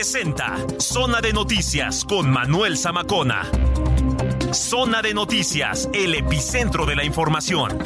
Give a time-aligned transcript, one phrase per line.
[0.00, 3.46] Presenta Zona de Noticias con Manuel Zamacona.
[4.50, 7.78] Zona de Noticias, el epicentro de la información.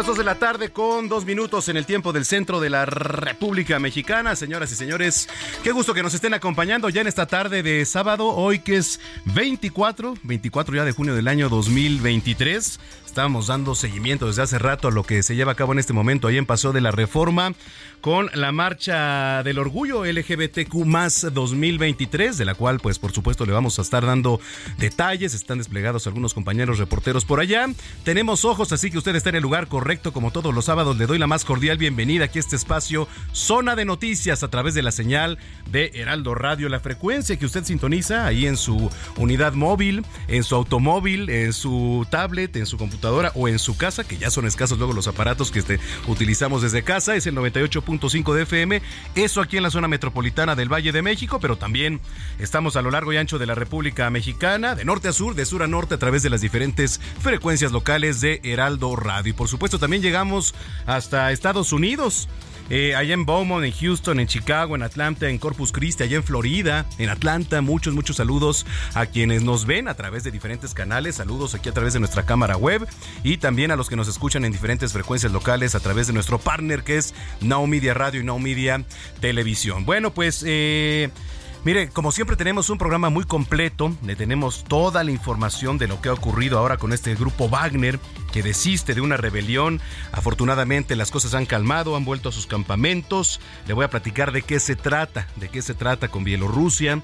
[0.00, 2.86] Las 2 de la tarde con dos minutos en el tiempo del centro de la
[2.86, 4.34] República Mexicana.
[4.34, 5.28] Señoras y señores,
[5.62, 8.98] qué gusto que nos estén acompañando ya en esta tarde de sábado, hoy que es
[9.26, 12.80] 24, 24 ya de junio del año 2023.
[13.10, 15.92] Estábamos dando seguimiento desde hace rato a lo que se lleva a cabo en este
[15.92, 17.54] momento ahí en Paso de la Reforma
[18.00, 23.52] con la marcha del orgullo LGBTQ más 2023, de la cual pues por supuesto le
[23.52, 24.40] vamos a estar dando
[24.78, 27.66] detalles, están desplegados algunos compañeros reporteros por allá.
[28.04, 30.96] Tenemos ojos, así que usted está en el lugar correcto como todos los sábados.
[30.96, 34.72] Le doy la más cordial bienvenida aquí a este espacio, Zona de Noticias a través
[34.72, 35.36] de la señal
[35.70, 40.54] de Heraldo Radio, la frecuencia que usted sintoniza ahí en su unidad móvil, en su
[40.54, 42.99] automóvil, en su tablet, en su computadora
[43.34, 46.82] o en su casa, que ya son escasos luego los aparatos que este, utilizamos desde
[46.82, 48.82] casa, es el 98.5 de FM,
[49.14, 52.00] eso aquí en la zona metropolitana del Valle de México, pero también
[52.38, 55.46] estamos a lo largo y ancho de la República Mexicana, de norte a sur, de
[55.46, 59.30] sur a norte, a través de las diferentes frecuencias locales de Heraldo Radio.
[59.30, 60.54] Y por supuesto también llegamos
[60.86, 62.28] hasta Estados Unidos.
[62.70, 66.24] Eh, allá en Beaumont, en Houston, en Chicago, en Atlanta, en Corpus Christi, allá en
[66.24, 67.60] Florida, en Atlanta.
[67.60, 68.64] Muchos, muchos saludos
[68.94, 71.16] a quienes nos ven a través de diferentes canales.
[71.16, 72.86] Saludos aquí a través de nuestra cámara web
[73.24, 76.38] y también a los que nos escuchan en diferentes frecuencias locales a través de nuestro
[76.38, 78.40] partner que es Now Radio y Now
[79.20, 79.84] Televisión.
[79.84, 80.44] Bueno, pues...
[80.46, 81.10] Eh,
[81.62, 86.00] Mire, como siempre tenemos un programa muy completo, le tenemos toda la información de lo
[86.00, 88.00] que ha ocurrido ahora con este grupo Wagner
[88.32, 89.78] que desiste de una rebelión.
[90.10, 93.40] Afortunadamente las cosas han calmado, han vuelto a sus campamentos.
[93.66, 97.02] Le voy a platicar de qué se trata, de qué se trata con Bielorrusia.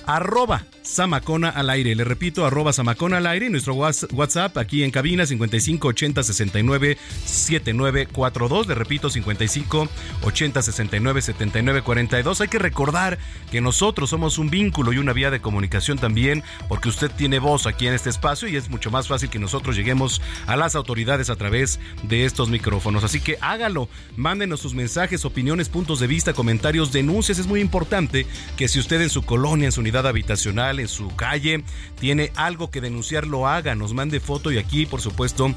[0.07, 1.95] arroba Samacona al aire.
[1.95, 3.51] Le repito, arroba Samacona al aire.
[3.51, 8.69] Nuestro WhatsApp aquí en cabina 55 80 69 79 42.
[8.69, 9.89] Le repito, 55
[10.23, 12.41] 80 69 79 42.
[12.41, 13.19] Hay que recordar
[13.51, 17.67] que nosotros somos un vínculo y una vía de comunicación también, porque usted tiene voz
[17.67, 21.31] aquí en este espacio y es mucho más fácil que nosotros lleguemos a las autoridades
[21.31, 23.03] a través de estos micrófonos.
[23.03, 23.89] Así que hágalo.
[24.17, 27.39] Mándenos sus mensajes, opiniones, puntos de vista, comentarios, denuncias.
[27.39, 31.15] Es muy importante que si usted en su colonia, en su unidad habitacional, en su
[31.17, 31.65] calle,
[31.99, 35.55] tiene algo que denunciar, lo haga, nos mande foto y aquí, por supuesto,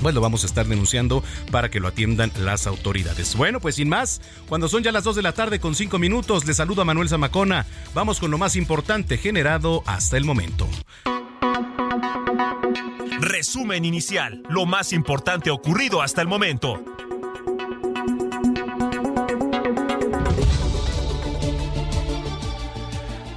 [0.00, 3.36] pues lo vamos a estar denunciando para que lo atiendan las autoridades.
[3.36, 6.46] Bueno, pues sin más, cuando son ya las 2 de la tarde con 5 minutos,
[6.46, 7.66] le saludo a Manuel Zamacona.
[7.94, 10.68] Vamos con lo más importante generado hasta el momento.
[13.20, 16.84] Resumen inicial, lo más importante ocurrido hasta el momento.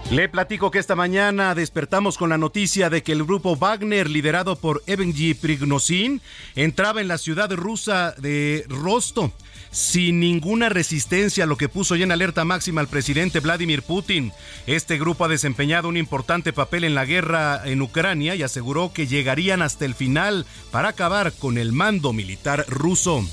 [0.09, 4.55] Le platico que esta mañana despertamos con la noticia de que el grupo Wagner, liderado
[4.55, 6.21] por Evgeny Prigozhin,
[6.55, 9.31] entraba en la ciudad rusa de Rostov
[9.69, 14.31] sin ninguna resistencia, lo que puso ya en alerta máxima al presidente Vladimir Putin.
[14.65, 19.07] Este grupo ha desempeñado un importante papel en la guerra en Ucrania y aseguró que
[19.07, 23.25] llegarían hasta el final para acabar con el mando militar ruso.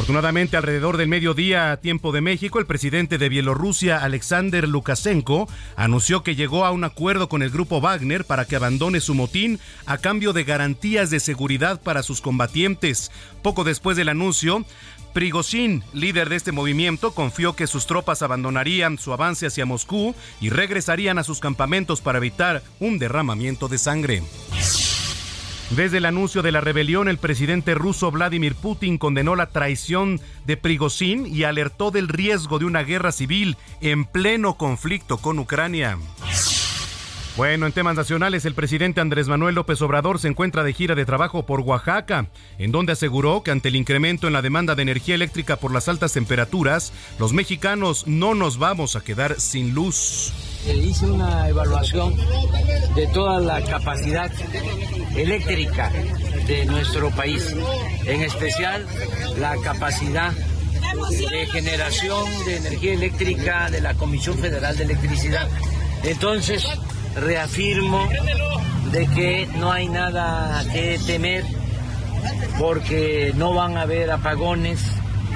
[0.00, 6.34] Afortunadamente, alrededor del mediodía, tiempo de México, el presidente de Bielorrusia, Alexander Lukashenko, anunció que
[6.34, 10.32] llegó a un acuerdo con el grupo Wagner para que abandone su motín a cambio
[10.32, 13.12] de garantías de seguridad para sus combatientes.
[13.42, 14.64] Poco después del anuncio,
[15.12, 20.48] Prigozhin, líder de este movimiento, confió que sus tropas abandonarían su avance hacia Moscú y
[20.48, 24.22] regresarían a sus campamentos para evitar un derramamiento de sangre.
[25.70, 30.56] Desde el anuncio de la rebelión, el presidente ruso Vladimir Putin condenó la traición de
[30.56, 35.96] Prigozhin y alertó del riesgo de una guerra civil en pleno conflicto con Ucrania.
[37.36, 41.06] Bueno, en temas nacionales, el presidente Andrés Manuel López Obrador se encuentra de gira de
[41.06, 42.26] trabajo por Oaxaca,
[42.58, 45.88] en donde aseguró que ante el incremento en la demanda de energía eléctrica por las
[45.88, 50.49] altas temperaturas, los mexicanos no nos vamos a quedar sin luz.
[50.66, 52.14] Hice una evaluación
[52.94, 54.30] de toda la capacidad
[55.16, 55.90] eléctrica
[56.46, 57.54] de nuestro país,
[58.04, 58.86] en especial
[59.38, 60.32] la capacidad
[61.30, 65.48] de generación de energía eléctrica de la Comisión Federal de Electricidad.
[66.02, 66.66] Entonces,
[67.14, 68.08] reafirmo
[68.92, 71.44] de que no hay nada que temer
[72.58, 74.80] porque no van a haber apagones,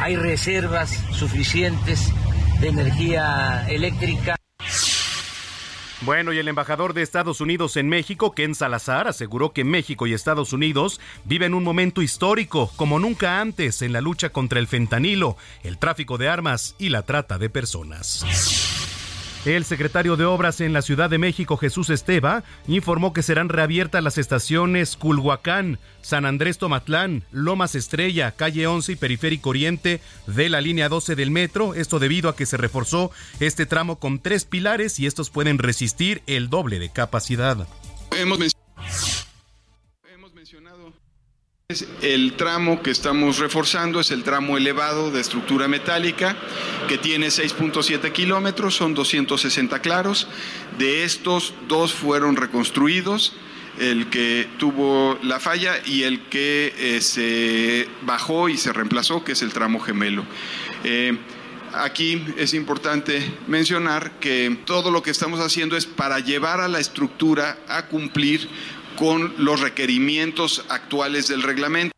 [0.00, 2.12] hay reservas suficientes
[2.61, 4.37] de energía eléctrica.
[6.05, 10.12] Bueno, y el embajador de Estados Unidos en México, Ken Salazar, aseguró que México y
[10.12, 15.39] Estados Unidos viven un momento histórico, como nunca antes, en la lucha contra el fentanilo,
[15.62, 18.94] el tráfico de armas y la trata de personas.
[19.44, 24.02] El secretario de Obras en la Ciudad de México, Jesús Esteva, informó que serán reabiertas
[24.02, 30.62] las estaciones Culhuacán, San Andrés Tomatlán, Lomas Estrella, Calle 11 y Periférico Oriente de la
[30.62, 31.75] línea 12 del metro.
[31.75, 36.23] Esto debido a que se reforzó este tramo con tres pilares y estos pueden resistir
[36.26, 37.69] el doble de capacidad.
[38.17, 38.54] Hemos
[42.02, 46.37] El tramo que estamos reforzando es el tramo elevado de estructura metálica
[46.88, 50.28] que tiene 6.7 kilómetros, son 260 claros.
[50.76, 53.32] De estos, dos fueron reconstruidos,
[53.78, 59.32] el que tuvo la falla y el que eh, se bajó y se reemplazó, que
[59.32, 60.26] es el tramo gemelo.
[60.84, 61.17] Eh,
[61.72, 66.78] aquí es importante mencionar que todo lo que estamos haciendo es para llevar a la
[66.78, 68.50] estructura a cumplir
[68.96, 71.94] con los requerimientos actuales del reglamento.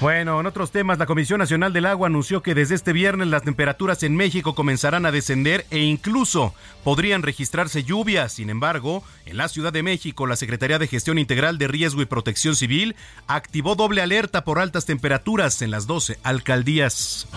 [0.00, 3.42] Bueno, en otros temas, la Comisión Nacional del Agua anunció que desde este viernes las
[3.42, 6.52] temperaturas en México comenzarán a descender e incluso
[6.82, 8.32] podrían registrarse lluvias.
[8.32, 12.06] Sin embargo, en la Ciudad de México, la Secretaría de Gestión Integral de Riesgo y
[12.06, 12.96] Protección Civil
[13.28, 17.28] activó doble alerta por altas temperaturas en las 12 alcaldías.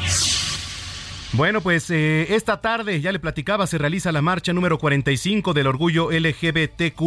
[1.33, 5.67] Bueno, pues eh, esta tarde, ya le platicaba, se realiza la marcha número 45 del
[5.67, 7.01] orgullo LGBTQ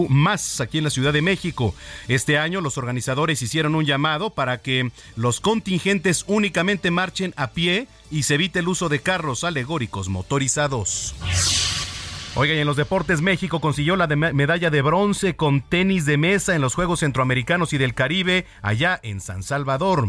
[0.61, 1.75] aquí en la Ciudad de México.
[2.07, 7.89] Este año los organizadores hicieron un llamado para que los contingentes únicamente marchen a pie
[8.11, 11.15] y se evite el uso de carros alegóricos motorizados.
[12.35, 16.55] Oiga, y en los deportes México consiguió la medalla de bronce con tenis de mesa
[16.55, 20.07] en los Juegos Centroamericanos y del Caribe allá en San Salvador.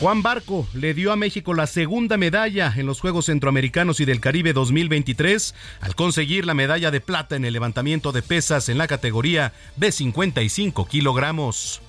[0.00, 4.18] Juan Barco le dio a México la segunda medalla en los Juegos Centroamericanos y del
[4.18, 8.86] Caribe 2023 al conseguir la medalla de plata en el levantamiento de pesas en la
[8.86, 11.82] categoría de 55 kilogramos.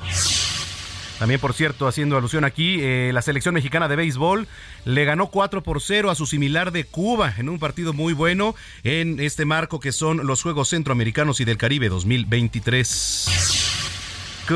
[1.19, 4.45] También, por cierto, haciendo alusión aquí, eh, la selección mexicana de béisbol
[4.83, 8.55] le ganó 4 por 0 a su similar de Cuba en un partido muy bueno
[8.83, 13.80] en este marco que son los Juegos Centroamericanos y del Caribe 2023.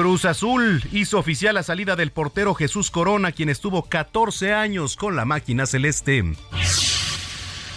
[0.01, 5.15] Cruz Azul hizo oficial la salida del portero Jesús Corona, quien estuvo 14 años con
[5.15, 6.21] la máquina celeste.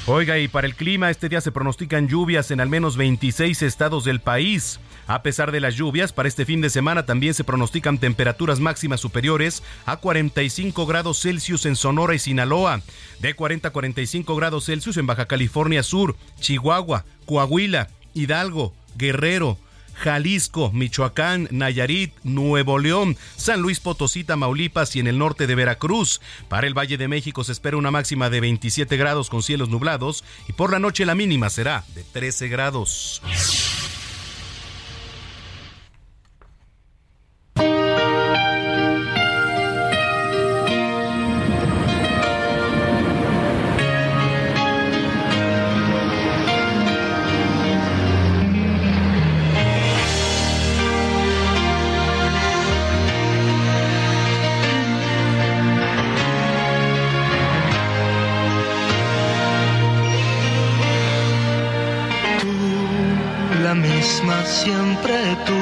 [0.04, 4.04] Oiga, y para el clima, este día se pronostican lluvias en al menos 26 estados
[4.04, 4.80] del país.
[5.06, 8.98] A pesar de las lluvias, para este fin de semana también se pronostican temperaturas máximas
[8.98, 12.82] superiores a 45 grados Celsius en Sonora y Sinaloa,
[13.20, 19.56] de 40 a 45 grados Celsius en Baja California Sur, Chihuahua, Coahuila, Hidalgo, Guerrero,
[19.98, 26.20] Jalisco, Michoacán, Nayarit, Nuevo León, San Luis Potosí, Tamaulipas y en el norte de Veracruz.
[26.48, 30.24] Para el Valle de México se espera una máxima de 27 grados con cielos nublados
[30.48, 33.22] y por la noche la mínima será de 13 grados.
[64.58, 65.54] Siempre tú.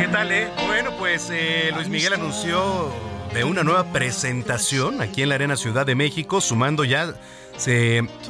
[0.00, 0.48] ¿Qué tal, eh?
[0.66, 2.90] Bueno, pues eh, Luis Miguel anunció
[3.34, 7.14] de una nueva presentación aquí en la Arena Ciudad de México, sumando ya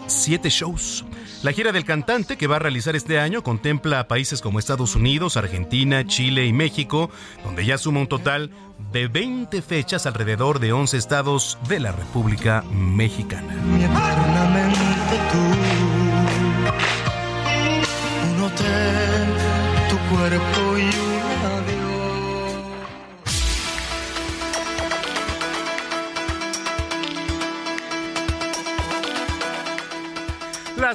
[0.07, 1.05] siete shows.
[1.43, 5.37] La gira del cantante que va a realizar este año contempla países como Estados Unidos,
[5.37, 7.11] Argentina, Chile y México,
[7.45, 8.50] donde ya suma un total
[8.93, 13.55] de 20 fechas alrededor de 11 estados de la República Mexicana.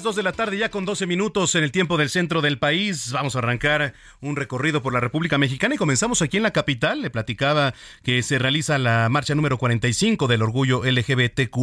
[0.02, 2.58] Las 2 de la tarde, ya con 12 minutos en el tiempo del centro del
[2.58, 3.12] país.
[3.12, 7.04] Vamos a arrancar un recorrido por la República Mexicana y comenzamos aquí en la capital.
[7.04, 11.56] Le platicaba que se realiza la marcha número 45 del orgullo LGBTQ.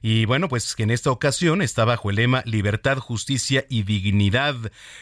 [0.00, 4.54] Y bueno, pues que en esta ocasión está bajo el lema Libertad, Justicia y Dignidad.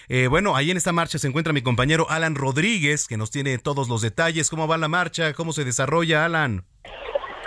[0.08, 3.56] Eh, bueno, ahí en esta marcha se encuentra mi compañero Alan Rodríguez, que nos tiene
[3.58, 4.50] todos los detalles.
[4.50, 5.32] ¿Cómo va la marcha?
[5.34, 6.64] ¿Cómo se desarrolla, Alan?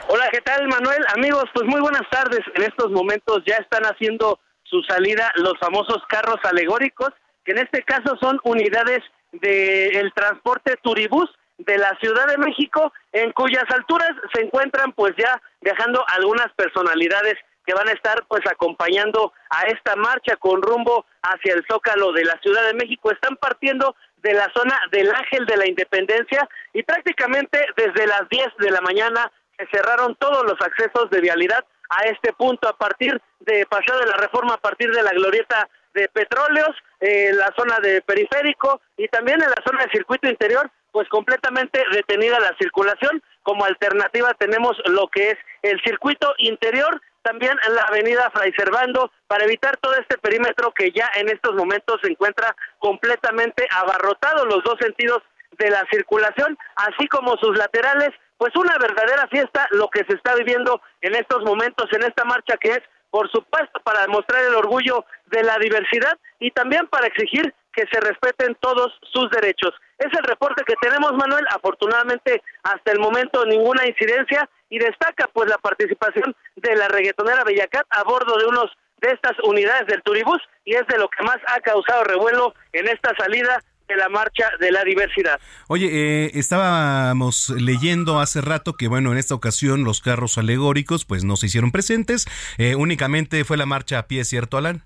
[0.08, 1.04] Hola, ¿qué tal, Manuel?
[1.14, 2.40] Amigos, pues muy buenas tardes.
[2.56, 4.40] En estos momentos ya están haciendo
[4.76, 7.10] su salida los famosos carros alegóricos,
[7.46, 9.02] que en este caso son unidades
[9.32, 15.42] del transporte turibús de la Ciudad de México, en cuyas alturas se encuentran pues ya
[15.62, 21.54] viajando algunas personalidades que van a estar pues acompañando a esta marcha con rumbo hacia
[21.54, 23.12] el Zócalo de la Ciudad de México.
[23.12, 28.48] Están partiendo de la zona del Ángel de la Independencia y prácticamente desde las 10
[28.60, 33.22] de la mañana se cerraron todos los accesos de vialidad a este punto a partir
[33.40, 37.80] de pasar de la reforma a partir de la glorieta de petróleos, eh, la zona
[37.80, 43.22] de periférico y también en la zona de circuito interior, pues completamente detenida la circulación.
[43.44, 49.12] Como alternativa tenemos lo que es el circuito interior, también en la avenida Fray Servando,
[49.28, 54.64] para evitar todo este perímetro que ya en estos momentos se encuentra completamente abarrotado los
[54.64, 55.24] dos sentidos
[55.58, 60.36] de la circulación, así como sus laterales pues una verdadera fiesta lo que se está
[60.36, 65.06] viviendo en estos momentos en esta marcha que es por supuesto para demostrar el orgullo
[65.28, 69.74] de la diversidad y también para exigir que se respeten todos sus derechos.
[69.98, 71.46] Es el reporte que tenemos, Manuel.
[71.52, 77.86] Afortunadamente, hasta el momento ninguna incidencia y destaca pues la participación de la reggaetonera Bellacat
[77.90, 81.38] a bordo de unos de estas unidades del Turibús y es de lo que más
[81.48, 85.40] ha causado revuelo en esta salida de la marcha de la diversidad.
[85.68, 91.24] Oye, eh, estábamos leyendo hace rato que, bueno, en esta ocasión los carros alegóricos pues
[91.24, 92.26] no se hicieron presentes,
[92.58, 94.84] eh, únicamente fue la marcha a pie, ¿cierto, Alan?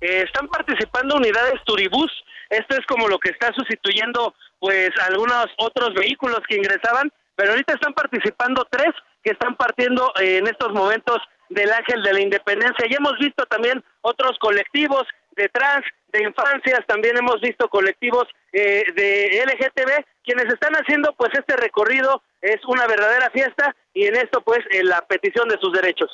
[0.00, 2.10] Eh, están participando unidades Turibús,
[2.48, 7.74] esto es como lo que está sustituyendo pues algunos otros vehículos que ingresaban, pero ahorita
[7.74, 8.90] están participando tres
[9.22, 11.18] que están partiendo en estos momentos
[11.48, 12.86] del Ángel de la Independencia.
[12.88, 15.06] Y hemos visto también otros colectivos
[15.36, 21.30] de trans, de infancias, también hemos visto colectivos eh, de LGTB, quienes están haciendo pues
[21.34, 26.10] este recorrido, es una verdadera fiesta y en esto pues la petición de sus derechos.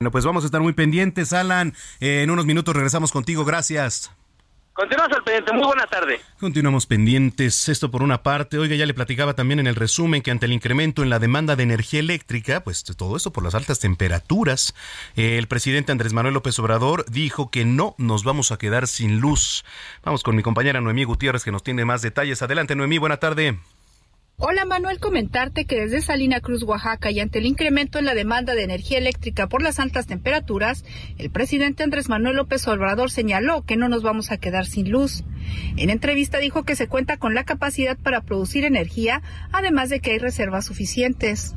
[0.00, 1.72] Bueno, pues vamos a estar muy pendientes, Alan.
[2.00, 4.12] Eh, en unos minutos regresamos contigo, gracias.
[4.74, 5.52] Continuamos al pendiente.
[5.52, 6.20] Muy buena tarde.
[6.40, 7.68] Continuamos pendientes.
[7.68, 8.58] Esto por una parte.
[8.58, 11.54] Oiga, ya le platicaba también en el resumen que ante el incremento en la demanda
[11.54, 14.74] de energía eléctrica, pues todo esto por las altas temperaturas,
[15.14, 19.64] el presidente Andrés Manuel López Obrador dijo que no nos vamos a quedar sin luz.
[20.02, 22.42] Vamos con mi compañera Noemí Gutiérrez que nos tiene más detalles.
[22.42, 22.98] Adelante, Noemí.
[22.98, 23.56] Buena tarde.
[24.36, 28.56] Hola Manuel, comentarte que desde Salina Cruz, Oaxaca, y ante el incremento en la demanda
[28.56, 30.84] de energía eléctrica por las altas temperaturas,
[31.18, 35.22] el presidente Andrés Manuel López Obrador señaló que no nos vamos a quedar sin luz.
[35.76, 39.22] En entrevista dijo que se cuenta con la capacidad para producir energía,
[39.52, 41.54] además de que hay reservas suficientes.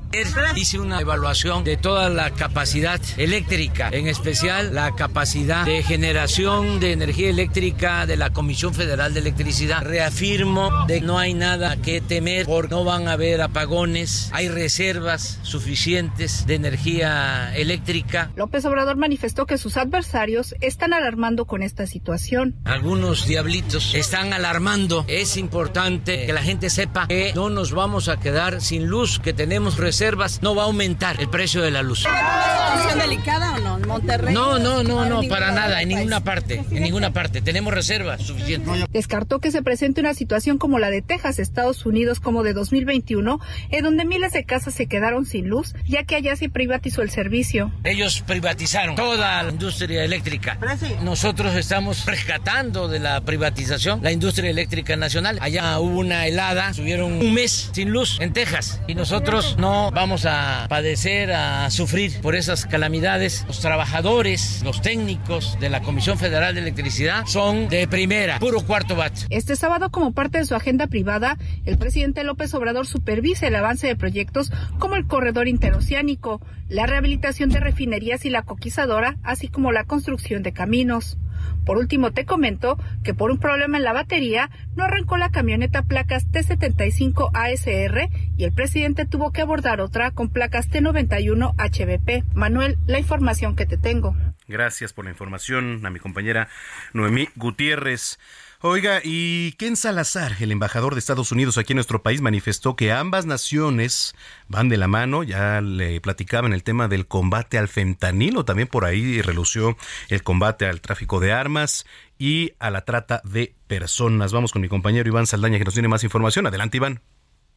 [0.56, 6.94] Hice una evaluación de toda la capacidad eléctrica, en especial la capacidad de generación de
[6.94, 9.84] energía eléctrica de la Comisión Federal de Electricidad.
[9.84, 14.50] Reafirmo de que no hay nada que temer por no van a haber apagones, hay
[14.50, 18.32] reservas suficientes de energía eléctrica.
[18.36, 22.56] López Obrador manifestó que sus adversarios están alarmando con esta situación.
[22.65, 25.06] Algunos diablitos están alarmando.
[25.08, 29.34] Es importante que la gente sepa que no nos vamos a quedar sin luz, que
[29.34, 32.00] tenemos reservas, no va a aumentar el precio de la luz.
[32.00, 33.88] ¿Es una situación delicada o no?
[33.88, 34.34] ¿Monterrey?
[34.34, 37.42] No, no, no, no, para nada, en ninguna parte, en ninguna parte.
[37.42, 38.86] Tenemos reservas suficientes.
[38.92, 43.40] Descartó que se presente una situación como la de Texas, Estados Unidos, como de 2021,
[43.70, 47.10] en donde miles de casas se quedaron sin luz, ya que allá se privatizó el
[47.10, 47.72] servicio.
[47.84, 50.58] Ellos privatizaron toda la industria eléctrica.
[51.04, 53.67] Nosotros estamos rescatando de la privatización
[54.02, 55.38] la industria eléctrica nacional.
[55.42, 60.26] Allá hubo una helada, estuvieron un mes sin luz en Texas y nosotros no vamos
[60.26, 63.44] a padecer, a sufrir por esas calamidades.
[63.48, 68.96] Los trabajadores, los técnicos de la Comisión Federal de Electricidad son de primera, puro cuarto
[68.96, 69.14] bat.
[69.30, 73.88] Este sábado, como parte de su agenda privada, el presidente López Obrador supervisa el avance
[73.88, 79.72] de proyectos como el corredor interoceánico, la rehabilitación de refinerías y la coquizadora, así como
[79.72, 81.18] la construcción de caminos.
[81.66, 85.84] Por último, te comento que por un problema en la batería no arrancó la camioneta
[85.84, 92.36] placas T75 ASR y el presidente tuvo que abordar otra con placas T91 HBP.
[92.36, 94.16] Manuel, la información que te tengo.
[94.48, 96.48] Gracias por la información a mi compañera
[96.94, 98.18] Noemí Gutiérrez.
[98.62, 102.92] Oiga, y Ken Salazar, el embajador de Estados Unidos aquí en nuestro país, manifestó que
[102.92, 104.16] ambas naciones
[104.48, 105.22] van de la mano.
[105.22, 109.78] Ya le platicaban el tema del combate al fentanilo, también por ahí relució
[110.10, 111.86] el combate al tráfico de armas
[112.18, 114.34] y a la trata de personas.
[114.34, 116.48] Vamos con mi compañero Iván Saldaña que nos tiene más información.
[116.48, 117.02] Adelante, Iván.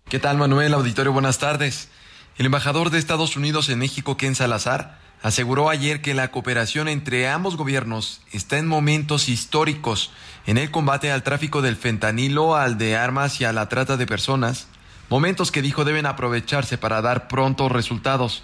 [0.07, 0.75] ¿Qué tal, Manuel?
[0.75, 1.89] Auditorio, buenas tardes.
[2.37, 7.29] El embajador de Estados Unidos en México, Ken Salazar, aseguró ayer que la cooperación entre
[7.29, 10.13] ambos gobiernos está en momentos históricos
[10.47, 14.07] en el combate al tráfico del fentanilo, al de armas y a la trata de
[14.07, 14.69] personas,
[15.09, 18.43] momentos que dijo deben aprovecharse para dar prontos resultados.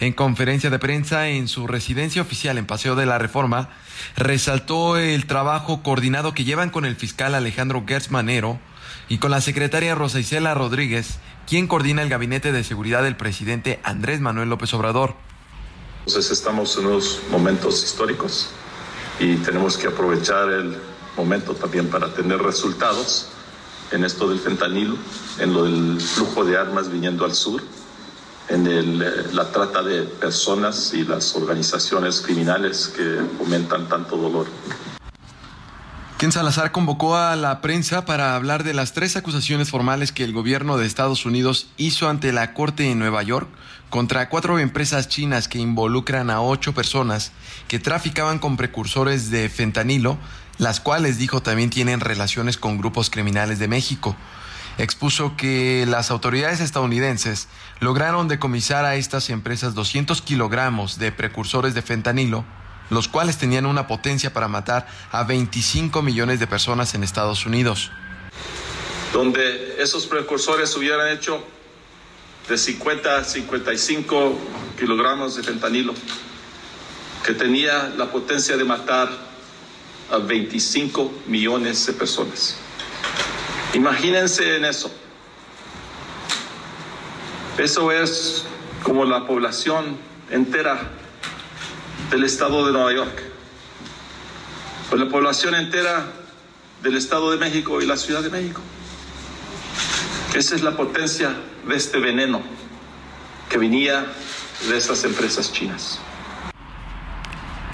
[0.00, 3.68] En conferencia de prensa en su residencia oficial en Paseo de la Reforma,
[4.16, 8.58] resaltó el trabajo coordinado que llevan con el fiscal Alejandro Gertz Manero
[9.10, 13.78] y con la secretaria Rosa Isela Rodríguez, quien coordina el gabinete de seguridad del presidente
[13.82, 15.16] Andrés Manuel López Obrador.
[16.06, 18.48] Entonces estamos en unos momentos históricos
[19.18, 20.76] y tenemos que aprovechar el
[21.16, 23.28] momento también para tener resultados
[23.90, 24.96] en esto del fentanilo,
[25.38, 27.62] en lo del flujo de armas viniendo al sur,
[28.48, 34.46] en el, eh, la trata de personas y las organizaciones criminales que fomentan tanto dolor.
[36.20, 40.34] Ken Salazar convocó a la prensa para hablar de las tres acusaciones formales que el
[40.34, 43.48] gobierno de Estados Unidos hizo ante la Corte en Nueva York
[43.88, 47.32] contra cuatro empresas chinas que involucran a ocho personas
[47.68, 50.18] que traficaban con precursores de fentanilo,
[50.58, 54.14] las cuales dijo también tienen relaciones con grupos criminales de México.
[54.76, 57.48] Expuso que las autoridades estadounidenses
[57.80, 62.44] lograron decomisar a estas empresas 200 kilogramos de precursores de fentanilo,
[62.90, 67.90] los cuales tenían una potencia para matar a 25 millones de personas en Estados Unidos.
[69.12, 71.42] Donde esos precursores hubieran hecho
[72.48, 74.38] de 50 a 55
[74.78, 75.94] kilogramos de fentanilo,
[77.24, 79.08] que tenía la potencia de matar
[80.10, 82.56] a 25 millones de personas.
[83.72, 84.90] Imagínense en eso.
[87.56, 88.44] Eso es
[88.82, 89.96] como la población
[90.30, 90.90] entera
[92.10, 93.22] del estado de Nueva York,
[94.90, 96.06] o la población entera
[96.82, 98.60] del estado de México y la Ciudad de México.
[100.34, 102.40] Esa es la potencia de este veneno
[103.48, 104.06] que venía
[104.68, 106.00] de esas empresas chinas.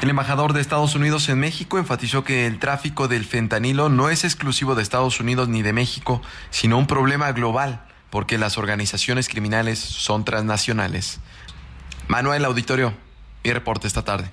[0.02, 4.24] El embajador de Estados Unidos en México enfatizó que el tráfico del fentanilo no es
[4.24, 6.20] exclusivo de Estados Unidos ni de México,
[6.50, 11.20] sino un problema global, porque las organizaciones criminales son transnacionales.
[12.08, 12.94] Manuel Auditorio,
[13.46, 14.28] mi reporte esta tarde.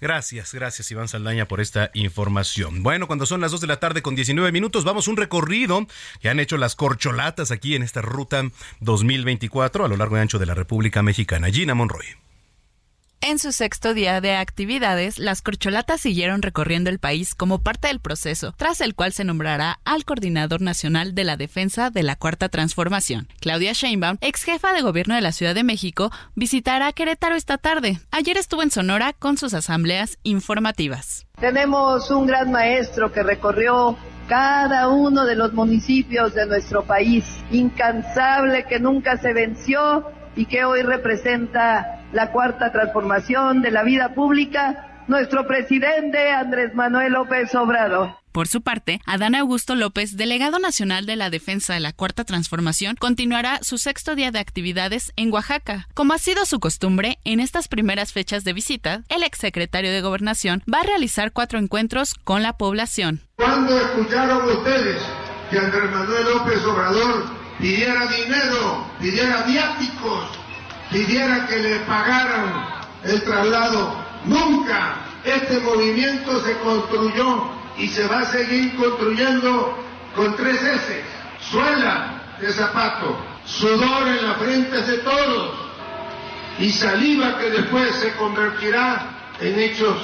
[0.00, 2.82] Gracias, gracias Iván Saldaña por esta información.
[2.82, 5.86] Bueno, cuando son las 2 de la tarde con 19 minutos, vamos un recorrido
[6.20, 8.42] que han hecho las corcholatas aquí en esta ruta
[8.80, 11.50] 2024 a lo largo y ancho de la República Mexicana.
[11.50, 12.06] Gina Monroy.
[13.24, 18.00] En su sexto día de actividades, las corcholatas siguieron recorriendo el país como parte del
[18.00, 22.48] proceso, tras el cual se nombrará al Coordinador Nacional de la Defensa de la Cuarta
[22.48, 23.28] Transformación.
[23.40, 28.00] Claudia Sheinbaum, ex jefa de gobierno de la Ciudad de México, visitará Querétaro esta tarde.
[28.10, 31.24] Ayer estuvo en Sonora con sus asambleas informativas.
[31.38, 38.66] Tenemos un gran maestro que recorrió cada uno de los municipios de nuestro país, incansable
[38.68, 45.04] que nunca se venció y que hoy representa la cuarta transformación de la vida pública,
[45.08, 48.16] nuestro presidente Andrés Manuel López Obrador.
[48.32, 52.96] Por su parte, Adán Augusto López, delegado nacional de la defensa de la Cuarta Transformación,
[52.96, 55.86] continuará su sexto día de actividades en Oaxaca.
[55.92, 60.62] Como ha sido su costumbre, en estas primeras fechas de visita, el exsecretario de Gobernación
[60.72, 63.20] va a realizar cuatro encuentros con la población.
[63.36, 65.02] ¿Cuándo escucharon ustedes
[65.50, 67.24] que Andrés Manuel López Obrador
[67.58, 70.41] pidiera dinero, pidiera viáticos
[70.92, 72.66] pidiera que le pagaran
[73.04, 73.96] el traslado.
[74.24, 79.76] Nunca este movimiento se construyó y se va a seguir construyendo
[80.14, 81.04] con tres S.
[81.50, 85.54] Suela de zapato, sudor en la frente de todos
[86.58, 89.96] y saliva que después se convertirá en hechos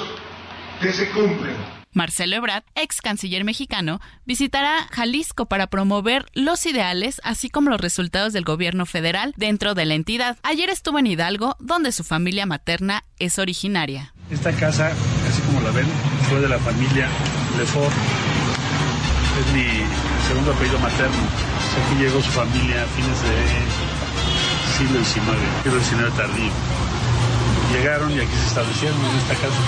[0.81, 1.78] que se cumplen.
[1.99, 8.31] Marcelo Ebrard, ex canciller mexicano, visitará Jalisco para promover los ideales así como los resultados
[8.31, 10.37] del gobierno federal dentro de la entidad.
[10.43, 14.13] Ayer estuvo en Hidalgo, donde su familia materna es originaria.
[14.31, 14.93] Esta casa,
[15.27, 15.87] así como la ven,
[16.29, 17.09] fue de la familia
[17.57, 17.91] Lefort.
[19.41, 19.65] Es mi
[20.25, 21.17] segundo apellido materno.
[21.83, 23.35] Aquí llegó su familia a fines de
[24.77, 25.25] siglo XIX,
[25.63, 26.88] siglo XIX tardío.
[27.71, 29.61] Llegaron y aquí se establecieron en esta casa.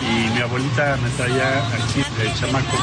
[0.00, 2.76] Y mi abuelita me traía aquí de chamaco.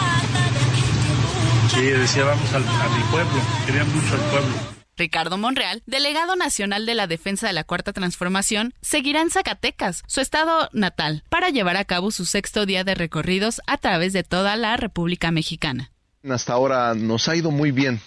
[1.77, 3.41] Y decía, vamos al, a mi pueblo.
[3.65, 4.75] Quería mucho al pueblo.
[4.97, 10.21] Ricardo Monreal, delegado nacional de la defensa de la Cuarta Transformación, seguirá en Zacatecas, su
[10.21, 14.55] estado natal, para llevar a cabo su sexto día de recorridos a través de toda
[14.55, 15.91] la República Mexicana.
[16.29, 17.99] Hasta ahora nos ha ido muy bien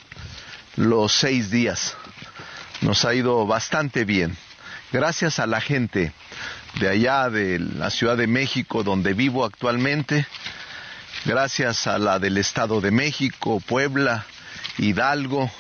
[0.76, 1.94] los seis días.
[2.80, 4.36] Nos ha ido bastante bien.
[4.90, 6.12] Gracias a la gente
[6.80, 10.26] de allá de la Ciudad de México, donde vivo actualmente,
[11.24, 14.26] gracias a la del Estado de México, Puebla,
[14.78, 15.50] Hidalgo,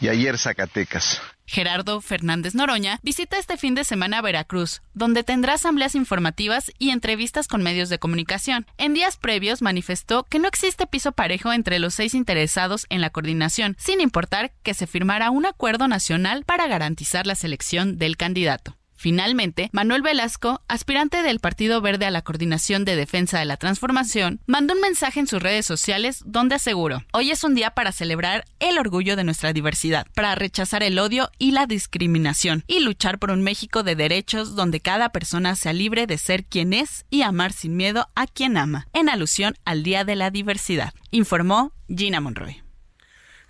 [0.00, 1.20] y ayer Zacatecas.
[1.48, 7.46] Gerardo Fernández Noroña visita este fin de semana Veracruz, donde tendrá asambleas informativas y entrevistas
[7.46, 8.66] con medios de comunicación.
[8.78, 13.10] En días previos manifestó que no existe piso parejo entre los seis interesados en la
[13.10, 18.76] coordinación, sin importar que se firmara un acuerdo nacional para garantizar la selección del candidato.
[18.96, 24.40] Finalmente, Manuel Velasco, aspirante del Partido Verde a la Coordinación de Defensa de la Transformación,
[24.46, 28.44] mandó un mensaje en sus redes sociales donde aseguró, hoy es un día para celebrar
[28.58, 33.30] el orgullo de nuestra diversidad, para rechazar el odio y la discriminación y luchar por
[33.30, 37.52] un México de derechos donde cada persona sea libre de ser quien es y amar
[37.52, 42.65] sin miedo a quien ama, en alusión al Día de la Diversidad, informó Gina Monroy.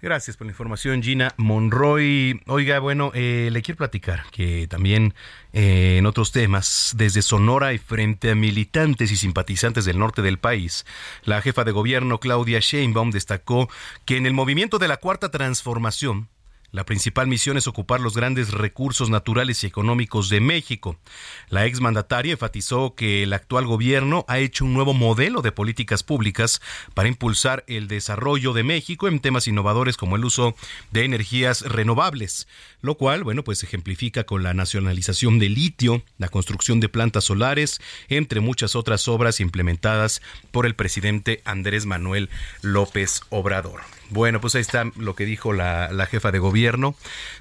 [0.02, 2.42] Gracias por la información, Gina Monroy.
[2.46, 5.14] Oiga, bueno, eh, le quiero platicar que también
[5.54, 10.38] eh, en otros temas, desde Sonora y frente a militantes y simpatizantes del norte del
[10.38, 10.84] país,
[11.24, 13.70] la jefa de gobierno Claudia Sheinbaum destacó
[14.04, 16.28] que en el movimiento de la Cuarta Transformación,
[16.76, 20.98] la principal misión es ocupar los grandes recursos naturales y económicos de México.
[21.48, 26.60] La exmandataria enfatizó que el actual gobierno ha hecho un nuevo modelo de políticas públicas
[26.92, 30.54] para impulsar el desarrollo de México en temas innovadores como el uso
[30.90, 32.46] de energías renovables,
[32.82, 37.80] lo cual, bueno, pues ejemplifica con la nacionalización de litio, la construcción de plantas solares,
[38.10, 42.28] entre muchas otras obras implementadas por el presidente Andrés Manuel
[42.60, 43.95] López Obrador.
[44.10, 46.94] Bueno, pues ahí está lo que dijo la, jefa de gobierno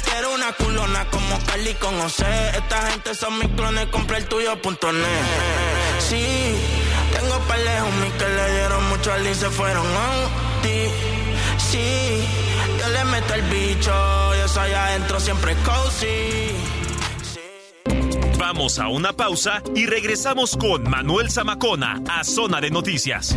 [0.05, 3.87] Quiero una culona como Cali Esta gente son clones,
[4.61, 5.07] el.
[5.99, 6.55] Sí,
[7.13, 7.39] tengo
[8.01, 10.89] mi que le dieron mucho al se fueron a ti.
[11.59, 12.25] Sí,
[12.79, 16.51] yo le meto el bicho, yo soy adentro siempre cozy.
[18.39, 23.37] Vamos a una pausa y regresamos con Manuel Zamacona a Zona de Noticias.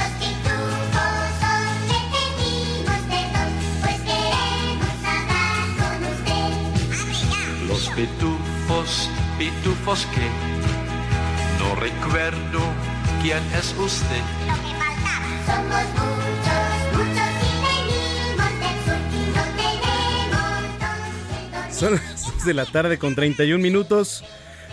[0.00, 6.52] Los pitufos son detenidos de dos, pues queremos hablar con usted.
[7.68, 8.90] Los pitufos,
[9.38, 10.26] pitufos que
[11.58, 12.60] no recuerdo
[13.22, 14.24] quién es usted.
[14.46, 19.44] Lo que faltaba somos muchos, muchos y venimos del sur y no
[21.60, 24.24] tenemos Son las 2 de la tarde con 31 minutos.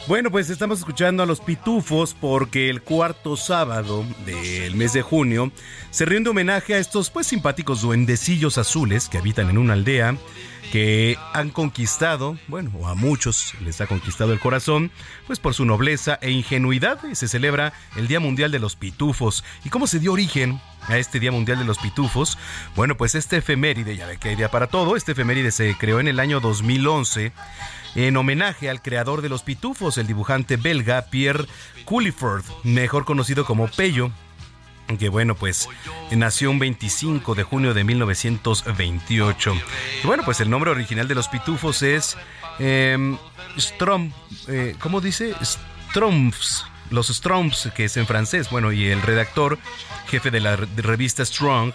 [0.07, 5.51] Bueno, pues estamos escuchando a los pitufos porque el cuarto sábado del mes de junio
[5.91, 10.15] se rinde homenaje a estos pues simpáticos duendecillos azules que habitan en una aldea
[10.71, 14.91] que han conquistado, bueno, o a muchos les ha conquistado el corazón,
[15.25, 19.43] pues por su nobleza e ingenuidad se celebra el Día Mundial de los Pitufos.
[19.63, 22.37] ¿Y cómo se dio origen a este Día Mundial de los Pitufos?
[22.75, 25.99] Bueno, pues este efeméride, ya ve que hay día para todo, este efeméride se creó
[25.99, 27.31] en el año 2011
[27.95, 31.45] en homenaje al creador de los pitufos, el dibujante belga Pierre
[31.85, 34.11] Culliford, mejor conocido como Pello,
[34.95, 35.67] que bueno, pues
[36.11, 39.55] nació un 25 de junio de 1928.
[40.03, 42.15] Y bueno, pues el nombre original de los pitufos es
[42.59, 43.17] eh,
[43.57, 44.11] Strom,
[44.47, 45.33] eh, ¿cómo dice?
[45.43, 48.49] Stromps, los Stromps, que es en francés.
[48.49, 49.59] Bueno, y el redactor,
[50.07, 51.73] jefe de la revista Strong,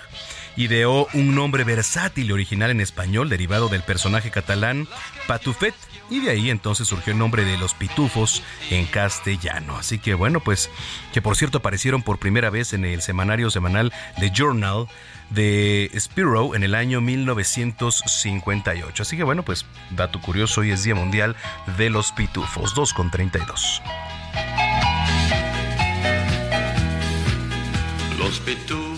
[0.56, 4.86] ideó un nombre versátil y original en español derivado del personaje catalán
[5.26, 5.74] Patufet
[6.12, 9.76] y de ahí entonces surgió el nombre de los pitufos en castellano.
[9.76, 10.70] Así que bueno, pues
[11.12, 14.88] que por cierto aparecieron por primera vez en el semanario semanal The Journal
[15.30, 19.02] de Spiro en el año 1958.
[19.02, 21.34] Así que bueno, pues dato curioso, hoy es Día Mundial
[21.78, 23.82] de los Pitufos, 2 con 32.
[28.18, 28.91] Los pitufos.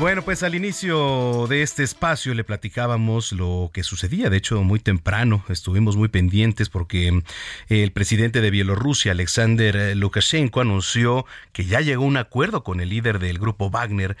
[0.00, 4.80] Bueno, pues al inicio de este espacio le platicábamos lo que sucedía, de hecho muy
[4.80, 5.44] temprano.
[5.48, 7.22] Estuvimos muy pendientes porque
[7.68, 12.88] el presidente de Bielorrusia, Alexander Lukashenko, anunció que ya llegó a un acuerdo con el
[12.88, 14.16] líder del grupo Wagner,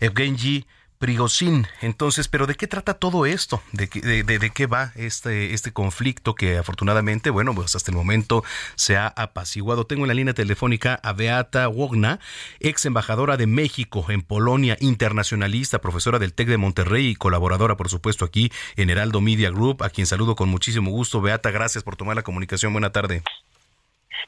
[0.00, 0.66] Evgeny
[1.04, 1.66] Prigozhin.
[1.82, 3.60] Entonces, ¿pero de qué trata todo esto?
[3.72, 3.88] ¿De
[4.24, 8.42] de, de qué va este, este conflicto que afortunadamente, bueno, pues hasta el momento
[8.74, 9.84] se ha apaciguado?
[9.84, 12.20] Tengo en la línea telefónica a Beata Wogna,
[12.58, 17.90] ex embajadora de México en Polonia, internacionalista, profesora del TEC de Monterrey y colaboradora, por
[17.90, 21.20] supuesto, aquí en Heraldo Media Group, a quien saludo con muchísimo gusto.
[21.20, 22.72] Beata, gracias por tomar la comunicación.
[22.72, 23.22] Buena tarde.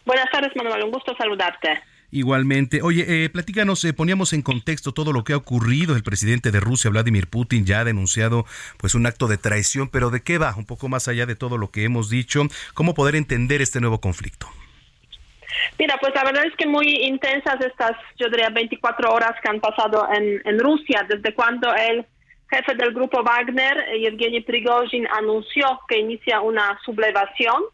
[0.05, 0.85] Buenas tardes, Manuel.
[0.85, 1.96] Un gusto saludarte.
[2.11, 2.83] Igualmente.
[2.83, 5.97] Oye, eh, platícanos, eh, poníamos en contexto todo lo que ha ocurrido.
[5.97, 8.45] El presidente de Rusia, Vladimir Putin, ya ha denunciado
[8.79, 10.55] pues un acto de traición, pero ¿de qué va?
[10.57, 12.43] Un poco más allá de todo lo que hemos dicho.
[12.75, 14.49] ¿Cómo poder entender este nuevo conflicto?
[15.79, 19.61] Mira, pues la verdad es que muy intensas estas, yo diría, 24 horas que han
[19.61, 22.07] pasado en, Rusia, desde cuando el
[22.51, 27.65] jefe del grupo Wagner, Yevgeny Prigozhin, anunció que inicia una sublevación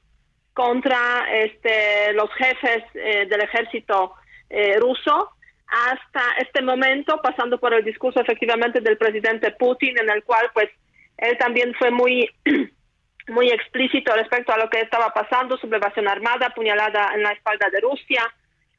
[0.54, 4.14] contra este, los jefes eh, del ejército
[4.52, 5.30] eh, ruso
[5.66, 10.68] hasta este momento, pasando por el discurso efectivamente del presidente Putin, en el cual pues
[11.16, 12.30] él también fue muy
[13.28, 17.80] muy explícito respecto a lo que estaba pasando, sublevación armada, puñalada en la espalda de
[17.80, 18.22] Rusia,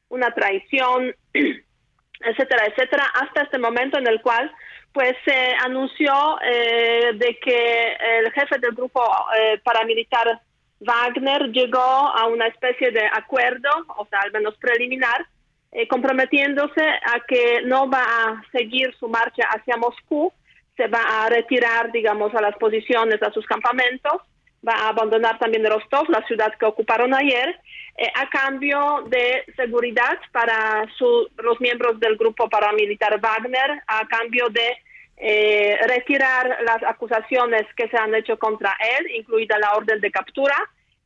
[0.10, 4.52] una traición, etcétera, etcétera, hasta este momento en el cual
[4.94, 9.02] pues se anunció eh, de que el jefe del grupo
[9.36, 10.40] eh, paramilitar
[10.82, 15.26] Wagner llegó a una especie de acuerdo, o sea, al menos preliminar,
[15.74, 20.32] eh, comprometiéndose a que no va a seguir su marcha hacia Moscú,
[20.78, 24.22] se va a retirar, digamos, a las posiciones, a sus campamentos,
[24.68, 27.60] va a abandonar también Rostov, la ciudad que ocuparon ayer,
[27.98, 34.50] eh, a cambio de seguridad para su, los miembros del grupo paramilitar Wagner, a cambio
[34.50, 34.78] de
[35.18, 40.56] eh, retirar las acusaciones que se han hecho contra él, incluida la orden de captura,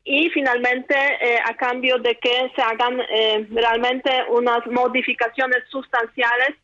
[0.10, 6.56] y finalmente eh, a cambio de que se hagan eh, realmente unas modificaciones sustanciales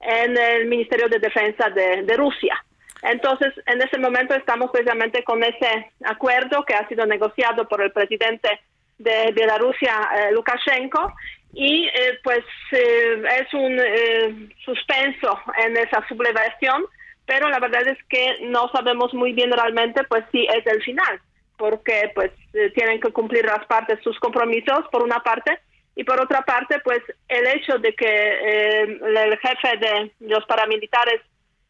[0.00, 2.64] en el Ministerio de Defensa de, Rusia.
[3.02, 7.90] Entonces, en ese momento estamos precisamente con ese acuerdo que ha sido negociado por el
[7.90, 8.60] presidente
[8.98, 11.12] de Bielorrusia, eh, Lukashenko,
[11.54, 11.88] y
[12.22, 16.84] pues es un suspenso en esa sublevación,
[17.26, 21.20] pero la verdad es que no sabemos muy bien realmente pues si es el final
[21.56, 25.58] porque pues eh, tienen que cumplir las partes sus compromisos por una parte
[25.94, 31.20] y por otra parte pues el hecho de que eh, el jefe de los paramilitares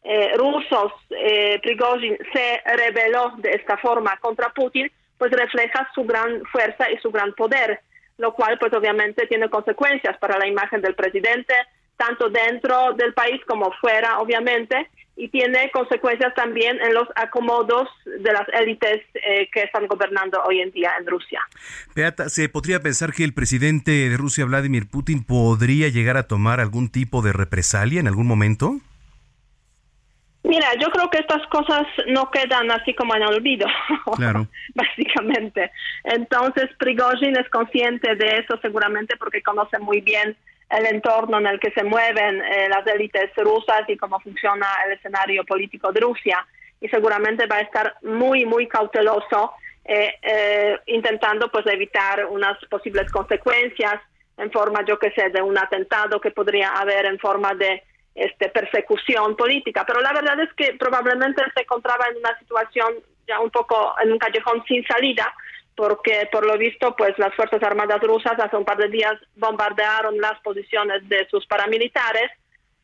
[0.03, 6.43] eh, rusos eh, Prigozhin se rebeló de esta forma contra Putin pues refleja su gran
[6.45, 7.81] fuerza y su gran poder
[8.17, 11.53] lo cual pues obviamente tiene consecuencias para la imagen del presidente,
[11.97, 18.33] tanto dentro del país como fuera, obviamente, y tiene consecuencias también en los acomodos de
[18.33, 21.39] las élites eh, que están gobernando hoy en día en Rusia.
[21.95, 26.59] Beata, ¿se podría pensar que el presidente de Rusia, Vladimir Putin, podría llegar a tomar
[26.59, 28.77] algún tipo de represalia en algún momento?
[30.45, 33.65] Mira, yo creo que estas cosas no quedan así como en olvido,
[34.17, 34.47] Claro.
[34.75, 35.71] básicamente.
[36.03, 40.35] Entonces, Prigozhin es consciente de eso seguramente porque conoce muy bien
[40.77, 44.93] el entorno en el que se mueven eh, las élites rusas y cómo funciona el
[44.93, 46.45] escenario político de Rusia.
[46.81, 49.53] Y seguramente va a estar muy, muy cauteloso
[49.85, 53.95] eh, eh, intentando pues evitar unas posibles consecuencias
[54.37, 57.83] en forma, yo que sé, de un atentado que podría haber en forma de
[58.15, 59.83] este, persecución política.
[59.85, 62.95] Pero la verdad es que probablemente se encontraba en una situación
[63.27, 65.33] ya un poco en un callejón sin salida,
[65.75, 70.19] porque por lo visto pues las Fuerzas Armadas rusas hace un par de días bombardearon
[70.19, 72.31] las posiciones de sus paramilitares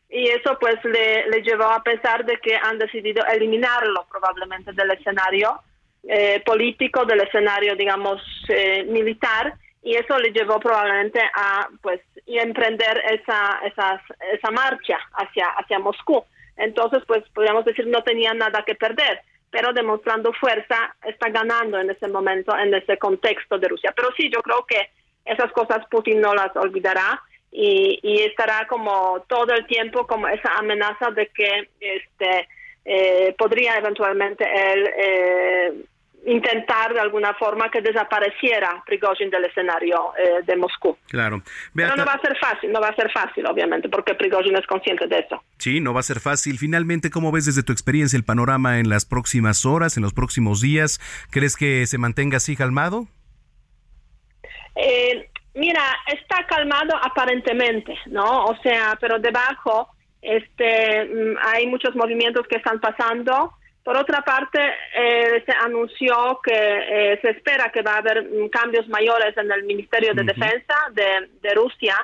[0.09, 4.91] y eso pues le, le llevó a pensar de que han decidido eliminarlo probablemente del
[4.91, 5.61] escenario
[6.07, 13.01] eh, político, del escenario digamos eh, militar y eso le llevó probablemente a pues emprender
[13.11, 14.01] esa, esa,
[14.33, 16.23] esa marcha hacia, hacia Moscú.
[16.57, 19.21] Entonces pues podríamos decir no tenía nada que perder
[19.51, 23.93] pero demostrando fuerza está ganando en ese momento, en ese contexto de Rusia.
[23.95, 24.89] Pero sí, yo creo que
[25.25, 31.11] esas cosas Putin no las olvidará y, estará como todo el tiempo como esa amenaza
[31.11, 32.47] de que este
[32.85, 35.73] eh, podría eventualmente él eh,
[36.25, 40.97] intentar de alguna forma que desapareciera Prigozhin del escenario eh, de Moscú.
[41.07, 41.41] Claro.
[41.73, 44.55] Pero Beata- no va a ser fácil, no va a ser fácil, obviamente, porque Prigozhin
[44.57, 45.41] es consciente de eso.
[45.57, 46.57] Sí, no va a ser fácil.
[46.57, 50.61] Finalmente, ¿cómo ves desde tu experiencia el panorama en las próximas horas, en los próximos
[50.61, 50.99] días?
[51.31, 53.07] ¿Crees que se mantenga así calmado?
[54.75, 58.45] Eh, mira, está calmado aparentemente, ¿no?
[58.45, 59.89] O sea, pero debajo
[60.21, 63.53] este, mm, hay muchos movimientos que están pasando.
[63.89, 64.59] Por otra parte,
[64.95, 69.51] eh, se anunció que eh, se espera que va a haber mm, cambios mayores en
[69.51, 71.95] el Ministerio de Defensa de, de Rusia.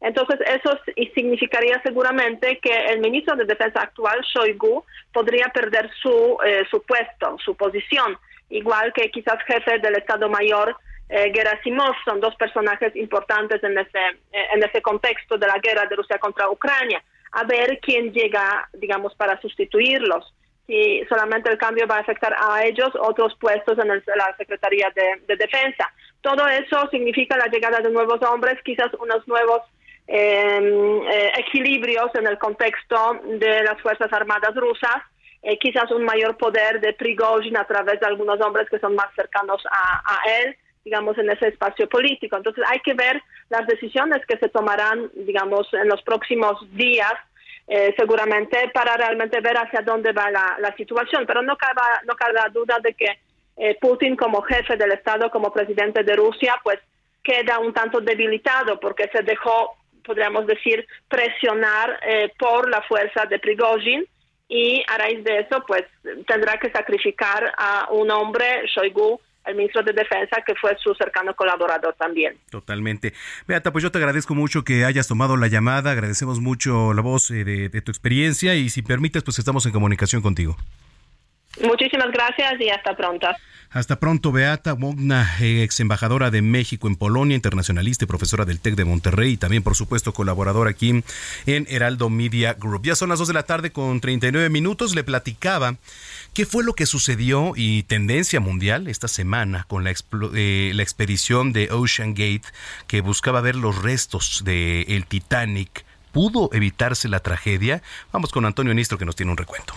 [0.00, 0.70] Entonces, eso
[1.14, 7.36] significaría seguramente que el ministro de Defensa actual, Shoigu, podría perder su, eh, su puesto,
[7.44, 8.16] su posición,
[8.48, 10.74] igual que quizás jefe del Estado Mayor,
[11.10, 13.98] eh, Gerasimov, son dos personajes importantes en ese,
[14.32, 17.02] eh, en ese contexto de la guerra de Rusia contra Ucrania.
[17.32, 20.32] A ver quién llega, digamos, para sustituirlos.
[20.66, 24.90] Si solamente el cambio va a afectar a ellos, otros puestos en el- la Secretaría
[24.94, 25.92] de, de Defensa.
[26.22, 29.60] Todo eso significa la llegada de nuevos hombres, quizás unos nuevos
[30.06, 35.02] eh, eh, equilibrios en el contexto de las Fuerzas Armadas rusas,
[35.42, 39.08] eh, quizás un mayor poder de Prigozhin a través de algunos hombres que son más
[39.14, 42.36] cercanos a él, digamos, en ese espacio político.
[42.36, 47.14] Entonces hay que ver las decisiones que se tomarán, digamos, en los próximos días,
[47.66, 51.24] eh, seguramente para realmente ver hacia dónde va la, situación.
[51.26, 52.14] Pero no cabe, no
[52.52, 53.18] duda de que
[53.56, 56.78] eh, Putin como jefe del Estado, como presidente de Rusia, pues
[57.22, 63.38] queda un tanto debilitado porque se dejó, podríamos decir, presionar eh, por la fuerza de
[63.38, 64.06] Prigozhin
[64.48, 65.84] y a raíz de eso, pues
[66.26, 71.34] tendrá que sacrificar a un hombre, Shoigu, el ministro de Defensa, que fue su cercano
[71.34, 72.36] colaborador también.
[72.50, 73.12] Totalmente.
[73.46, 77.30] Beata, pues yo te agradezco mucho que hayas tomado la llamada, agradecemos mucho la voz
[77.30, 80.56] eh, de, de tu experiencia y si permites, pues estamos en comunicación contigo.
[81.62, 83.28] Muchísimas gracias y hasta pronto.
[83.74, 88.76] Hasta pronto, Beata Wogna, ex embajadora de México en Polonia, internacionalista y profesora del TEC
[88.76, 91.02] de Monterrey y también, por supuesto, colaboradora aquí
[91.46, 92.84] en Heraldo Media Group.
[92.84, 94.94] Ya son las 2 de la tarde con 39 minutos.
[94.94, 95.74] Le platicaba
[96.34, 99.92] qué fue lo que sucedió y tendencia mundial esta semana con la,
[100.34, 102.46] eh, la expedición de Ocean Gate
[102.86, 105.84] que buscaba ver los restos del el Titanic.
[106.12, 107.82] ¿Pudo evitarse la tragedia?
[108.12, 109.74] Vamos con Antonio Nistro que nos tiene un recuento.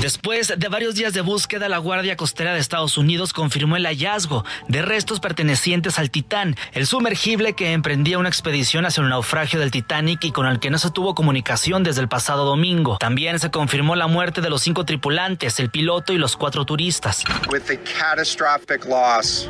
[0.00, 4.44] Después de varios días de búsqueda, la Guardia Costera de Estados Unidos confirmó el hallazgo
[4.68, 9.70] de restos pertenecientes al Titán, el sumergible que emprendía una expedición hacia el naufragio del
[9.70, 12.98] Titanic y con el que no se tuvo comunicación desde el pasado domingo.
[12.98, 17.24] También se confirmó la muerte de los cinco tripulantes, el piloto y los cuatro turistas.
[17.50, 19.48] with the catastrophic loss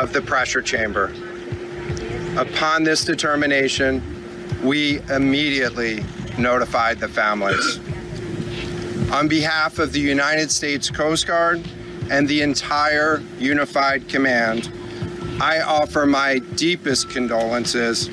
[0.00, 1.10] of the pressure chamber.
[2.36, 4.02] Upon this determination,
[4.64, 6.02] we immediately
[6.38, 7.78] notified the families.
[9.12, 11.62] On behalf of the United States Coast Guard
[12.10, 14.70] and the entire Unified Command,
[15.40, 18.08] I offer my deepest condolences.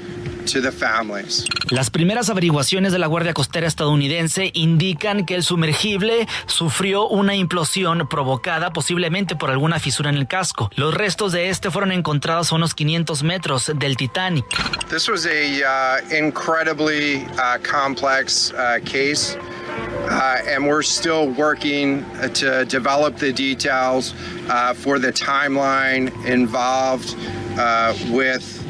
[1.70, 8.08] Las primeras averiguaciones de la Guardia Costera estadounidense indican que el sumergible sufrió una implosión
[8.10, 10.70] provocada posiblemente por alguna fisura en el casco.
[10.76, 14.46] Los restos de este fueron encontrados a unos 500 metros del Titanic.
[14.90, 19.38] This was a uh, incredibly uh, complex uh, case.
[20.10, 24.14] Uh, and we're still working uh, to develop the details
[24.50, 27.16] uh, for the timeline involved
[27.58, 28.61] uh, with.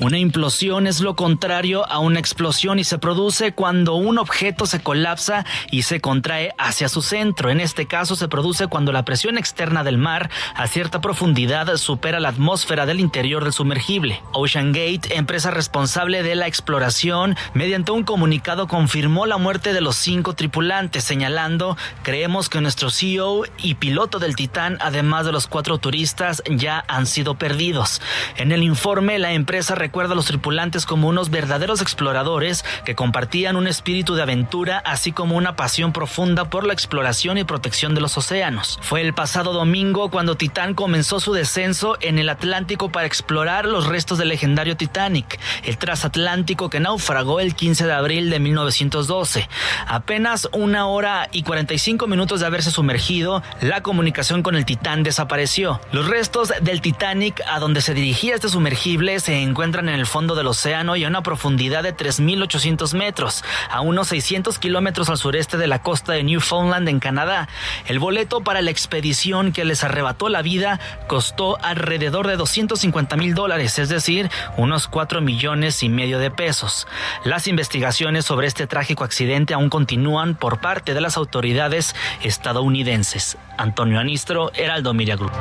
[0.00, 4.80] Una implosión es lo contrario a una explosión y se produce cuando un objeto se
[4.80, 7.50] colapsa y se contrae hacia su centro.
[7.50, 12.20] En este caso se produce cuando la presión externa del mar a cierta profundidad supera
[12.20, 14.22] la atmósfera del interior del sumergible.
[14.32, 19.96] Ocean Gate, empresa responsable de la exploración, mediante un comunicado confirmó la muerte de los
[19.96, 25.78] cinco tripulantes, señalando, creemos que nuestro CEO y piloto del Titán, además de los cuatro
[25.78, 28.00] turistas, ya han sido perdidos.
[28.36, 33.56] En el informe, la empresa recuerda a los tripulantes como unos verdaderos exploradores que compartían
[33.56, 38.00] un espíritu de aventura, así como una pasión profunda por la exploración y protección de
[38.00, 38.78] los océanos.
[38.82, 43.86] Fue el pasado domingo cuando Titán comenzó su descenso en el Atlántico para explorar los
[43.86, 49.48] restos del legendario Titanic, el transatlántico que naufragó el 15 de abril de 1912.
[49.86, 55.80] Apenas una hora y 45 minutos de haberse sumergido, la comunicación con el Titán desapareció.
[55.92, 60.34] Los restos del Titanic a donde se dirigía este sumergible se encuentran en el fondo
[60.34, 65.56] del océano y a una profundidad de 3.800 metros, a unos 600 kilómetros al sureste
[65.56, 67.48] de la costa de Newfoundland en Canadá.
[67.86, 73.34] El boleto para la expedición que les arrebató la vida costó alrededor de 250 mil
[73.34, 76.88] dólares, es decir, unos 4 millones y medio de pesos.
[77.24, 83.38] Las investigaciones sobre este trágico accidente aún continúan por parte de las autoridades estadounidenses.
[83.56, 85.32] Antonio Anistro, Heraldo Media Group.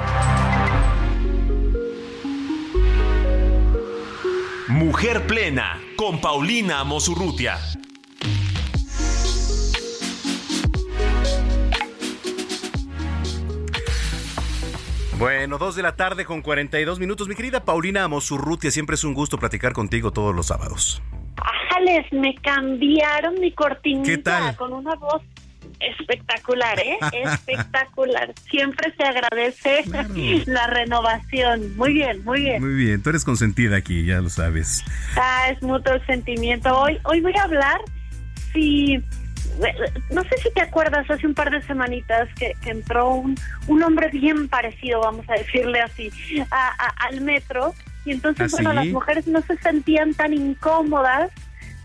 [4.67, 7.57] Mujer Plena con Paulina Mosurrutia.
[15.17, 17.29] Bueno, dos de la tarde con 42 minutos.
[17.29, 21.01] Mi querida Paulina Mosurrutia, siempre es un gusto platicar contigo todos los sábados.
[21.37, 24.55] Ajales, me cambiaron mi cortinita ¿Qué tal?
[24.57, 25.21] con una voz
[25.79, 26.97] espectacular, ¿eh?
[27.13, 28.33] Espectacular.
[28.49, 29.83] Siempre se agradece
[30.45, 31.75] la renovación.
[31.77, 32.61] Muy bien, muy bien.
[32.63, 34.83] Muy bien, tú eres consentida aquí, ya lo sabes.
[35.15, 36.77] Ah, es mutuo el sentimiento.
[36.77, 37.79] Hoy, hoy voy a hablar
[38.53, 39.01] si
[40.11, 43.35] no sé si te acuerdas hace un par de semanitas que, que entró un,
[43.67, 46.11] un hombre bien parecido, vamos a decirle así,
[46.51, 47.73] a- a- al metro
[48.05, 48.75] y entonces ¿Ah, bueno sí?
[48.75, 51.31] las mujeres no se sentían tan incómodas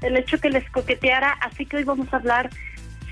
[0.03, 2.51] el hecho que les coqueteara, así que hoy vamos a hablar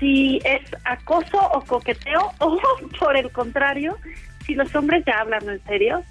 [0.01, 2.59] si es acoso o coqueteo o
[2.99, 3.97] por el contrario,
[4.45, 6.03] si los hombres ya hablan en serio,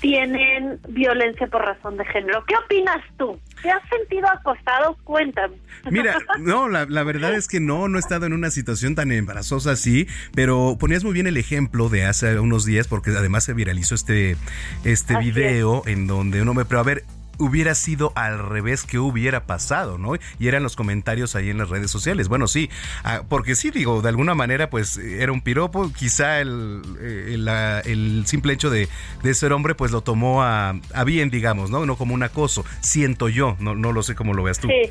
[0.00, 2.44] tienen violencia por razón de género.
[2.46, 3.38] ¿Qué opinas tú?
[3.62, 4.98] ¿Te has sentido acostado?
[5.04, 5.56] Cuéntame.
[5.90, 9.12] Mira, no, la, la verdad es que no, no he estado en una situación tan
[9.12, 13.54] embarazosa así, pero ponías muy bien el ejemplo de hace unos días, porque además se
[13.54, 14.36] viralizó este,
[14.84, 17.04] este Así video en donde uno me, pero a ver,
[17.38, 20.14] hubiera sido al revés que hubiera pasado, ¿no?
[20.38, 22.28] Y eran los comentarios ahí en las redes sociales.
[22.28, 22.70] Bueno, sí,
[23.04, 28.24] ah, porque sí, digo, de alguna manera, pues era un piropo, quizá el, eh, el,
[28.26, 28.88] simple hecho de,
[29.22, 31.86] de ser hombre, pues lo tomó a, a bien, digamos, ¿no?
[31.86, 34.68] No como un acoso, siento yo, no, no lo sé cómo lo veas tú.
[34.68, 34.90] Sí.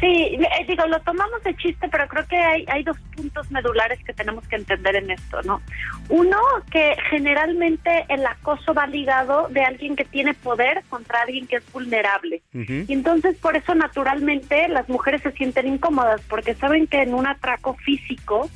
[0.00, 3.98] Sí, eh, digo, lo tomamos de chiste, pero creo que hay, hay dos puntos medulares
[4.04, 5.60] que tenemos que entender en esto, ¿no?
[6.08, 6.38] Uno,
[6.70, 11.72] que generalmente el acoso va ligado de alguien que tiene poder contra alguien que es
[11.72, 12.42] vulnerable.
[12.52, 17.26] Y entonces por eso naturalmente las mujeres se sienten incómodas, porque saben que en un
[17.26, 18.48] atraco físico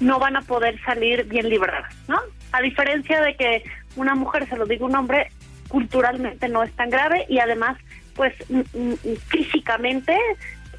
[0.00, 2.18] no van a poder salir bien libradas, ¿no?
[2.52, 3.64] A diferencia de que
[3.96, 5.28] una mujer, se lo diga un hombre,
[5.68, 7.76] culturalmente no es tan grave y además,
[8.14, 10.16] pues mm, mm, físicamente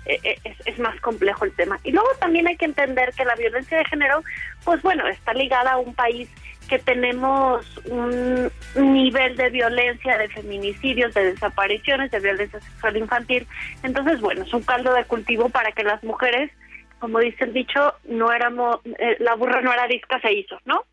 [0.08, 1.80] eh, eh, es, es más complejo el tema.
[1.84, 4.24] Y luego también hay que entender que la violencia de género,
[4.64, 6.30] pues bueno, está ligada a un país
[6.68, 13.48] que tenemos un nivel de violencia, de feminicidios, de desapariciones, de violencia sexual infantil.
[13.84, 16.52] Entonces, bueno, es un caldo de cultivo para que las mujeres,
[17.00, 20.84] como dice el dicho, no éramos, eh, la burra no era disca, se hizo, ¿no?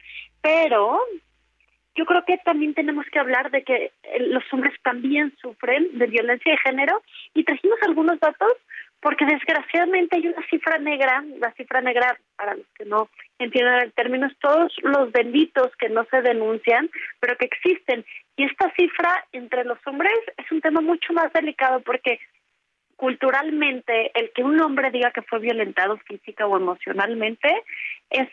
[0.40, 1.00] Pero
[1.96, 6.06] yo creo que también tenemos que hablar de que eh, los hombres también sufren de
[6.06, 7.02] violencia de género
[7.34, 8.52] y trajimos algunos datos
[9.04, 13.92] porque desgraciadamente hay una cifra negra, la cifra negra, para los que no entienden el
[13.92, 16.90] término, es todos los delitos que no se denuncian,
[17.20, 18.02] pero que existen.
[18.34, 22.18] Y esta cifra entre los hombres es un tema mucho más delicado porque
[22.96, 27.62] culturalmente el que un hombre diga que fue violentado física o emocionalmente
[28.08, 28.28] es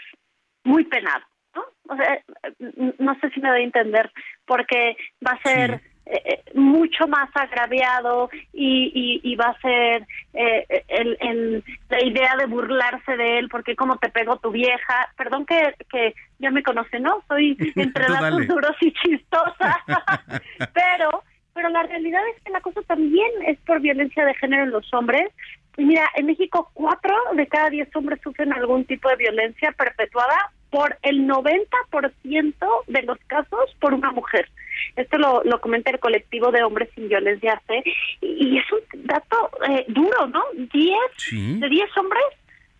[0.64, 1.26] muy penado.
[1.54, 1.66] ¿no?
[1.90, 2.24] O sea,
[2.60, 4.10] n- no sé si me doy a entender,
[4.46, 4.96] porque
[5.26, 11.18] va a ser eh, eh, mucho más agraviado y, y, va a ser eh, el,
[11.22, 15.10] el, la idea de burlarse de él porque como te pegó tu vieja.
[15.16, 19.80] Perdón que, que ya me conoce no soy entre datos duros y chistosa.
[20.74, 21.24] Pero
[21.54, 24.94] pero la realidad es que el acoso también es por violencia de género en los
[24.94, 25.32] hombres.
[25.60, 30.52] y mira en México cuatro de cada diez hombres sufren algún tipo de violencia perpetuada
[30.70, 34.50] por el 90% de los casos por una mujer.
[34.96, 37.84] Esto lo, lo comenta el colectivo de hombres sin violencia C
[38.22, 40.42] y, es un dato eh, duro, ¿no?
[40.54, 42.24] 10 de 10 hombres,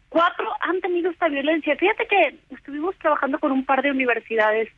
[0.10, 1.76] cuatro han tenido esta violencia.
[1.76, 4.70] Fíjate que estuvimos trabajando con un par de universidades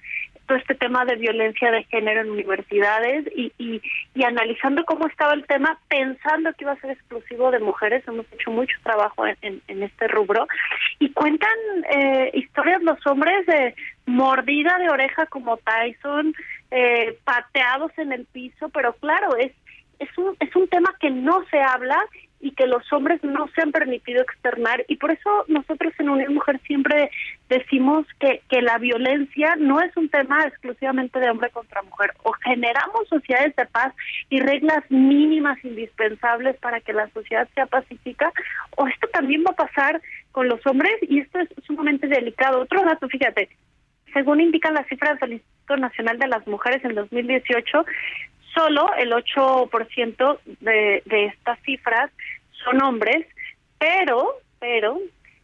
[0.48, 3.82] todo este tema de violencia de género en universidades y, y,
[4.14, 8.26] y, analizando cómo estaba el tema, pensando que iba a ser exclusivo de mujeres, hemos
[8.34, 10.48] hecho mucho trabajo en, en, este rubro,
[11.00, 11.58] y cuentan
[11.90, 13.76] eh, historias los hombres de
[14.06, 16.34] mordida de oreja como Tyson,
[16.72, 19.52] eh, pateados en el piso, pero claro, es
[20.00, 21.98] es un, es un tema que no se habla
[22.44, 26.34] y que los hombres no se han permitido externar y por eso nosotros en Unión
[26.34, 27.10] Mujer siempre
[27.48, 32.34] decimos que, que la violencia no es un tema exclusivamente de hombre contra mujer o
[32.34, 33.94] generamos sociedades de paz
[34.30, 38.32] y reglas mínimas indispensables para que la sociedad sea pacífica
[38.76, 40.02] o esto también va a pasar
[40.34, 42.60] con los hombres y esto es sumamente delicado.
[42.60, 43.48] Otro dato, fíjate,
[44.14, 47.86] según indican las cifras del Instituto Nacional de las Mujeres en 2018,
[48.54, 52.12] solo el 8% de, de estas cifras
[52.64, 53.26] son hombres,
[53.78, 55.00] pero, pero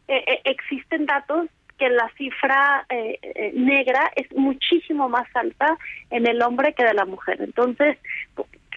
[0.08, 1.48] eh, eh, existen datos
[1.78, 5.78] que la cifra eh, negra es muchísimo más alta
[6.10, 7.42] en el hombre que de la mujer.
[7.42, 7.98] Entonces,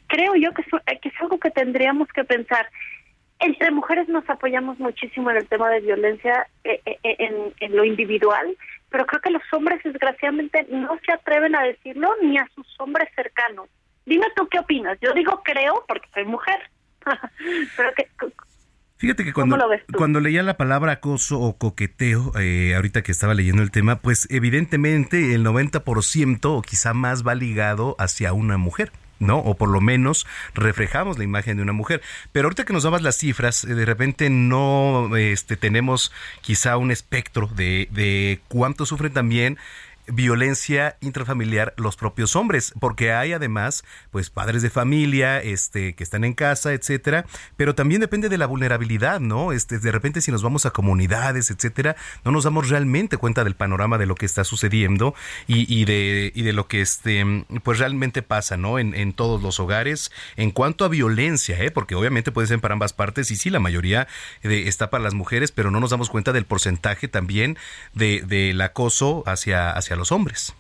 [0.07, 2.69] creo yo que es, algo que tendríamos que pensar.
[3.41, 8.57] Entre mujeres nos apoyamos muchísimo en el tema de violencia en, en lo individual,
[8.89, 13.09] pero creo que los hombres desgraciadamente no se atreven a decirlo ni a sus hombres
[13.17, 13.69] cercanos.
[14.07, 14.99] Dime tú qué opinas.
[15.01, 16.71] Yo digo creo porque soy mujer.
[17.77, 18.09] Pero que,
[19.03, 19.59] Fíjate que cuando,
[19.97, 24.29] cuando leía la palabra acoso o coqueteo, eh, ahorita que estaba leyendo el tema, pues
[24.31, 28.93] evidentemente el 90% o quizá más va ligado hacia una mujer.
[29.19, 29.39] ¿no?
[29.39, 32.01] O por lo menos reflejamos la imagen de una mujer.
[32.31, 36.93] Pero ahorita que nos dabas las cifras, eh, de repente no este, tenemos quizá un
[36.93, 39.59] espectro de, de cuánto sufren también
[40.07, 46.25] violencia intrafamiliar los propios hombres, porque hay además pues padres de familia, este que están
[46.25, 47.25] en casa, etcétera,
[47.57, 49.53] pero también depende de la vulnerabilidad, ¿no?
[49.53, 53.55] Este de repente si nos vamos a comunidades, etcétera, no nos damos realmente cuenta del
[53.55, 55.15] panorama de lo que está sucediendo
[55.47, 58.79] y, y de y de lo que este pues realmente pasa, ¿no?
[58.79, 61.71] En, en todos los hogares en cuanto a violencia, ¿eh?
[61.71, 64.09] Porque obviamente puede ser para ambas partes y sí la mayoría
[64.43, 67.57] de, está para las mujeres, pero no nos damos cuenta del porcentaje también
[67.95, 70.55] de del acoso hacia hacia los hombres.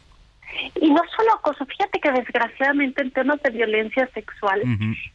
[0.80, 4.62] Y no solo acoso, fíjate que desgraciadamente en temas de violencia sexual,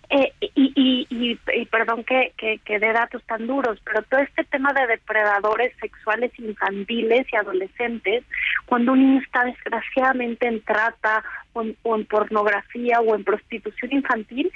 [0.10, 4.88] eh, y, y, perdón que, que, dé datos tan duros, pero todo este tema de
[4.88, 8.24] depredadores sexuales infantiles y adolescentes,
[8.66, 14.52] cuando un niño está desgraciadamente en trata o en, pornografía o en prostitución infantil,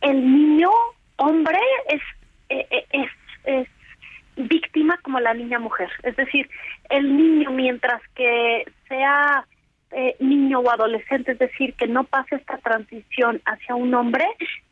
[0.00, 0.70] el niño
[1.16, 1.58] hombre
[1.88, 2.02] es,
[2.48, 3.10] eh, eh, es,
[3.44, 3.68] es
[4.36, 5.90] víctima como la niña mujer.
[6.02, 6.48] Es decir,
[6.90, 8.64] el niño mientras que
[8.94, 9.46] sea
[9.90, 14.24] eh, niño o adolescente, es decir, que no pase esta transición hacia un hombre,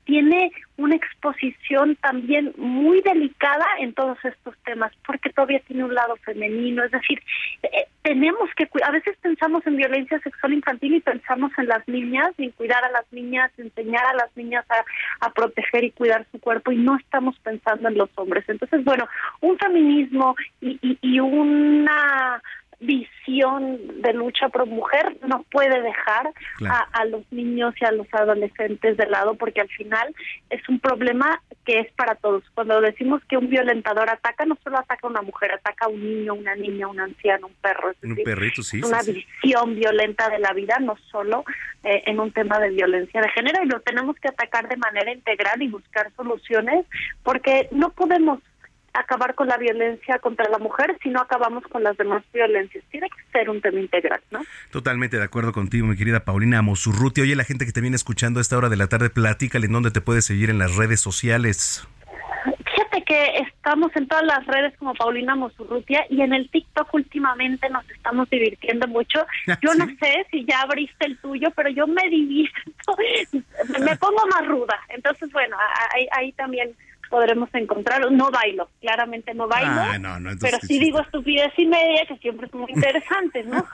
[0.04, 6.16] tiene una exposición también muy delicada en todos estos temas, porque todavía tiene un lado
[6.24, 7.22] femenino, es decir,
[7.62, 12.30] eh, tenemos que, a veces pensamos en violencia sexual infantil y pensamos en las niñas,
[12.38, 16.40] en cuidar a las niñas, enseñar a las niñas a, a proteger y cuidar su
[16.40, 18.44] cuerpo y no estamos pensando en los hombres.
[18.48, 19.06] Entonces, bueno,
[19.40, 22.42] un feminismo y, y, y una
[22.82, 26.32] visión de lucha pro mujer no puede dejar
[26.68, 30.14] a, los niños y a los adolescentes de lado porque al final
[30.50, 32.42] es un problema que es para todos.
[32.54, 36.02] Cuando decimos que un violentador ataca, no solo ataca a una mujer, ataca a un
[36.02, 37.92] niño, una niña, un anciano, un perro.
[38.02, 38.82] un perrito, sí.
[38.82, 41.44] Una visión violenta de la vida, no solo
[41.84, 45.12] eh, en un tema de violencia de género y lo tenemos que atacar de manera
[45.12, 46.86] integral y buscar soluciones
[47.22, 48.40] porque no podemos
[48.94, 52.84] acabar con la violencia contra la mujer si no acabamos con las demás violencias.
[52.90, 54.40] Tiene que ser un tema integral, ¿no?
[54.70, 57.20] Totalmente de acuerdo contigo, mi querida Paulina Mosurruti.
[57.20, 59.72] Oye, la gente que te viene escuchando a esta hora de la tarde, platícale en
[59.72, 61.86] dónde te puedes seguir en las redes sociales.
[62.44, 67.68] Fíjate que estamos en todas las redes como Paulina Mosurrutia y en el TikTok últimamente
[67.70, 69.24] nos estamos divirtiendo mucho.
[69.62, 72.96] Yo no sé si ya abriste el tuyo, pero yo me divierto,
[73.80, 74.78] me pongo más ruda.
[74.88, 75.56] Entonces, bueno,
[75.94, 76.74] ahí, ahí también
[77.12, 78.10] podremos encontrar.
[78.10, 82.06] No bailo, claramente no bailo, Ah, no, no, entonces pero sí digo estupidez y media,
[82.08, 83.64] que siempre es muy interesante, ¿no?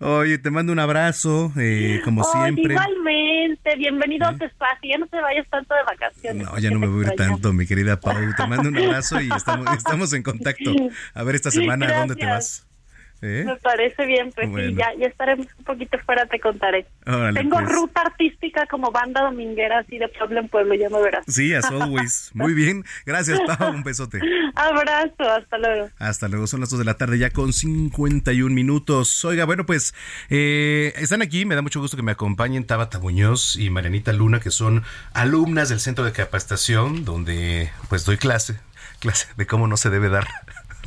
[0.00, 2.72] Oye, te mando un abrazo, eh, como siempre.
[2.72, 4.90] igualmente, bienvenido a tu espacio.
[4.90, 6.46] Ya no te vayas tanto de vacaciones.
[6.46, 8.16] No, ya no me voy a ir tanto, mi querida Pau.
[8.34, 10.72] Te mando un abrazo y estamos, estamos en contacto.
[11.12, 12.66] A ver esta semana a dónde te vas.
[13.22, 13.44] ¿Eh?
[13.46, 14.68] Me parece bien, pues Bueno.
[14.70, 16.86] sí, ya, ya estaremos un poquito fuera, te contaré.
[17.06, 17.68] Órale, Tengo pues.
[17.70, 21.24] ruta artística como banda dominguera, así de pueblo en pueblo, ya me verás.
[21.28, 22.30] Sí, as always.
[22.34, 22.84] Muy bien.
[23.04, 23.70] Gracias, Pau.
[23.72, 24.20] Un besote.
[24.54, 25.90] Abrazo, hasta luego.
[25.98, 29.24] Hasta luego, son las 2 de la tarde ya con 51 minutos.
[29.24, 29.94] Oiga, bueno, pues
[30.30, 34.40] eh, están aquí, me da mucho gusto que me acompañen Tabata Muñoz y Marianita Luna,
[34.40, 38.58] que son alumnas del Centro de Capacitación, donde pues doy clase,
[39.00, 40.26] clase de cómo no se debe dar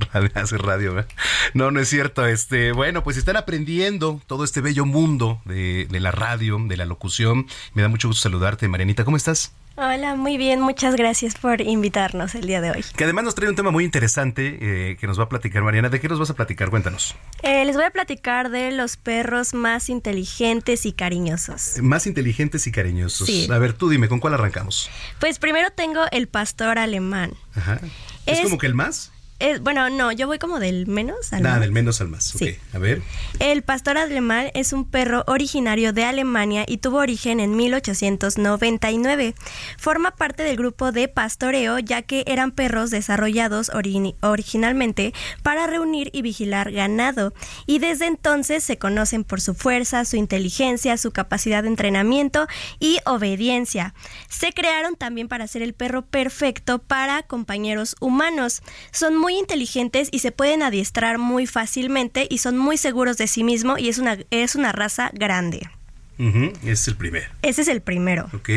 [0.36, 0.94] hacer radio.
[0.94, 1.10] ¿verdad?
[1.54, 2.26] No, no es cierto.
[2.26, 6.86] Este, bueno, pues están aprendiendo todo este bello mundo de, de la radio, de la
[6.86, 7.48] locución.
[7.74, 9.06] Me da mucho gusto saludarte, Marianita.
[9.06, 9.54] ¿Cómo estás?
[9.76, 12.86] Hola, muy bien, muchas gracias por invitarnos el día de hoy.
[12.96, 15.90] Que además nos trae un tema muy interesante eh, que nos va a platicar Mariana.
[15.90, 16.70] ¿De qué nos vas a platicar?
[16.70, 17.16] Cuéntanos.
[17.42, 21.80] Eh, les voy a platicar de los perros más inteligentes y cariñosos.
[21.82, 23.26] Más inteligentes y cariñosos.
[23.26, 23.48] Sí.
[23.52, 24.92] A ver, tú dime, ¿con cuál arrancamos?
[25.20, 27.34] Pues primero tengo el pastor alemán.
[27.56, 27.80] Ajá.
[28.28, 29.12] ¿Es, Es- como que el más?
[29.46, 31.62] Eh, bueno, no, yo voy como del menos al Nada, más.
[31.64, 32.24] del menos al más.
[32.24, 32.56] Sí.
[32.74, 33.02] A ver.
[33.40, 39.36] El pastor alemán es un perro originario de Alemania y tuvo origen en 1899.
[39.78, 46.10] Forma parte del grupo de pastoreo ya que eran perros desarrollados ori- originalmente para reunir
[46.14, 47.34] y vigilar ganado
[47.66, 52.48] y desde entonces se conocen por su fuerza, su inteligencia, su capacidad de entrenamiento
[52.80, 53.94] y obediencia.
[54.30, 58.62] Se crearon también para ser el perro perfecto para compañeros humanos.
[58.92, 63.44] Son muy inteligentes y se pueden adiestrar muy fácilmente y son muy seguros de sí
[63.44, 65.70] mismo y es una, es una raza grande.
[66.18, 67.26] Ese es el primero.
[67.42, 68.30] Ese es el primero.
[68.34, 68.50] Ok.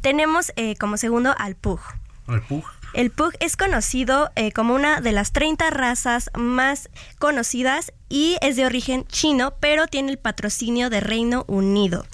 [0.00, 1.80] Tenemos eh, como segundo al Pug.
[2.28, 2.64] El pug.
[2.94, 8.56] El Pug es conocido eh, como una de las 30 razas más conocidas y es
[8.56, 12.06] de origen chino, pero tiene el patrocinio de Reino Unido.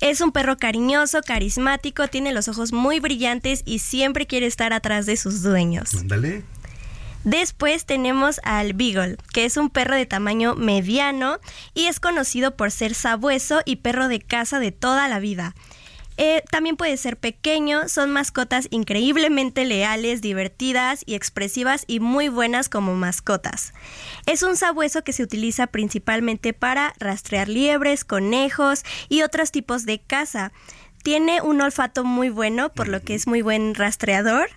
[0.00, 5.06] Es un perro cariñoso, carismático, tiene los ojos muy brillantes y siempre quiere estar atrás
[5.06, 5.94] de sus dueños.
[5.94, 6.42] Ándale.
[7.24, 11.38] Después tenemos al Beagle, que es un perro de tamaño mediano
[11.72, 15.54] y es conocido por ser sabueso y perro de casa de toda la vida.
[16.16, 22.68] Eh, también puede ser pequeño, son mascotas increíblemente leales, divertidas y expresivas y muy buenas
[22.68, 23.72] como mascotas.
[24.26, 29.98] Es un sabueso que se utiliza principalmente para rastrear liebres, conejos y otros tipos de
[29.98, 30.52] caza.
[31.02, 34.50] Tiene un olfato muy bueno, por lo que es muy buen rastreador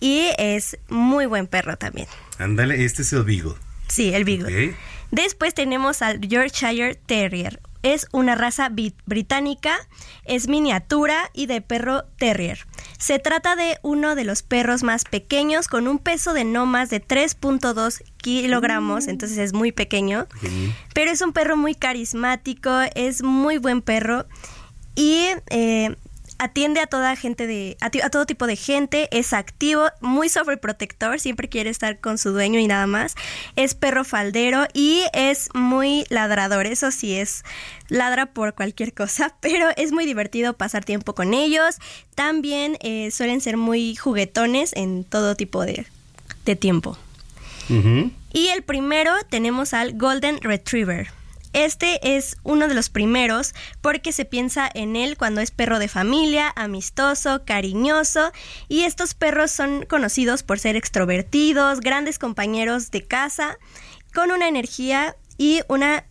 [0.00, 2.08] y es muy buen perro también.
[2.38, 3.54] Ándale, este es el Beagle.
[3.88, 4.74] Sí, el Beagle.
[5.10, 7.60] Después tenemos al Yorkshire Terrier.
[7.82, 8.70] Es una raza
[9.06, 9.76] británica,
[10.24, 12.66] es miniatura y de perro terrier.
[12.98, 16.90] Se trata de uno de los perros más pequeños con un peso de no más
[16.90, 20.26] de 3.2 kilogramos, entonces es muy pequeño.
[20.92, 24.26] Pero es un perro muy carismático, es muy buen perro
[24.96, 25.94] y eh,
[26.38, 31.48] atiende a toda gente de a, todo tipo de gente, es activo, muy sobreprotector, siempre
[31.48, 33.14] quiere estar con su dueño y nada más.
[33.56, 37.44] Es perro faldero y es muy ladrador, eso sí es
[37.88, 41.76] ladra por cualquier cosa, pero es muy divertido pasar tiempo con ellos.
[42.14, 45.86] También eh, suelen ser muy juguetones en todo tipo de,
[46.44, 46.96] de tiempo.
[48.32, 51.17] Y el primero tenemos al Golden Retriever.
[51.52, 55.88] Este es uno de los primeros porque se piensa en él cuando es perro de
[55.88, 58.32] familia, amistoso, cariñoso
[58.68, 63.58] y estos perros son conocidos por ser extrovertidos, grandes compañeros de casa,
[64.14, 66.04] con una energía y una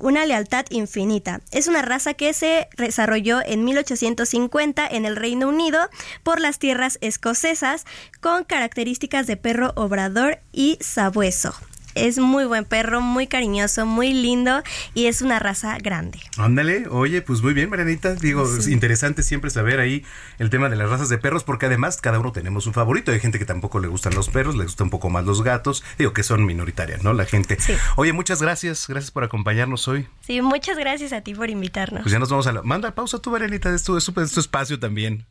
[0.00, 1.40] una lealtad infinita.
[1.52, 5.78] Es una raza que se desarrolló en 1850 en el Reino Unido
[6.24, 7.84] por las tierras escocesas
[8.20, 11.54] con características de perro obrador y sabueso.
[11.94, 14.62] Es muy buen perro, muy cariñoso, muy lindo
[14.94, 16.18] y es una raza grande.
[16.38, 18.14] Ándale, oye, pues muy bien, Marianita.
[18.14, 20.04] Digo, es interesante siempre saber ahí
[20.38, 23.12] el tema de las razas de perros, porque además cada uno tenemos un favorito.
[23.12, 25.84] Hay gente que tampoco le gustan los perros, le gustan un poco más los gatos.
[25.98, 27.12] Digo que son minoritarias, ¿no?
[27.12, 27.58] La gente.
[27.96, 30.06] Oye, muchas gracias, gracias por acompañarnos hoy.
[30.20, 32.02] Sí, muchas gracias a ti por invitarnos.
[32.02, 32.62] Pues ya nos vamos a la.
[32.62, 35.26] Manda pausa tú, Marianita, es tu, es tu- es tu espacio también.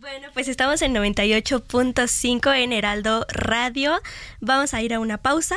[0.00, 4.00] Bueno, pues estamos en 98.5 en Heraldo Radio.
[4.40, 5.56] Vamos a ir a una pausa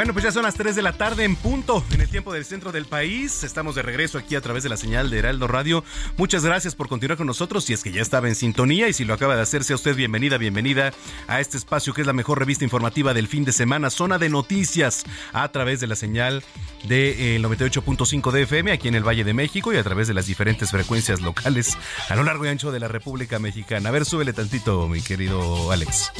[0.00, 2.46] Bueno, pues ya son las 3 de la tarde en punto, en el tiempo del
[2.46, 3.44] centro del país.
[3.44, 5.84] Estamos de regreso aquí a través de la señal de Heraldo Radio.
[6.16, 7.64] Muchas gracias por continuar con nosotros.
[7.64, 9.94] Si es que ya estaba en sintonía y si lo acaba de hacer, sea usted
[9.94, 10.94] bienvenida, bienvenida
[11.28, 14.30] a este espacio que es la mejor revista informativa del fin de semana, Zona de
[14.30, 16.42] Noticias, a través de la señal
[16.88, 20.14] de eh, 98.5 de FM aquí en el Valle de México y a través de
[20.14, 21.76] las diferentes frecuencias locales
[22.08, 23.90] a lo largo y ancho de la República Mexicana.
[23.90, 26.10] A ver, súbele tantito, mi querido Alex.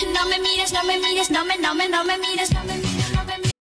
[0.00, 2.80] No me mires, no me mires, no me, no me, no me mires, no me
[2.82, 3.52] mires.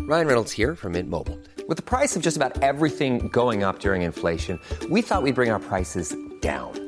[0.00, 1.38] Ryan Reynolds here from Mint Mobile.
[1.68, 5.50] With the price of just about everything going up during inflation, we thought we'd bring
[5.50, 6.87] our prices down.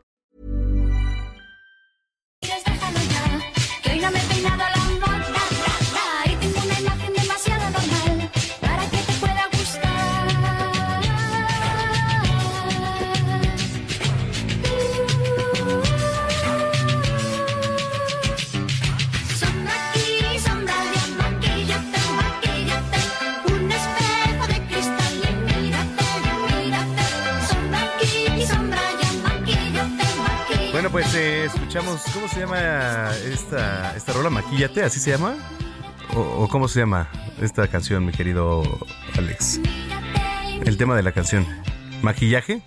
[31.11, 34.29] pues eh, escuchamos, ¿cómo se llama esta, esta rola?
[34.29, 34.83] ¿Maquillate?
[34.83, 35.35] ¿Así se llama?
[36.15, 37.09] ¿O, o cómo se llama
[37.41, 38.63] esta canción, mi querido
[39.17, 39.59] Alex?
[40.63, 41.45] El tema de la canción.
[42.01, 42.61] ¿Maquillaje?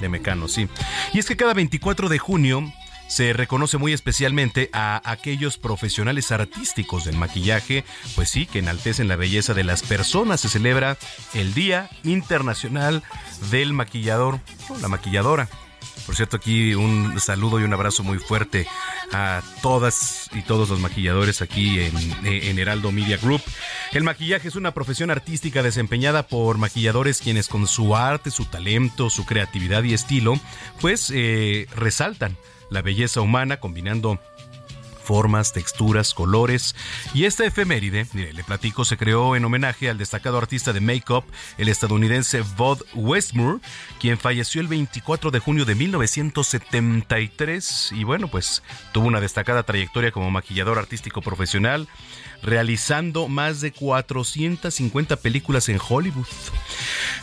[0.00, 0.68] De Mecano, sí.
[1.14, 2.62] Y es que cada 24 de junio
[3.06, 7.84] se reconoce muy especialmente a aquellos profesionales artísticos del maquillaje,
[8.16, 10.42] pues sí, que enaltecen la belleza de las personas.
[10.42, 10.98] Se celebra
[11.32, 13.02] el Día Internacional
[13.50, 15.48] del Maquillador, o la maquilladora.
[16.06, 18.66] Por cierto, aquí un saludo y un abrazo muy fuerte
[19.12, 23.42] a todas y todos los maquilladores aquí en, Heraldo Media Group.
[23.92, 29.10] El maquillaje es una profesión artística desempeñada por maquilladores quienes con su arte, su talento,
[29.10, 30.38] su creatividad y estilo,
[30.80, 32.36] pues eh, resaltan
[32.70, 34.18] la belleza humana combinando
[35.02, 36.74] formas, texturas, colores.
[37.12, 41.24] Y esta efeméride, mire, le platico, se creó en homenaje al destacado artista de make-up,
[41.58, 43.58] el estadounidense Bud Westmore,
[44.00, 50.12] quien falleció el 24 de junio de 1973 y bueno, pues tuvo una destacada trayectoria
[50.12, 51.88] como maquillador artístico profesional,
[52.42, 56.26] realizando más de 450 películas en Hollywood.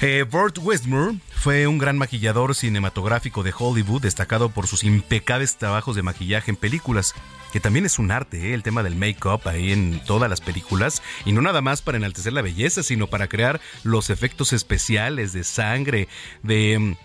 [0.01, 5.95] Eh, Burt Westmore fue un gran maquillador cinematográfico de Hollywood, destacado por sus impecables trabajos
[5.95, 7.15] de maquillaje en películas
[7.51, 8.53] que también es un arte, ¿eh?
[8.53, 12.33] el tema del make-up ahí en todas las películas, y no nada más para enaltecer
[12.33, 16.07] la belleza, sino para crear los efectos especiales de sangre,
[16.43, 16.95] de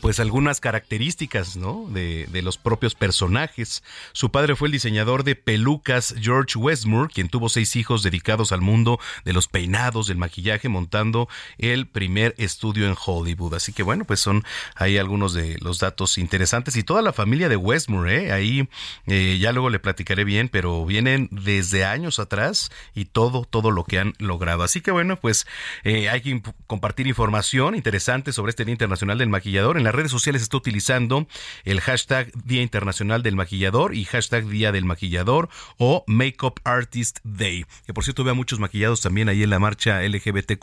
[0.00, 1.86] pues algunas características ¿no?
[1.88, 3.82] de, de, los propios personajes.
[4.12, 8.60] Su padre fue el diseñador de pelucas George Westmore, quien tuvo seis hijos dedicados al
[8.60, 11.28] mundo de los peinados, del maquillaje, montando
[11.58, 13.54] el primer estudio en Hollywood.
[13.54, 16.76] Así que bueno, pues son ahí algunos de los datos interesantes.
[16.76, 18.32] Y toda la familia de Westmore, ¿eh?
[18.32, 18.68] ahí
[19.06, 23.84] eh, ya luego le platicaré bien, pero vienen desde años atrás y todo, todo lo
[23.84, 24.62] que han logrado.
[24.62, 25.46] Así que bueno, pues
[25.84, 30.12] eh, hay que compartir información interesante sobre este Día Internacional del Maquillador en las redes
[30.12, 31.26] sociales está utilizando
[31.64, 37.66] el hashtag Día Internacional del Maquillador y hashtag Día del Maquillador o Makeup Artist Day.
[37.84, 40.62] Que por cierto veo a muchos maquillados también ahí en la marcha LGBTQ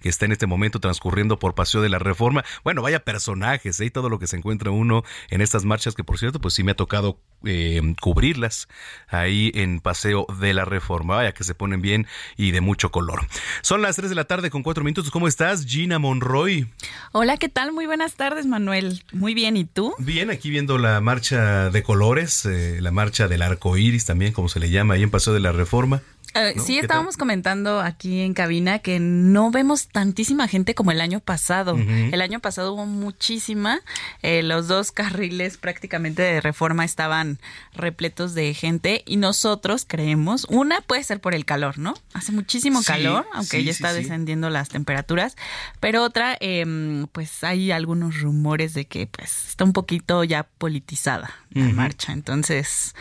[0.00, 2.44] que está en este momento transcurriendo por Paseo de la Reforma.
[2.64, 3.90] Bueno, vaya personajes ¿eh?
[3.90, 6.72] todo lo que se encuentra uno en estas marchas que por cierto pues sí me
[6.72, 8.68] ha tocado eh, cubrirlas
[9.08, 11.16] ahí en Paseo de la Reforma.
[11.16, 13.26] Vaya que se ponen bien y de mucho color.
[13.62, 15.10] Son las 3 de la tarde con 4 minutos.
[15.10, 16.68] ¿Cómo estás, Gina Monroy?
[17.12, 17.72] Hola, ¿qué tal?
[17.72, 19.02] Muy buenas tardes, Manuel.
[19.12, 19.94] Muy bien, ¿y tú?
[19.98, 24.48] Bien, aquí viendo la marcha de colores, eh, la marcha del arco iris también, como
[24.48, 26.02] se le llama, ahí en Paseo de la Reforma.
[26.34, 26.62] Uh, ¿No?
[26.62, 31.74] Sí, estábamos comentando aquí en cabina que no vemos tantísima gente como el año pasado.
[31.74, 32.12] Uh -huh.
[32.12, 33.80] El año pasado hubo muchísima.
[34.22, 37.38] Eh, los dos carriles prácticamente de reforma estaban
[37.74, 41.94] repletos de gente y nosotros creemos, una puede ser por el calor, ¿no?
[42.14, 45.36] Hace muchísimo sí, calor, aunque sí, ya está sí, descendiendo las temperaturas,
[45.80, 51.30] pero otra, eh, pues hay algunos rumores de que pues está un poquito ya politizada
[51.50, 51.72] la uh -huh.
[51.74, 52.12] marcha.
[52.12, 52.94] Entonces,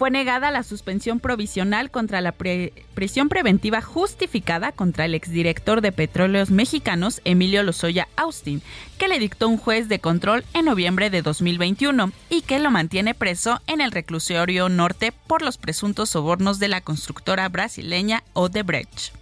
[0.00, 6.50] Fue negada la suspensión provisional contra la prisión preventiva justificada contra el exdirector de Petróleos
[6.50, 8.62] Mexicanos, Emilio Lozoya Austin,
[8.96, 13.12] que le dictó un juez de control en noviembre de 2021 y que lo mantiene
[13.12, 19.12] preso en el reclusorio norte por los presuntos sobornos de la constructora brasileña Odebrecht.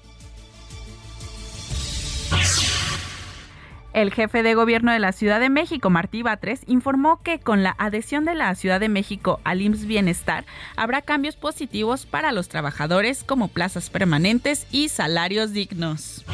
[3.95, 7.75] El jefe de gobierno de la Ciudad de México, Martí Batres, informó que con la
[7.79, 10.45] adhesión de la Ciudad de México al IMSS Bienestar
[10.77, 16.25] habrá cambios positivos para los trabajadores como plazas permanentes y salarios dignos.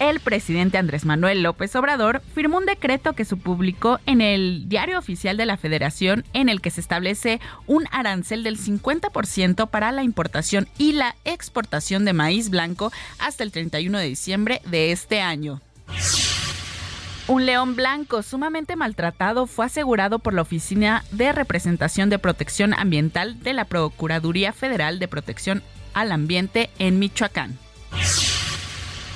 [0.00, 4.98] El presidente Andrés Manuel López Obrador firmó un decreto que se publicó en el Diario
[4.98, 10.02] Oficial de la Federación en el que se establece un arancel del 50% para la
[10.02, 15.60] importación y la exportación de maíz blanco hasta el 31 de diciembre de este año.
[17.26, 23.40] Un león blanco sumamente maltratado fue asegurado por la Oficina de Representación de Protección Ambiental
[23.40, 25.62] de la Procuraduría Federal de Protección
[25.94, 27.58] al Ambiente en Michoacán.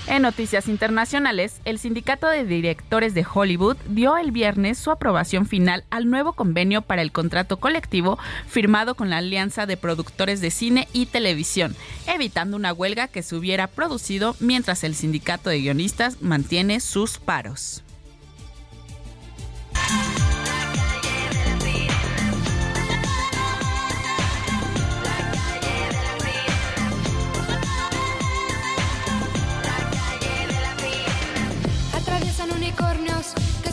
[0.09, 5.85] En noticias internacionales, el Sindicato de Directores de Hollywood dio el viernes su aprobación final
[5.91, 10.89] al nuevo convenio para el contrato colectivo firmado con la Alianza de Productores de Cine
[10.95, 16.81] y Televisión, evitando una huelga que se hubiera producido mientras el sindicato de guionistas mantiene
[16.81, 17.85] sus paros.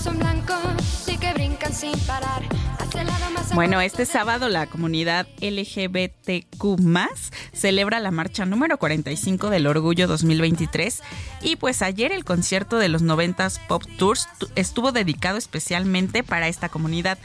[0.05, 0.57] Son blancos
[1.07, 2.43] y que brincan sin parar.
[3.55, 6.77] Bueno, este sábado la comunidad LGBTQ
[7.53, 11.01] celebra la marcha número 45 del Orgullo 2023
[11.41, 16.47] y pues ayer el concierto de los 90s Pop Tours tu- estuvo dedicado especialmente para
[16.49, 17.17] esta comunidad.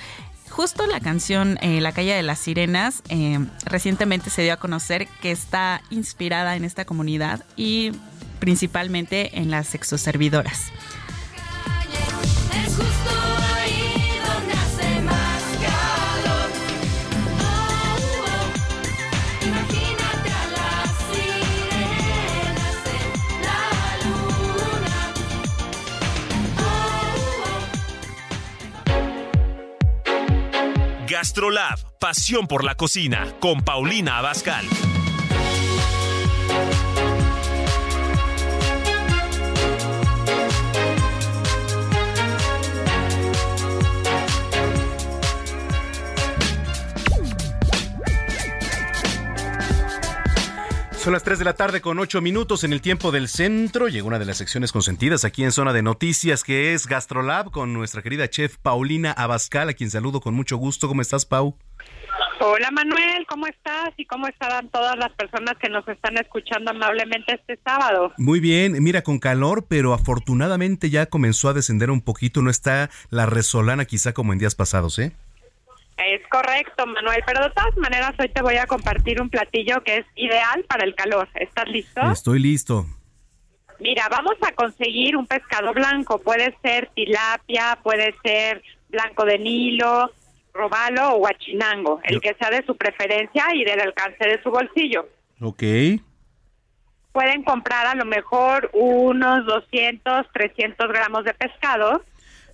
[0.49, 5.07] Justo la canción eh, La calle de las sirenas eh, recientemente se dio a conocer
[5.20, 7.93] que está inspirada en esta comunidad y
[8.39, 10.72] principalmente en las sexoservidoras.
[31.11, 34.65] Gastrolab, pasión por la cocina, con Paulina Abascal.
[51.01, 53.89] Son las 3 de la tarde con 8 minutos en el tiempo del centro.
[53.89, 57.73] Llegó una de las secciones consentidas aquí en Zona de Noticias, que es Gastrolab, con
[57.73, 60.89] nuestra querida chef Paulina Abascal, a quien saludo con mucho gusto.
[60.89, 61.57] ¿Cómo estás, Pau?
[62.41, 63.95] Hola Manuel, ¿cómo estás?
[63.97, 68.13] ¿Y cómo estarán todas las personas que nos están escuchando amablemente este sábado?
[68.19, 72.43] Muy bien, mira, con calor, pero afortunadamente ya comenzó a descender un poquito.
[72.43, 75.13] No está la resolana quizá como en días pasados, ¿eh?
[76.07, 79.99] Es correcto, Manuel, pero de todas maneras hoy te voy a compartir un platillo que
[79.99, 81.29] es ideal para el calor.
[81.35, 82.01] ¿Estás listo?
[82.11, 82.87] Estoy listo.
[83.79, 86.19] Mira, vamos a conseguir un pescado blanco.
[86.19, 90.11] Puede ser tilapia, puede ser blanco de Nilo,
[90.55, 95.09] robalo o guachinango, el que sea de su preferencia y del alcance de su bolsillo.
[95.41, 95.63] Ok.
[97.13, 102.03] Pueden comprar a lo mejor unos 200, 300 gramos de pescado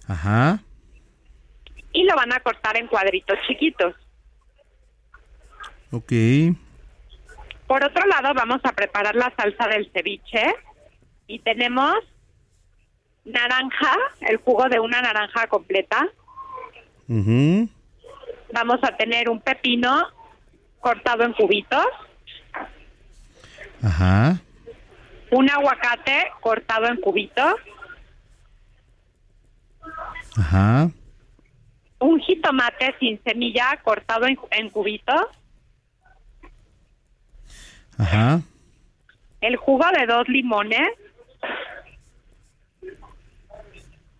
[0.09, 0.61] Ajá.
[1.97, 3.95] Y lo van a cortar en cuadritos chiquitos.
[5.91, 6.13] Ok.
[7.67, 10.55] Por otro lado, vamos a preparar la salsa del ceviche
[11.27, 11.95] y tenemos
[13.25, 16.07] naranja, el jugo de una naranja completa.
[17.09, 17.69] Ujú.
[18.53, 20.07] Vamos a tener un pepino
[20.81, 21.87] cortado en cubitos,
[23.83, 24.37] Ajá.
[25.31, 27.55] un aguacate cortado en cubitos,
[30.39, 30.91] Ajá.
[31.99, 35.27] Un jitomate sin semilla cortado en, en cubitos,
[37.99, 38.41] Ajá.
[39.41, 40.89] el jugo de dos limones,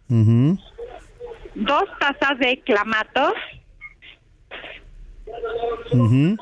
[0.09, 0.59] ujú,
[1.55, 3.35] dos tazas de clamatos
[5.93, 6.37] ujú.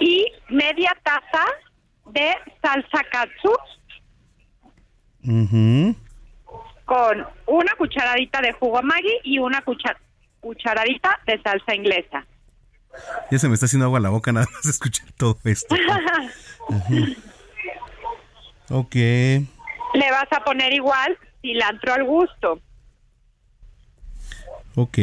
[0.00, 1.44] y media taza
[2.06, 3.52] de salsa katsu
[5.24, 5.94] Ujú.
[6.88, 9.98] Con una cucharadita de jugo Maggi y una cucha-
[10.40, 12.24] cucharadita de salsa inglesa.
[13.30, 15.76] Ya se me está haciendo agua la boca nada más de escuchar todo esto.
[18.70, 18.94] Ok.
[18.94, 22.60] Le vas a poner igual cilantro al gusto.
[24.76, 24.98] Ok.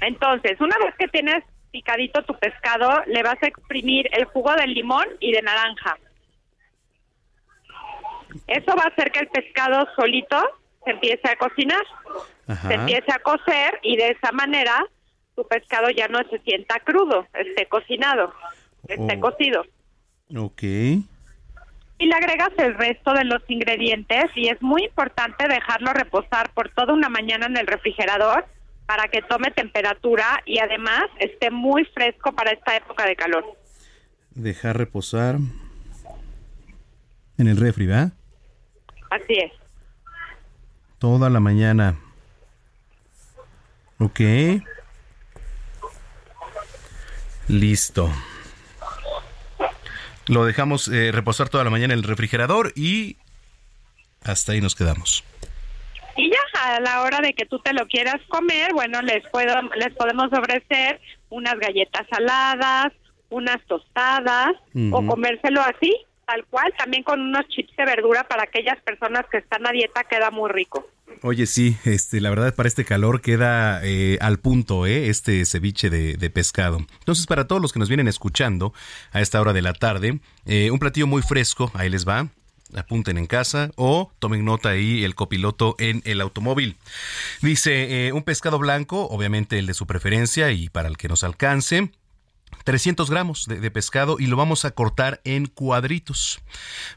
[0.00, 4.74] Entonces, una vez que tienes picadito tu pescado, le vas a exprimir el jugo del
[4.74, 5.96] limón y de naranja.
[8.46, 10.36] Eso va a hacer que el pescado solito
[10.84, 11.82] se empiece a cocinar,
[12.46, 12.68] Ajá.
[12.68, 14.84] se empiece a cocer y de esa manera
[15.34, 18.32] tu pescado ya no se sienta crudo, esté cocinado,
[18.88, 19.20] esté Oh.
[19.20, 19.64] cocido.
[20.36, 20.62] Ok.
[20.62, 26.68] Y le agregas el resto de los ingredientes y es muy importante dejarlo reposar por
[26.70, 28.46] toda una mañana en el refrigerador
[28.86, 33.44] para que tome temperatura y además esté muy fresco para esta época de calor.
[34.30, 35.36] Dejar reposar
[37.36, 37.88] en el refri.
[39.10, 39.52] Así es.
[40.98, 41.96] Toda la mañana.
[43.98, 44.20] Ok.
[47.48, 48.10] Listo.
[50.26, 53.16] Lo dejamos eh, reposar toda la mañana en el refrigerador y
[54.22, 55.24] hasta ahí nos quedamos.
[56.16, 59.54] Y ya a la hora de que tú te lo quieras comer, bueno, les puedo
[59.76, 61.00] les podemos ofrecer
[61.30, 62.92] unas galletas saladas,
[63.30, 64.50] unas tostadas
[64.90, 65.94] o comérselo así,
[66.28, 70.04] tal cual, también con unos chips de verdura para aquellas personas que están a dieta
[70.04, 70.86] queda muy rico.
[71.22, 75.08] Oye, sí, este, la verdad para este calor queda eh, al punto, ¿eh?
[75.08, 76.84] Este ceviche de, de pescado.
[76.98, 78.74] Entonces, para todos los que nos vienen escuchando
[79.10, 82.28] a esta hora de la tarde, eh, un platillo muy fresco, ahí les va.
[82.76, 86.76] Apunten en casa o tomen nota ahí el copiloto en el automóvil.
[87.40, 91.24] Dice, eh, un pescado blanco, obviamente el de su preferencia y para el que nos
[91.24, 91.90] alcance.
[92.64, 96.40] 300 gramos de, pescado y lo vamos a cortar en cuadritos.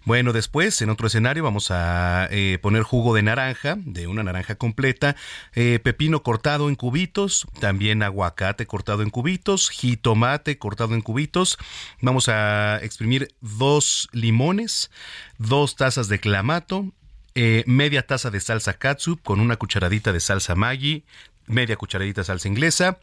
[0.05, 4.55] Bueno, después, en otro escenario, vamos a eh, poner jugo de naranja, de una naranja
[4.55, 5.15] completa,
[5.53, 11.57] eh, pepino cortado en cubitos, también aguacate cortado en cubitos, jitomate cortado en cubitos.
[12.01, 14.91] Vamos a exprimir dos limones,
[15.37, 16.85] dos tazas de clamato,
[17.33, 21.05] eh, media taza de salsa katsup con una cucharadita de salsa Maggi,
[21.47, 22.99] media cucharadita de salsa inglesa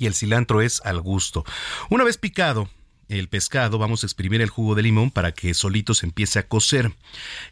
[0.00, 1.44] y el cilantro es al gusto.
[1.90, 2.68] Una vez picado
[3.10, 6.46] el pescado, vamos a exprimir el jugo de limón para que solito se empiece a
[6.46, 6.92] cocer.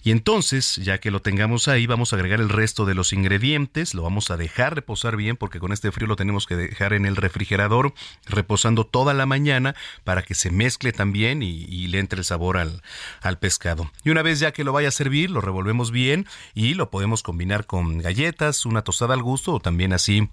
[0.05, 3.93] Y entonces, ya que lo tengamos ahí, vamos a agregar el resto de los ingredientes,
[3.93, 7.07] lo vamos a dejar reposar bien porque con este frío lo tenemos que dejar en
[7.07, 7.93] el refrigerador
[8.27, 9.75] reposando toda la mañana
[10.05, 12.83] para que se mezcle también y, y le entre el sabor al,
[13.21, 13.91] al pescado.
[14.05, 17.25] Y una vez ya que lo vaya a servir, lo revolvemos bien y lo podemos
[17.25, 20.29] combinar con galletas, una tostada al gusto o también así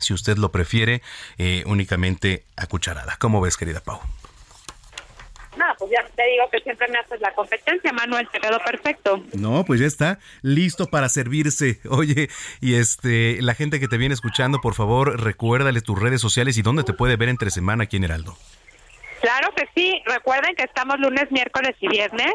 [0.00, 1.02] si usted lo prefiere,
[1.38, 3.16] eh, únicamente a cucharada.
[3.18, 4.00] ¿Cómo ves, querida Pau?
[5.58, 9.24] No, pues ya te digo que siempre me haces la competencia, Manuel, te quedó perfecto.
[9.32, 11.80] No, pues ya está listo para servirse.
[11.90, 12.28] Oye,
[12.60, 16.62] y este, la gente que te viene escuchando, por favor, recuérdale tus redes sociales y
[16.62, 18.36] dónde te puede ver entre semana aquí en Heraldo.
[19.20, 22.32] Claro que sí, recuerden que estamos lunes, miércoles y viernes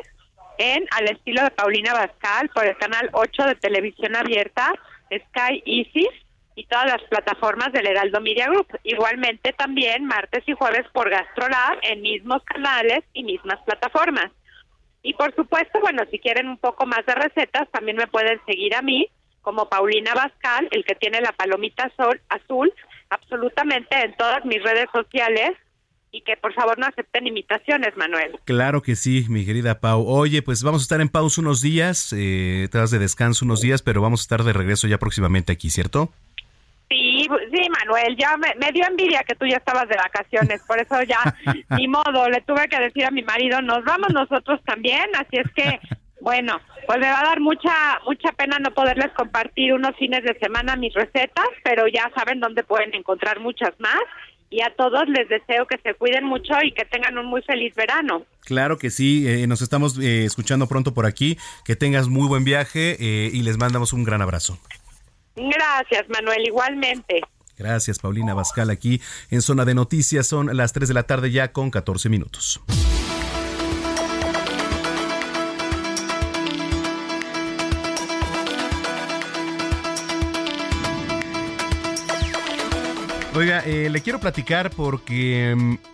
[0.58, 4.74] en Al estilo de Paulina Bascal por el canal 8 de televisión abierta,
[5.08, 6.10] Sky Isis
[6.56, 8.68] y todas las plataformas del Heraldo Media Group.
[8.84, 14.32] Igualmente también martes y jueves por GastroLab en mismos canales y mismas plataformas.
[15.02, 18.76] Y por supuesto, bueno, si quieren un poco más de recetas, también me pueden seguir
[18.76, 19.10] a mí
[19.42, 22.74] como Paulina Bascal, el que tiene la palomita azul, azul
[23.10, 25.52] absolutamente en todas mis redes sociales
[26.14, 28.40] y que por favor no acepten imitaciones, Manuel.
[28.46, 30.06] Claro que sí, mi querida Pau.
[30.08, 33.62] Oye, pues vamos a estar en pausa unos días, eh, te das de descanso unos
[33.62, 36.14] días, pero vamos a estar de regreso ya próximamente aquí, ¿cierto?
[37.64, 41.02] Sí, Manuel, ya me, me dio envidia que tú ya estabas de vacaciones, por eso
[41.04, 41.20] ya,
[41.78, 45.50] ni modo, le tuve que decir a mi marido, nos vamos nosotros también, así es
[45.56, 45.80] que,
[46.20, 50.38] bueno, pues me va a dar mucha, mucha pena no poderles compartir unos fines de
[50.40, 54.02] semana mis recetas, pero ya saben dónde pueden encontrar muchas más,
[54.50, 57.74] y a todos les deseo que se cuiden mucho y que tengan un muy feliz
[57.76, 58.26] verano.
[58.42, 62.44] Claro que sí, eh, nos estamos eh, escuchando pronto por aquí, que tengas muy buen
[62.44, 64.60] viaje eh, y les mandamos un gran abrazo.
[65.36, 67.22] Gracias, Manuel, igualmente.
[67.64, 69.00] Gracias, Paulina Bascal, aquí
[69.30, 70.28] en Zona de Noticias.
[70.28, 72.62] Son las 3 de la tarde ya con 14 minutos.
[83.34, 85.93] Oiga, eh, le quiero platicar porque mm,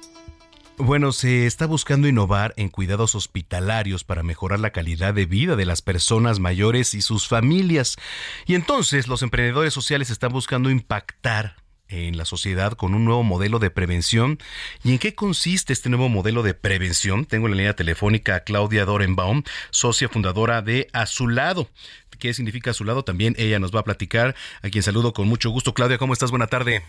[0.82, 5.66] Bueno, se está buscando innovar en cuidados hospitalarios para mejorar la calidad de vida de
[5.66, 7.98] las personas mayores y sus familias.
[8.46, 11.58] Y entonces los emprendedores sociales están buscando impactar
[11.90, 14.40] en la sociedad con un nuevo modelo de prevención.
[14.82, 17.26] ¿Y en qué consiste este nuevo modelo de prevención?
[17.26, 21.68] Tengo en la línea telefónica a Claudia Dorenbaum, socia fundadora de Azulado.
[22.20, 23.04] ¿Qué significa Azulado?
[23.04, 25.74] También ella nos va a platicar, a quien saludo con mucho gusto.
[25.74, 26.32] Claudia, ¿cómo estás?
[26.32, 26.84] Buena tarde.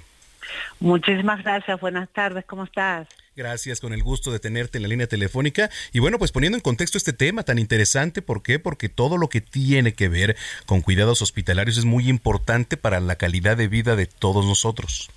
[0.78, 3.08] Muchísimas gracias, buenas tardes, ¿cómo estás?
[3.40, 5.70] Gracias, con el gusto de tenerte en la línea telefónica.
[5.94, 8.58] Y bueno, pues poniendo en contexto este tema tan interesante, ¿por qué?
[8.58, 10.36] Porque todo lo que tiene que ver
[10.66, 15.10] con cuidados hospitalarios es muy importante para la calidad de vida de todos nosotros.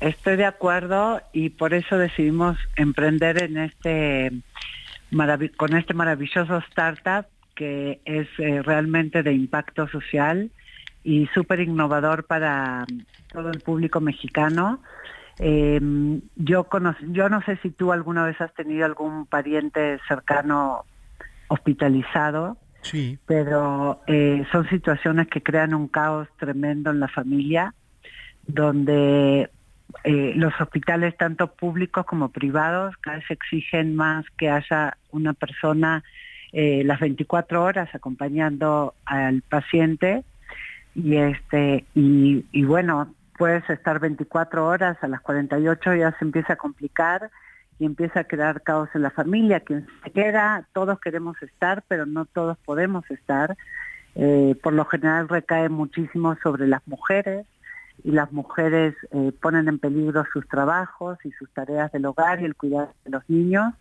[0.00, 4.32] Estoy de acuerdo y por eso decidimos emprender en este
[5.56, 10.50] con este maravilloso startup que es eh, realmente de impacto social
[11.04, 12.84] y súper innovador para
[13.32, 14.82] todo el público mexicano.
[15.44, 15.80] Eh,
[16.36, 20.84] yo, cono- yo no sé si tú alguna vez has tenido algún pariente cercano
[21.48, 23.18] hospitalizado, Sí.
[23.26, 27.74] pero eh, son situaciones que crean un caos tremendo en la familia,
[28.46, 29.50] donde
[30.04, 36.02] eh, los hospitales, tanto públicos como privados, cada vez exigen más que haya una persona
[36.52, 40.22] eh, las 24 horas acompañando al paciente
[40.94, 46.52] y este y, y bueno puedes estar 24 horas a las 48 ya se empieza
[46.52, 47.28] a complicar
[47.80, 52.06] y empieza a crear caos en la familia quien se queda todos queremos estar pero
[52.06, 53.56] no todos podemos estar
[54.14, 57.46] Eh, por lo general recae muchísimo sobre las mujeres
[58.04, 62.44] y las mujeres eh, ponen en peligro sus trabajos y sus tareas del hogar y
[62.44, 63.72] el cuidado de los niños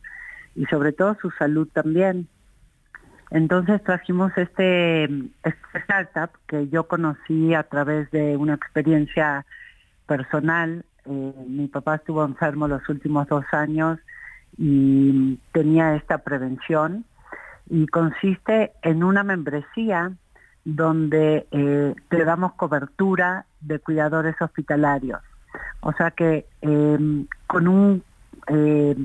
[0.55, 2.15] y sobre todo su salud también.
[3.31, 9.45] Entonces trajimos este, este startup que yo conocí a través de una experiencia
[10.05, 10.85] personal.
[11.05, 13.99] Eh, mi papá estuvo enfermo los últimos dos años
[14.57, 17.05] y tenía esta prevención
[17.69, 20.11] y consiste en una membresía
[20.65, 25.21] donde eh, te damos cobertura de cuidadores hospitalarios.
[25.79, 28.03] O sea que eh, con un
[28.47, 28.95] eh,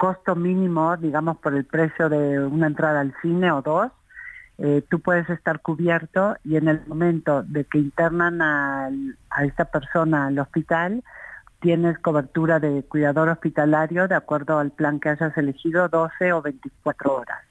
[0.00, 3.92] costo mínimo, digamos por el precio de una entrada al cine o dos,
[4.56, 10.28] eh, tú puedes estar cubierto y en el momento de que internan a esta persona
[10.28, 11.04] al hospital,
[11.60, 17.14] tienes cobertura de cuidador hospitalario de acuerdo al plan que hayas elegido, 12 o 24
[17.14, 17.49] horas.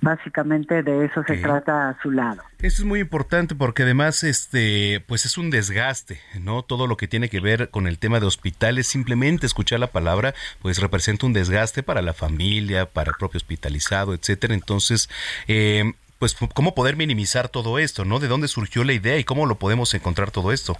[0.00, 2.42] Básicamente de eso se trata a su lado.
[2.60, 6.62] Eso es muy importante porque además este pues es un desgaste, ¿no?
[6.62, 10.34] Todo lo que tiene que ver con el tema de hospitales, simplemente escuchar la palabra
[10.62, 14.54] pues representa un desgaste para la familia, para el propio hospitalizado, etcétera.
[14.54, 15.10] Entonces,
[15.48, 18.20] eh, pues cómo poder minimizar todo esto, ¿no?
[18.20, 20.76] ¿De dónde surgió la idea y cómo lo podemos encontrar todo esto?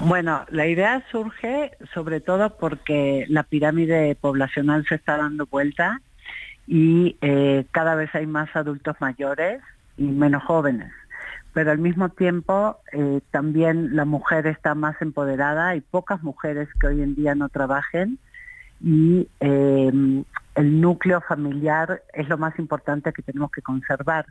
[0.00, 6.00] Bueno, la idea surge sobre todo porque la pirámide poblacional se está dando vuelta
[6.68, 9.62] y eh, cada vez hay más adultos mayores
[9.96, 10.92] y menos jóvenes.
[11.54, 16.88] Pero al mismo tiempo eh, también la mujer está más empoderada, hay pocas mujeres que
[16.88, 18.18] hoy en día no trabajen
[18.82, 19.90] y eh,
[20.54, 24.26] el núcleo familiar es lo más importante que tenemos que conservar.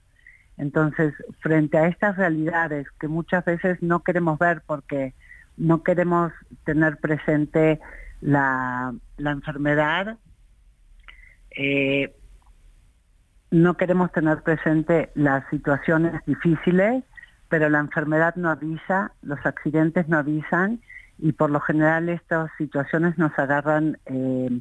[0.58, 5.16] Entonces, frente a estas realidades que muchas veces no queremos ver porque
[5.58, 6.32] no queremos
[6.66, 7.80] tener presente
[8.22, 10.18] la, la enfermedad,
[11.58, 12.14] eh,
[13.52, 17.04] no queremos tener presente las situaciones difíciles,
[17.50, 20.82] pero la enfermedad no avisa, los accidentes no avisan
[21.18, 24.60] y por lo general estas situaciones nos agarran eh,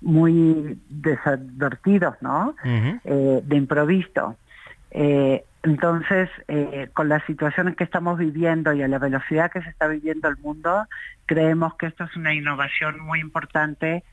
[0.00, 2.54] muy desadvertidos, ¿no?
[2.64, 4.36] Eh, de improviso.
[4.90, 6.30] Eh, entonces,
[6.94, 10.36] con las situaciones que estamos viviendo y a la velocidad que se está viviendo el
[10.38, 10.86] mundo,
[11.26, 14.04] creemos que esto es una innovación muy importante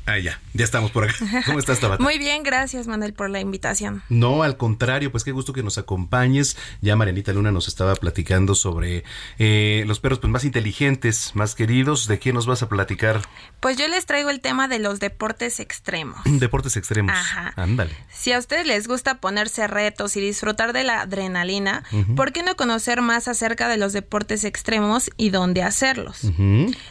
[0.09, 1.17] Ah, ya, ya estamos por acá.
[1.47, 2.03] ¿Cómo estás, Tabata?
[2.03, 4.03] Muy bien, gracias Manuel por la invitación.
[4.09, 6.57] No, al contrario, pues qué gusto que nos acompañes.
[6.81, 9.05] Ya Marianita Luna nos estaba platicando sobre
[9.39, 12.09] eh, los perros pues, más inteligentes, más queridos.
[12.09, 13.21] ¿De qué nos vas a platicar?
[13.61, 16.21] Pues yo les traigo el tema de los deportes extremos.
[16.25, 17.13] Deportes extremos.
[17.13, 17.53] Ajá.
[17.57, 17.95] Ándale.
[18.11, 21.85] Si a ustedes les gusta ponerse retos y disfrutar de la adrenalina.
[22.17, 26.23] ¿por qué no conocer más acerca de los deportes extremos y dónde hacerlos?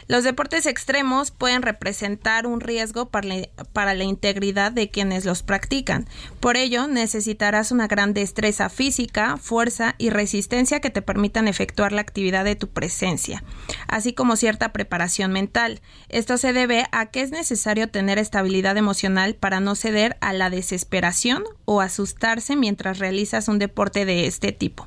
[0.06, 6.06] Los deportes extremos pueden representar un riesgo para la, integridad de quienes los practican.
[6.40, 12.00] Por ello, necesitarás una gran destreza física, fuerza y resistencia que te permitan efectuar la
[12.00, 13.42] actividad de tu presencia,
[13.86, 15.80] así como cierta preparación mental.
[16.08, 20.50] Esto se debe a que es necesario tener estabilidad emocional para no ceder a la
[20.50, 24.86] desesperación o asustarse mientras realizas un deporte de este tipo.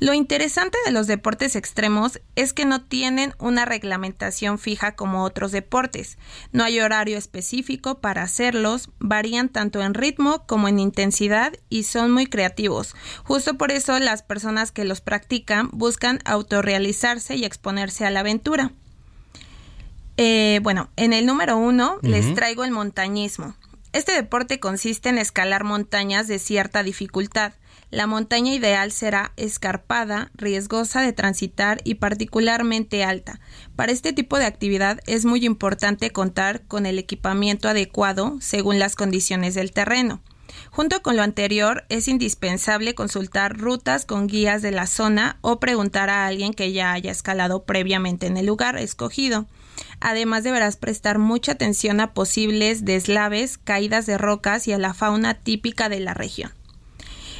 [0.00, 5.52] Lo interesante de los deportes extremos es que no tienen una reglamentación fija como otros
[5.52, 6.18] deportes.
[6.52, 12.10] No hay horario específico para hacerlos, varían tanto en ritmo como en intensidad y son
[12.10, 12.94] muy creativos.
[13.24, 18.72] Justo por eso las personas que los practican buscan autorrealizarse y exponerse a la aventura.
[20.16, 23.54] Eh, bueno, en el número uno les traigo el montañismo.
[23.92, 27.52] Este deporte consiste en escalar montañas de cierta dificultad.
[27.90, 33.38] La montaña ideal será escarpada, riesgosa de transitar y particularmente alta.
[33.76, 38.96] Para este tipo de actividad es muy importante contar con el equipamiento adecuado según las
[38.96, 40.20] condiciones del terreno.
[40.70, 46.10] Junto con lo anterior, es indispensable consultar rutas con guías de la zona o preguntar
[46.10, 49.46] a alguien que ya haya escalado previamente en el lugar escogido.
[50.00, 55.34] Además, deberás prestar mucha atención a posibles deslaves, caídas de rocas y a la fauna
[55.34, 56.55] típica de la región.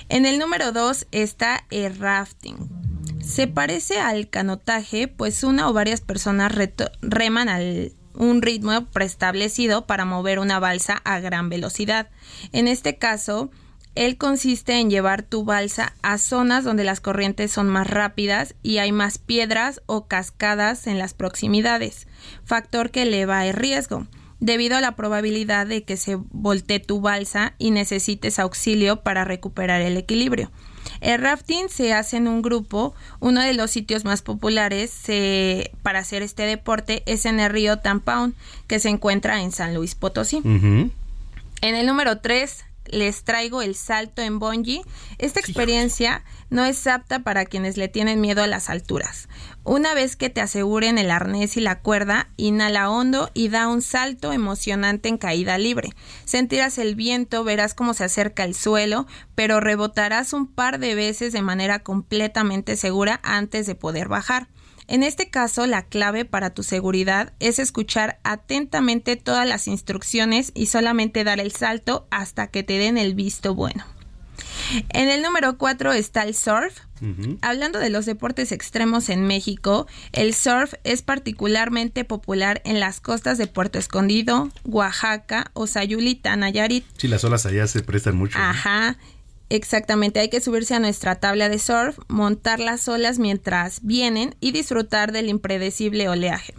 [0.09, 2.57] En el número 2 está el rafting.
[3.25, 6.53] Se parece al canotaje, pues una o varias personas
[7.03, 12.09] reman al un ritmo preestablecido para mover una balsa a gran velocidad.
[12.53, 13.51] En este caso,
[13.95, 18.79] él consiste en llevar tu balsa a zonas donde las corrientes son más rápidas y
[18.79, 22.07] hay más piedras o cascadas en las proximidades,
[22.45, 24.07] factor que eleva el riesgo
[24.41, 29.81] debido a la probabilidad de que se voltee tu balsa y necesites auxilio para recuperar
[29.81, 30.51] el equilibrio.
[31.01, 32.95] El rafting se hace en un grupo.
[33.21, 37.79] Uno de los sitios más populares eh, para hacer este deporte es en el río
[37.79, 38.35] Tampón,
[38.67, 40.41] que se encuentra en San Luis Potosí.
[40.45, 40.93] En
[41.75, 44.83] el número 3 les traigo el salto en bungee.
[45.19, 49.29] Esta experiencia no es apta para quienes le tienen miedo a las alturas.
[49.65, 53.83] Una vez que te aseguren el arnés y la cuerda, inhala hondo y da un
[53.83, 55.91] salto emocionante en caída libre.
[56.25, 61.33] Sentirás el viento, verás cómo se acerca el suelo, pero rebotarás un par de veces
[61.33, 64.49] de manera completamente segura antes de poder bajar.
[64.89, 70.67] En este caso, la clave para tu seguridad es escuchar atentamente todas las instrucciones y
[70.67, 73.85] solamente dar el salto hasta que te den el visto bueno.
[74.91, 76.81] En el número 4 está el surf.
[77.43, 83.37] Hablando de los deportes extremos en México, el surf es particularmente popular en las costas
[83.37, 86.87] de Puerto Escondido, Oaxaca o Sayulita, Nayarit.
[86.97, 88.39] Sí, las olas allá se prestan mucho.
[88.39, 88.97] ¿no?
[89.49, 90.21] Exactamente.
[90.21, 95.13] Hay que subirse a nuestra tabla de surf, montar las olas mientras vienen y disfrutar
[95.13, 96.55] del impredecible oleaje.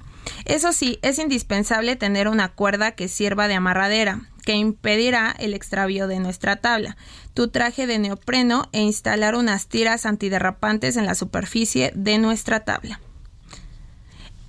[0.45, 6.07] Eso sí, es indispensable tener una cuerda que sirva de amarradera, que impedirá el extravío
[6.07, 6.95] de nuestra tabla,
[7.33, 13.01] tu traje de neopreno e instalar unas tiras antiderrapantes en la superficie de nuestra tabla.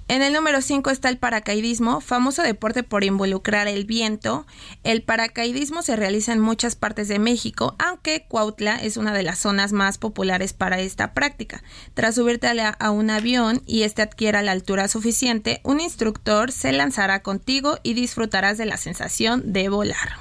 [0.09, 4.47] En el número 5 está el paracaidismo, famoso deporte por involucrar el viento.
[4.82, 9.39] El paracaidismo se realiza en muchas partes de México, aunque Cuautla es una de las
[9.39, 11.62] zonas más populares para esta práctica.
[11.93, 16.52] Tras subirte a, la- a un avión y este adquiera la altura suficiente, un instructor
[16.52, 20.16] se lanzará contigo y disfrutarás de la sensación de volar.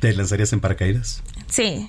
[0.00, 1.22] ¿Te lanzarías en paracaídas?
[1.46, 1.88] Sí,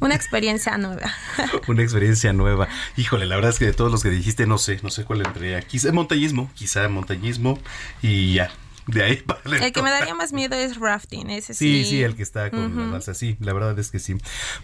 [0.00, 1.12] una experiencia nueva.
[1.68, 2.68] Una experiencia nueva.
[2.96, 5.20] Híjole, la verdad es que de todos los que dijiste, no sé, no sé cuál
[5.24, 5.60] entraría.
[5.62, 7.58] Quizá montañismo, quizá montañismo
[8.02, 8.50] y ya.
[8.86, 11.84] De ahí para el, El que me daría más miedo es rafting, ese sí.
[11.84, 12.92] Sí, sí, el que está con la Ujú.
[12.92, 14.14] balsa, sí, la verdad es que sí.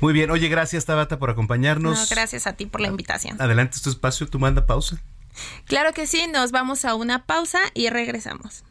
[0.01, 1.99] Muy bien, oye, gracias Tabata por acompañarnos.
[1.99, 3.41] No, gracias a ti por la invitación.
[3.43, 4.99] Adelante, es tu espacio, tú manda pausa.
[5.67, 8.63] Claro que sí, nos vamos a una pausa y regresamos.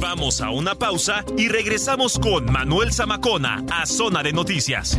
[0.00, 4.98] Vamos a una pausa y regresamos con Manuel Zamacona a Zona de Noticias.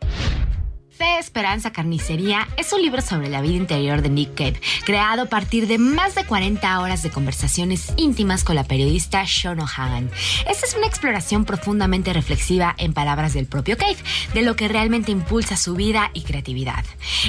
[1.01, 5.25] Fe, Esperanza, Carnicería es un libro sobre la vida interior de Nick Cave, creado a
[5.25, 10.11] partir de más de 40 horas de conversaciones íntimas con la periodista Sean O'Hagan.
[10.47, 13.97] Esta es una exploración profundamente reflexiva, en palabras del propio Cave,
[14.35, 16.85] de lo que realmente impulsa su vida y creatividad.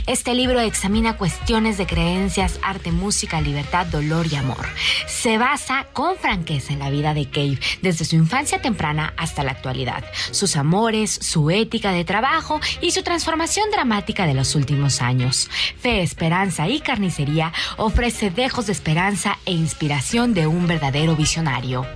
[0.06, 4.66] Este libro examina cuestiones de creencias, arte, música, libertad, dolor y amor.
[5.06, 9.52] Se basa con franqueza en la vida de Cave, desde su infancia temprana hasta la
[9.52, 15.50] actualidad, sus amores, su ética de trabajo y su transformación dramática de los últimos años.
[15.78, 21.86] Fe, Esperanza y Carnicería ofrece dejos de esperanza e inspiración de un verdadero visionario.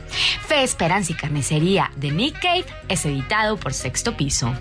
[0.47, 4.55] Fe, Esperanza y Carnicería de Nick Cave es editado por Sexto Piso.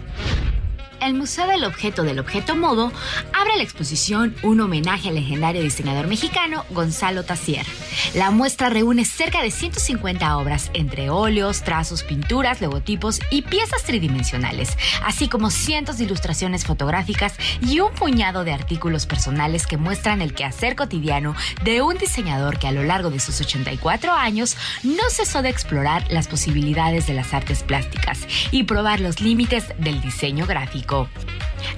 [1.01, 2.91] El Museo del Objeto del Objeto Modo
[3.33, 7.65] abre la exposición Un homenaje al legendario diseñador mexicano Gonzalo Tassier.
[8.13, 14.77] La muestra reúne cerca de 150 obras entre óleos, trazos, pinturas, logotipos y piezas tridimensionales,
[15.03, 20.33] así como cientos de ilustraciones fotográficas y un puñado de artículos personales que muestran el
[20.33, 25.41] quehacer cotidiano de un diseñador que a lo largo de sus 84 años no cesó
[25.41, 28.19] de explorar las posibilidades de las artes plásticas
[28.51, 30.84] y probar los límites del diseño gráfico.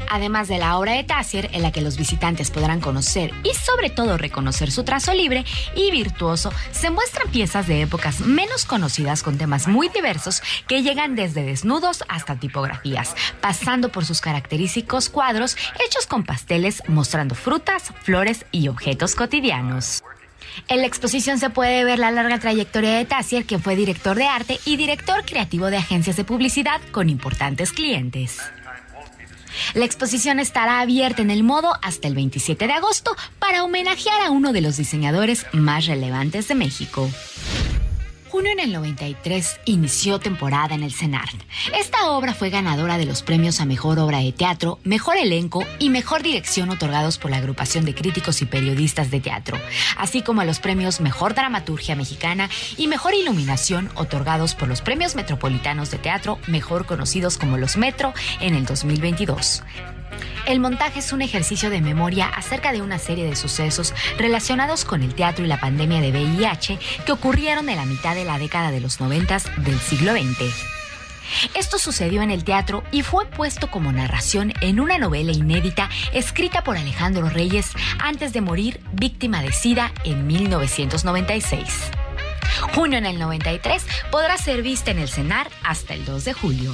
[0.09, 3.89] Además de la obra de Tassier, en la que los visitantes podrán conocer y sobre
[3.89, 9.37] todo reconocer su trazo libre y virtuoso, se muestran piezas de épocas menos conocidas con
[9.37, 16.07] temas muy diversos que llegan desde desnudos hasta tipografías, pasando por sus característicos cuadros hechos
[16.07, 20.03] con pasteles mostrando frutas, flores y objetos cotidianos.
[20.69, 24.25] En la exposición se puede ver la larga trayectoria de Tassier, quien fue director de
[24.25, 28.39] arte y director creativo de agencias de publicidad con importantes clientes.
[29.73, 34.31] La exposición estará abierta en el modo hasta el 27 de agosto para homenajear a
[34.31, 37.09] uno de los diseñadores más relevantes de México.
[38.29, 41.41] Junio en el 93 inició temporada en el CENART.
[41.77, 45.89] Esta obra fue ganadora de los premios a Mejor Obra de Teatro, Mejor Elenco y
[45.89, 49.57] Mejor Dirección otorgados por la Agrupación de Críticos y Periodistas de Teatro,
[49.97, 55.15] así como a los premios Mejor Dramaturgia Mexicana y Mejor Iluminación otorgados por los Premios
[55.15, 59.63] Metropolitanos de Teatro, mejor conocidos como los Metro, en el 2022.
[60.45, 65.03] El montaje es un ejercicio de memoria acerca de una serie de sucesos relacionados con
[65.03, 68.71] el teatro y la pandemia de VIH que ocurrieron en la mitad de la década
[68.71, 70.53] de los 90 del siglo XX.
[71.53, 76.63] Esto sucedió en el teatro y fue puesto como narración en una novela inédita escrita
[76.63, 81.91] por Alejandro Reyes antes de morir víctima de SIDA en 1996.
[82.73, 86.73] Junio en el 93 podrá ser vista en el CENAR hasta el 2 de julio.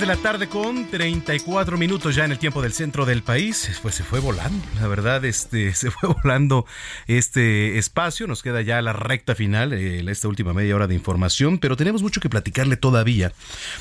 [0.00, 3.78] 3 de la tarde con 34 minutos ya en el tiempo del centro del país.
[3.82, 6.64] Pues se fue volando, la verdad, este, se fue volando
[7.06, 8.26] este espacio.
[8.26, 12.02] Nos queda ya la recta final, eh, esta última media hora de información, pero tenemos
[12.02, 13.32] mucho que platicarle todavía.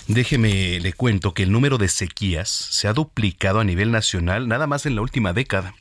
[0.09, 4.67] Déjeme le cuento que el número de sequías se ha duplicado a nivel nacional nada
[4.67, 5.73] más en la última década.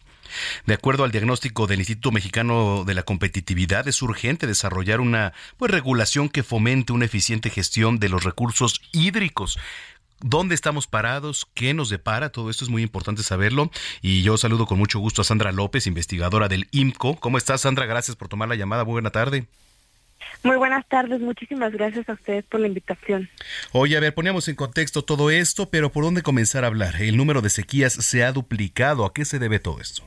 [0.66, 5.72] De acuerdo al diagnóstico del Instituto Mexicano de la Competitividad, es urgente desarrollar una pues,
[5.72, 9.58] regulación que fomente una eficiente gestión de los recursos hídricos.
[10.20, 11.46] ¿Dónde estamos parados?
[11.54, 12.30] ¿Qué nos depara?
[12.30, 13.70] Todo esto es muy importante saberlo.
[14.02, 17.16] Y yo saludo con mucho gusto a Sandra López, investigadora del IMCO.
[17.16, 17.86] ¿Cómo estás, Sandra?
[17.86, 18.84] Gracias por tomar la llamada.
[18.84, 19.46] Muy buena tarde.
[20.42, 23.28] Muy buenas tardes, muchísimas gracias a ustedes por la invitación.
[23.72, 27.00] Oye, a ver, poníamos en contexto todo esto, pero ¿por dónde comenzar a hablar?
[27.00, 29.04] El número de sequías se ha duplicado.
[29.04, 30.04] ¿A qué se debe todo esto?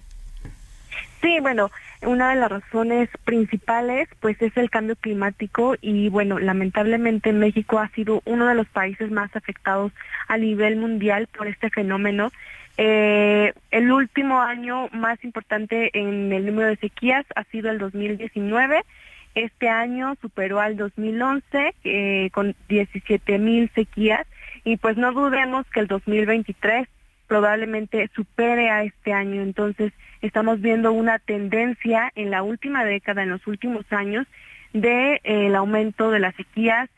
[1.21, 1.69] Sí, bueno,
[2.01, 7.89] una de las razones principales pues es el cambio climático y bueno, lamentablemente México ha
[7.89, 9.91] sido uno de los países más afectados
[10.27, 12.31] a nivel mundial por este fenómeno.
[12.77, 18.81] Eh, el último año más importante en el número de sequías ha sido el 2019.
[19.35, 24.25] Este año superó al 2011 eh, con 17 mil sequías
[24.63, 26.87] y pues no dudemos que el 2023
[27.27, 29.41] probablemente supere a este año.
[29.41, 34.27] Entonces, estamos viendo una tendencia en la última década, en los últimos años,
[34.73, 36.89] de eh, aumento de las sequías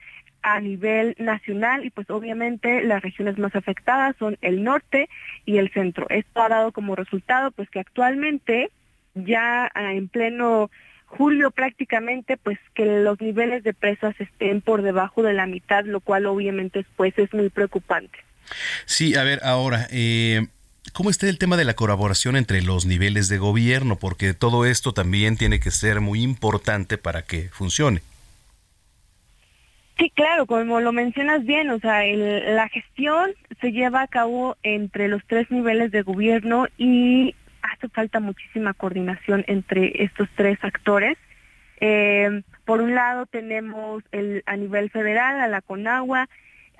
[0.43, 5.09] a nivel nacional y pues obviamente las regiones más afectadas son el norte
[5.45, 6.05] y el centro.
[6.09, 8.69] Esto ha dado como resultado pues que actualmente
[9.15, 10.69] ya ah, en pleno
[11.05, 16.01] julio prácticamente pues que los niveles de presas estén por debajo de la mitad, lo
[16.01, 18.19] cual obviamente pues es muy preocupante.
[18.85, 20.47] Sí, a ver, ahora, eh,
[20.93, 23.97] ¿cómo está el tema de la colaboración entre los niveles de gobierno?
[23.97, 28.01] Porque todo esto también tiene que ser muy importante para que funcione.
[29.97, 34.57] Sí, claro, como lo mencionas bien, o sea, el- la gestión se lleva a cabo
[34.63, 41.17] entre los tres niveles de gobierno y hace falta muchísima coordinación entre estos tres actores.
[41.79, 46.27] Eh, por un lado tenemos el, a nivel federal a la CONAGUA,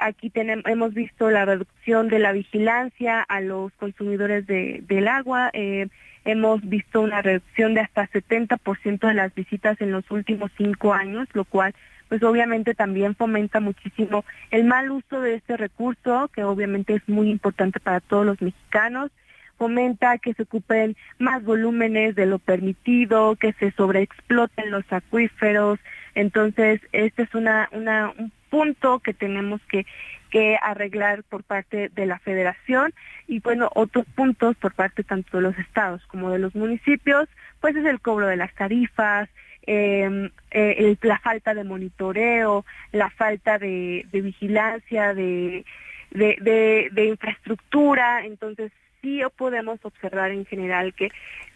[0.05, 5.87] aquí hemos visto la reducción de la vigilancia a los consumidores de- del agua, eh,
[6.25, 11.27] hemos visto una reducción de hasta 70% de las visitas en los últimos cinco años,
[11.33, 11.73] lo cual
[12.09, 17.29] pues obviamente también fomenta muchísimo el mal uso de este recurso, que obviamente es muy
[17.29, 19.09] importante para todos los mexicanos
[19.57, 25.79] fomenta que se ocupen más volúmenes de lo permitido, que se sobreexploten los acuíferos.
[26.15, 29.85] Entonces, este es una, una, un punto que tenemos que,
[30.29, 32.93] que arreglar por parte de la federación
[33.27, 37.27] y bueno, otros puntos por parte tanto de los estados como de los municipios,
[37.61, 39.29] pues es el cobro de las tarifas,
[39.65, 45.65] eh, eh, la falta de monitoreo, la falta de, vigilancia, de,
[46.11, 48.71] de infraestructura, entonces
[49.03, 51.11] sí podemos observar en general que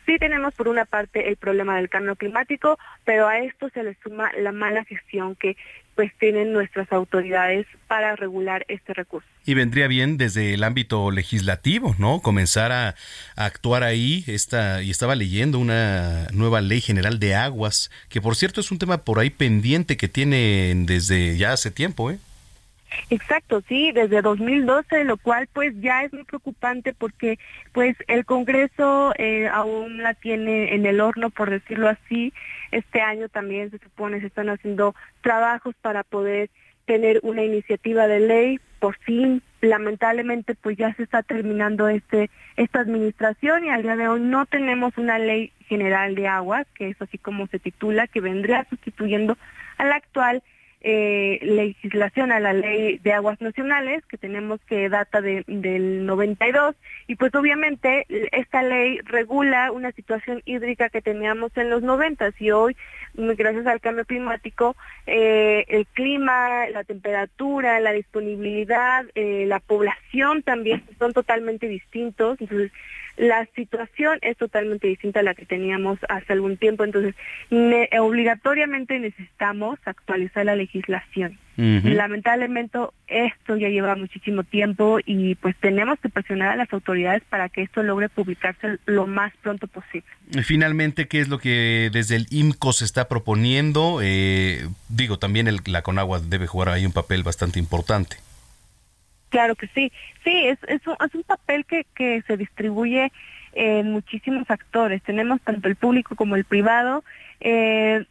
[0.07, 3.95] sí tenemos por una parte el problema del cambio climático, pero a esto se le
[4.01, 5.55] suma la mala gestión que
[5.95, 9.27] pues tienen nuestras autoridades para regular este recurso.
[9.45, 12.21] Y vendría bien desde el ámbito legislativo, ¿no?
[12.21, 12.95] Comenzar a,
[13.35, 14.23] actuar ahí.
[14.27, 18.77] Esta, y estaba leyendo una nueva ley general de aguas, que por cierto es un
[18.77, 22.19] tema por ahí pendiente que tienen desde ya hace tiempo, ¿eh?
[23.09, 27.39] Exacto, sí, desde 2012, lo cual pues ya es muy preocupante porque
[27.71, 32.33] pues el Congreso eh, aún la tiene en el horno, por decirlo así.
[32.71, 36.49] Este año también se supone se están haciendo trabajos para poder
[36.85, 38.59] tener una iniciativa de ley.
[38.79, 44.07] Por fin, lamentablemente, pues ya se está terminando este esta administración y al día de
[44.07, 48.21] hoy no tenemos una ley general de aguas, que es así como se titula, que
[48.21, 49.37] vendría sustituyendo
[49.77, 50.43] a la actual
[50.89, 56.75] eh, legislación a la ley de aguas nacionales que tenemos que data de, del 92
[57.07, 62.51] y pues obviamente esta ley regula una situación hídrica que teníamos en los 90 y
[62.51, 62.77] hoy
[63.15, 64.77] gracias al cambio climático
[65.07, 72.37] eh, el clima, la temperatura, la disponibilidad, eh, la población también son totalmente distintos
[73.17, 77.15] la situación es totalmente distinta a la que teníamos hace algún tiempo, entonces
[77.49, 81.37] ne- obligatoriamente necesitamos actualizar la legislación.
[81.57, 82.77] Lamentablemente
[83.07, 87.63] esto ya lleva muchísimo tiempo y pues tenemos que presionar a las autoridades para que
[87.63, 90.05] esto logre publicarse lo más pronto posible.
[90.43, 93.99] Finalmente, ¿qué es lo que desde el IMCO se está proponiendo?
[94.03, 98.17] Eh, digo, también el- la Conagua debe jugar ahí un papel bastante importante.
[99.29, 99.91] Claro que sí,
[100.23, 103.11] sí, es, es, un, es un papel que, que se distribuye
[103.53, 105.01] en muchísimos actores.
[105.03, 107.03] Tenemos tanto el público como el privado.
[107.41, 108.05] Eh,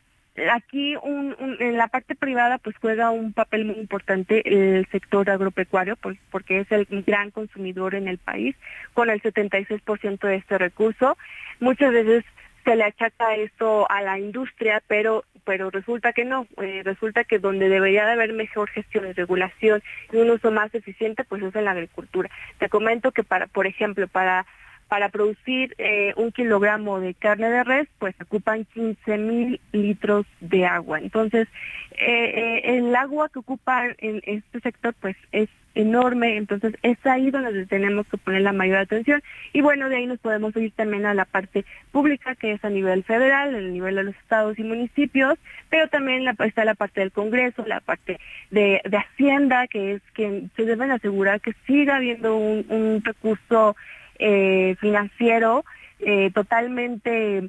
[0.53, 4.43] aquí un, un- en la parte privada pues juega un papel muy importante
[4.77, 8.55] el sector agropecuario por- porque es el gran consumidor en el país
[8.93, 11.17] con el 76% de este recurso.
[11.61, 12.25] Muchas veces
[12.67, 17.39] se le achaca esto a la industria, pero pero resulta que no, eh, resulta que
[17.39, 19.81] donde debería de haber mejor gestión y regulación
[20.13, 22.29] y un uso más eficiente, pues es en la agricultura.
[22.59, 24.45] Te comento que para, por ejemplo, para
[24.89, 30.65] para producir eh, un kilogramo de carne de res, pues ocupan 15 mil litros de
[30.65, 31.01] agua.
[31.01, 31.49] Entonces,
[31.93, 37.31] eh, eh, el agua que ocupa en este sector, pues es enorme, entonces es ahí
[37.31, 39.23] donde tenemos que poner la mayor atención.
[39.53, 42.71] Y bueno, de ahí nos podemos ir también a la parte pública que es a
[42.71, 45.39] nivel federal, a nivel de los estados y municipios,
[45.71, 48.19] pero también la, está la parte del Congreso, la parte
[48.51, 53.77] de, de Hacienda, que es que se deben asegurar que siga habiendo un, un recurso
[54.19, 55.65] eh, financiero
[56.01, 57.49] eh, totalmente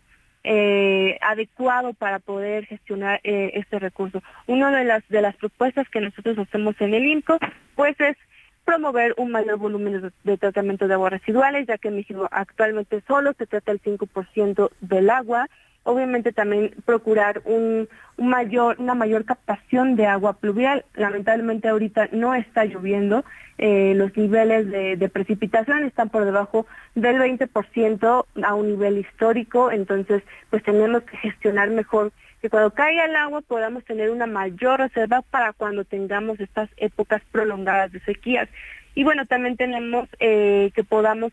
[0.50, 4.24] eh, adecuado para poder gestionar eh, este recurso.
[4.48, 7.38] Una de las de las propuestas que nosotros hacemos en el INCO,
[7.76, 8.16] pues es
[8.64, 13.34] promover un mayor volumen de, tratamiento de aguas residuales, ya que en México actualmente solo
[13.38, 15.50] se trata el 5% del agua.
[15.88, 17.88] Obviamente también procurar un,
[18.18, 20.84] mayor, una mayor captación de agua pluvial.
[20.96, 23.24] Lamentablemente ahorita no está lloviendo,
[23.58, 29.72] eh, los niveles de, de precipitación están por debajo del 20% a un nivel histórico,
[29.72, 32.12] entonces pues tenemos que gestionar mejor
[32.42, 37.22] que cuando caiga el agua podamos tener una mayor reserva para cuando tengamos estas épocas
[37.32, 38.50] prolongadas de sequías.
[38.94, 41.32] Y bueno, también tenemos eh, que podamos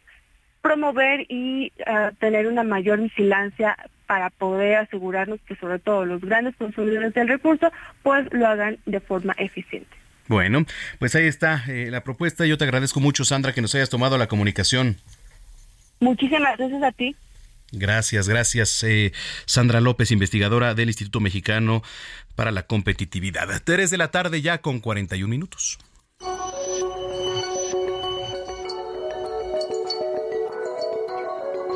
[0.63, 3.77] promover y ah, tener una mayor vigilancia
[4.07, 7.71] para poder asegurarnos que sobre todo los grandes consumidores del recurso
[8.03, 9.97] pues lo hagan de forma eficiente.
[10.27, 10.65] Bueno,
[10.99, 12.47] pues ahí está eh, la propuesta.
[12.47, 14.97] Yo te agradezco mucho, Sandra, que nos hayas tomado la comunicación.
[16.01, 17.17] Muchísimas gracias a ti.
[17.73, 18.83] Gracias, gracias.
[18.85, 19.13] eh,
[19.47, 21.83] Sandra López, investigadora del Instituto Mexicano
[22.37, 23.49] para la Competitividad.
[23.65, 25.79] Tres de la tarde ya con 41 minutos.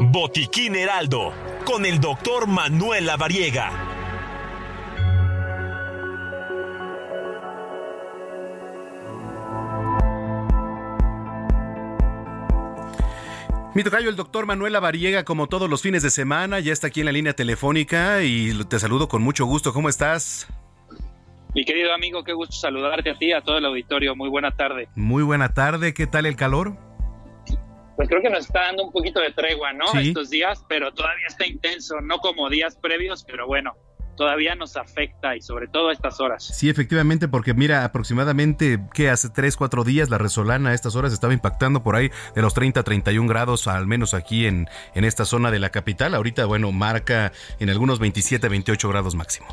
[0.01, 1.35] Botiquín Heraldo,
[1.69, 3.71] con el doctor Manuel Lavariega.
[13.75, 17.01] Mi tocayo, el doctor Manuel Lavariega, como todos los fines de semana, ya está aquí
[17.01, 19.75] en la línea telefónica y te saludo con mucho gusto.
[19.75, 20.49] ¿Cómo estás?
[21.55, 24.17] Mi querido amigo, qué gusto saludarte a ti, a todo el auditorio.
[24.17, 24.89] Muy buena tarde.
[24.95, 25.93] Muy buena tarde.
[25.93, 26.88] ¿Qué tal el calor?
[27.99, 29.89] Pues creo que nos está dando un poquito de tregua, ¿no?
[29.89, 30.11] Sí.
[30.11, 33.75] Estos días, pero todavía está intenso, no como días previos, pero bueno,
[34.17, 36.47] todavía nos afecta y sobre todo a estas horas.
[36.47, 41.13] Sí, efectivamente, porque mira, aproximadamente, que hace 3, 4 días la resolana a estas horas
[41.13, 45.05] estaba impactando por ahí de los 30 a 31 grados, al menos aquí en, en
[45.05, 46.15] esta zona de la capital.
[46.15, 49.49] Ahorita, bueno, marca en algunos 27, 28 grados máximo.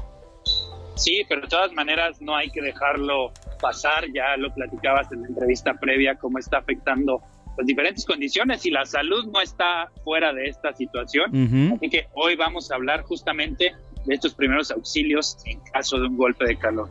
[0.96, 5.30] Sí, pero de todas maneras no hay que dejarlo pasar, ya lo platicabas en la
[5.30, 7.24] entrevista previa, cómo está afectando
[7.58, 11.30] las diferentes condiciones y la salud no está fuera de esta situación.
[11.30, 11.76] Ujú.
[11.76, 13.74] Así que hoy vamos a hablar justamente
[14.06, 16.90] de estos primeros auxilios en caso de un golpe de calor.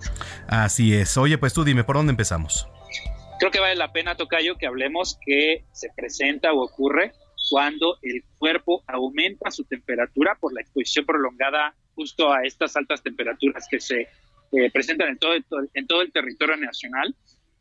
[0.48, 1.16] Así es.
[1.16, 2.68] Oye, pues tú dime, ¿por dónde empezamos?
[3.38, 7.12] Creo que vale la pena, Tocayo, que hablemos que se presenta o ocurre
[7.50, 13.66] cuando el cuerpo aumenta su temperatura por la exposición prolongada justo a estas altas temperaturas
[13.70, 14.08] que se
[14.52, 15.32] eh, presentan en todo,
[15.74, 17.14] en todo el territorio nacional.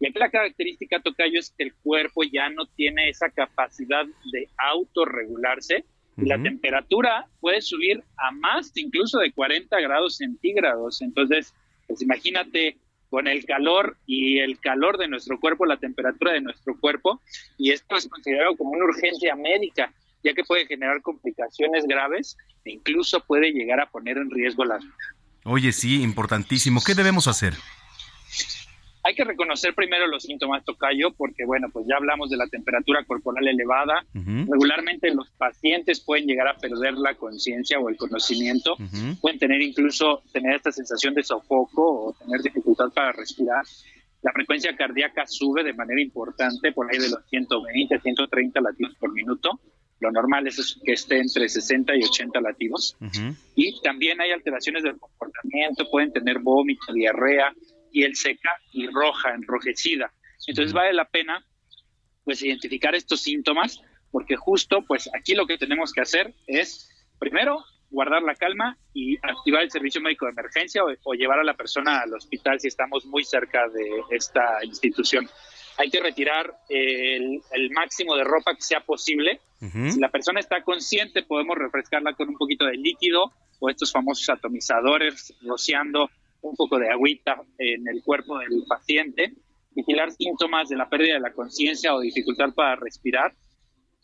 [0.03, 4.49] Y aquí la característica, Tocayo, es que el cuerpo ya no tiene esa capacidad de
[4.57, 5.85] autorregularse
[6.17, 6.43] y la Ujú.
[6.43, 11.01] temperatura puede subir a más incluso de 40 grados centígrados.
[11.01, 11.53] Entonces,
[11.88, 12.75] pues imagínate
[13.09, 17.21] con el calor y el calor de nuestro cuerpo, la temperatura de nuestro cuerpo,
[17.57, 22.35] y esto es considerado como una urgencia médica, ya que puede generar complicaciones graves
[22.65, 24.93] e incluso puede llegar a poner en riesgo la vida.
[25.45, 26.81] Oye, sí, importantísimo.
[26.85, 27.53] ¿Qué debemos hacer?
[29.05, 33.03] Hay que reconocer primero los síntomas tocayo, porque bueno, pues ya hablamos de la temperatura
[33.03, 34.05] corporal elevada.
[34.15, 34.51] Ujú.
[34.51, 39.19] Regularmente los pacientes pueden llegar a perder la conciencia o el conocimiento, Ujú.
[39.19, 43.65] pueden tener incluso tener esta sensación de sofoco o tener dificultad para respirar.
[44.21, 49.11] La frecuencia cardíaca sube de manera importante, por ahí de los 120, 130 latidos por
[49.11, 49.59] minuto.
[49.99, 52.95] Lo normal es que esté entre 60 y 80 latidos.
[53.55, 57.53] Y también hay alteraciones del comportamiento, pueden tener vómito, diarrea,
[57.94, 60.11] piel seca y roja, enrojecida.
[60.48, 61.45] Entonces vale la pena
[62.26, 66.90] pues identificar estos síntomas porque justo pues aquí lo que tenemos que hacer es
[67.20, 71.44] primero guardar la calma y activar el servicio médico de emergencia o, o llevar a
[71.44, 75.30] la persona al hospital si estamos muy cerca de esta institución.
[75.78, 79.40] Hay que retirar el, el máximo de ropa que sea posible.
[79.60, 84.30] Si la persona está consciente, podemos refrescarla con un poquito de líquido o estos famosos
[84.30, 86.10] atomizadores, rociando
[86.44, 89.34] un poco de agüita en el cuerpo del paciente.
[89.72, 93.34] Vigilar síntomas de la pérdida de la conciencia o dificultad para respirar.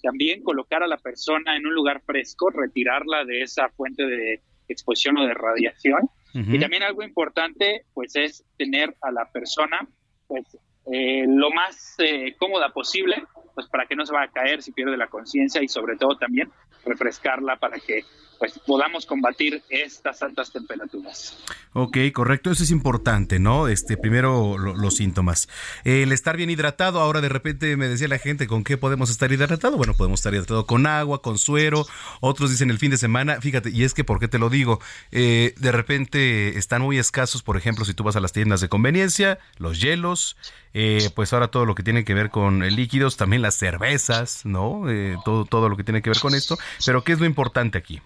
[0.02, 5.18] También colocar a la persona en un lugar fresco, retirarla de esa fuente de exposición
[5.18, 6.10] o de radiación.
[6.34, 9.80] Y también algo importante, pues, es tener a la persona,
[10.28, 10.46] pues,
[10.92, 13.24] eh, lo más eh, cómoda posible,
[13.56, 16.18] pues para que no se vaya a caer si pierde la conciencia y sobre todo
[16.18, 16.50] también
[16.86, 18.04] refrescarla para que
[18.40, 21.38] pues podamos combatir estas altas temperaturas.
[21.74, 23.68] Ok, correcto, eso es importante, ¿no?
[23.68, 25.50] Este, primero lo- los síntomas.
[25.84, 29.32] El estar bien hidratado, ahora de repente me decía la gente, ¿con qué podemos estar
[29.32, 29.76] hidratado?
[29.78, 31.86] Bueno, podemos estar hidratado con agua, con suero,
[32.22, 34.80] otros dicen el fin de semana, fíjate, y es que, ¿por qué te lo digo?
[35.12, 38.70] Eh, de repente están muy escasos, por ejemplo, si tú vas a las tiendas de
[38.70, 40.38] conveniencia, los hielos,
[40.74, 44.90] eh, pues ahora todo lo que tiene que ver con líquidos, también las cervezas, ¿no?
[44.90, 47.78] Eh, todo, todo lo que tiene que ver con esto, pero ¿qué es lo importante
[47.78, 48.02] aquí?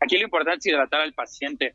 [0.00, 1.74] Aquí lo importante es hidratar al paciente.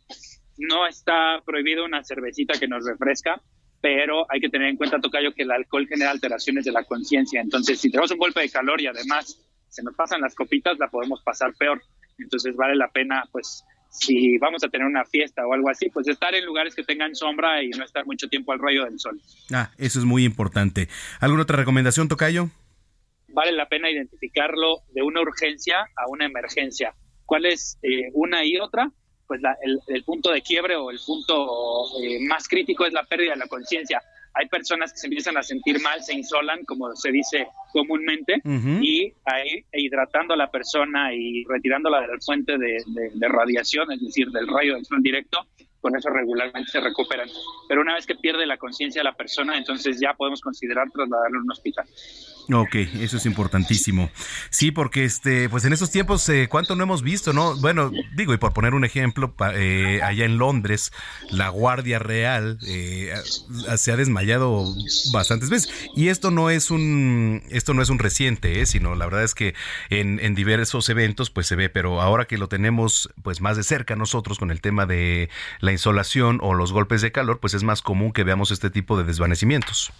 [0.57, 3.41] No está prohibido una cervecita que nos refresca,
[3.81, 7.41] pero hay que tener en cuenta, Tocayo, que el alcohol genera alteraciones de la conciencia.
[7.41, 10.87] Entonces, si tenemos un golpe de calor y además se nos pasan las copitas, la
[10.87, 11.81] podemos pasar peor.
[12.17, 16.07] Entonces, vale la pena, pues, si vamos a tener una fiesta o algo así, pues
[16.07, 19.21] estar en lugares que tengan sombra y no estar mucho tiempo al rayo del sol.
[19.53, 20.89] Ah, eso es muy importante.
[21.19, 22.49] ¿Alguna otra recomendación, Tocayo?
[23.35, 26.95] vale la pena identificarlo de una urgencia a una emergencia.
[27.25, 28.91] ¿Cuál es eh, una y otra?
[29.27, 33.03] Pues la- el, el punto de quiebre o el punto eh, más crítico es la
[33.03, 34.01] pérdida de la conciencia.
[34.37, 38.41] Hay personas que se empiezan a sentir mal, se insolan, como se dice comúnmente,
[38.83, 43.27] y ahí e hidratando a la persona y retirándola de la fuente de, de- de
[43.29, 45.39] radiación, es decir, del rayo del sol directo,
[45.85, 47.29] con eso regularmente se recuperan.
[47.69, 51.43] Pero una vez que pierde la conciencia la persona, entonces ya podemos considerar trasladarlo a
[51.43, 51.85] un hospital.
[52.51, 54.09] Ok, eso es importantísimo.
[54.49, 57.55] Sí, porque este, pues en estos tiempos, eh, ¿cuánto no hemos visto, no?
[57.57, 60.91] Bueno, digo, y por poner un ejemplo, eh, allá en Londres,
[61.29, 63.13] la Guardia Real eh,
[63.77, 64.65] se ha desmayado
[65.11, 65.89] bastantes veces.
[65.95, 69.35] Y esto no es un, esto no es un reciente, eh, sino la verdad es
[69.35, 69.53] que
[69.91, 73.63] en, en diversos eventos, pues se ve, pero ahora que lo tenemos, pues más de
[73.63, 75.29] cerca nosotros con el tema de
[75.59, 78.97] la insolación o los golpes de calor, pues es más común que veamos este tipo
[78.97, 79.91] de desvanecimientos.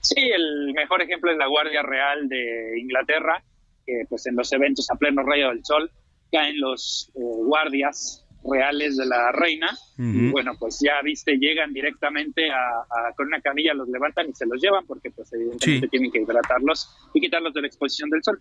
[0.00, 3.42] Sí, el mejor ejemplo es la Guardia Real de Inglaterra,
[3.86, 5.90] que pues en los eventos a pleno rayo del sol
[6.30, 12.48] caen los eh, guardias reales de la reina y bueno, pues ya viste, llegan directamente
[12.52, 15.90] a, a- con una camilla, los levantan y se los llevan porque pues evidentemente Sí.
[15.90, 18.40] tienen que hidratarlos y quitarlos de la exposición del sol.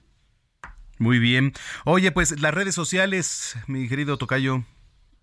[0.99, 1.53] Muy bien.
[1.85, 4.63] Oye, pues las redes sociales, mi querido Tocayo.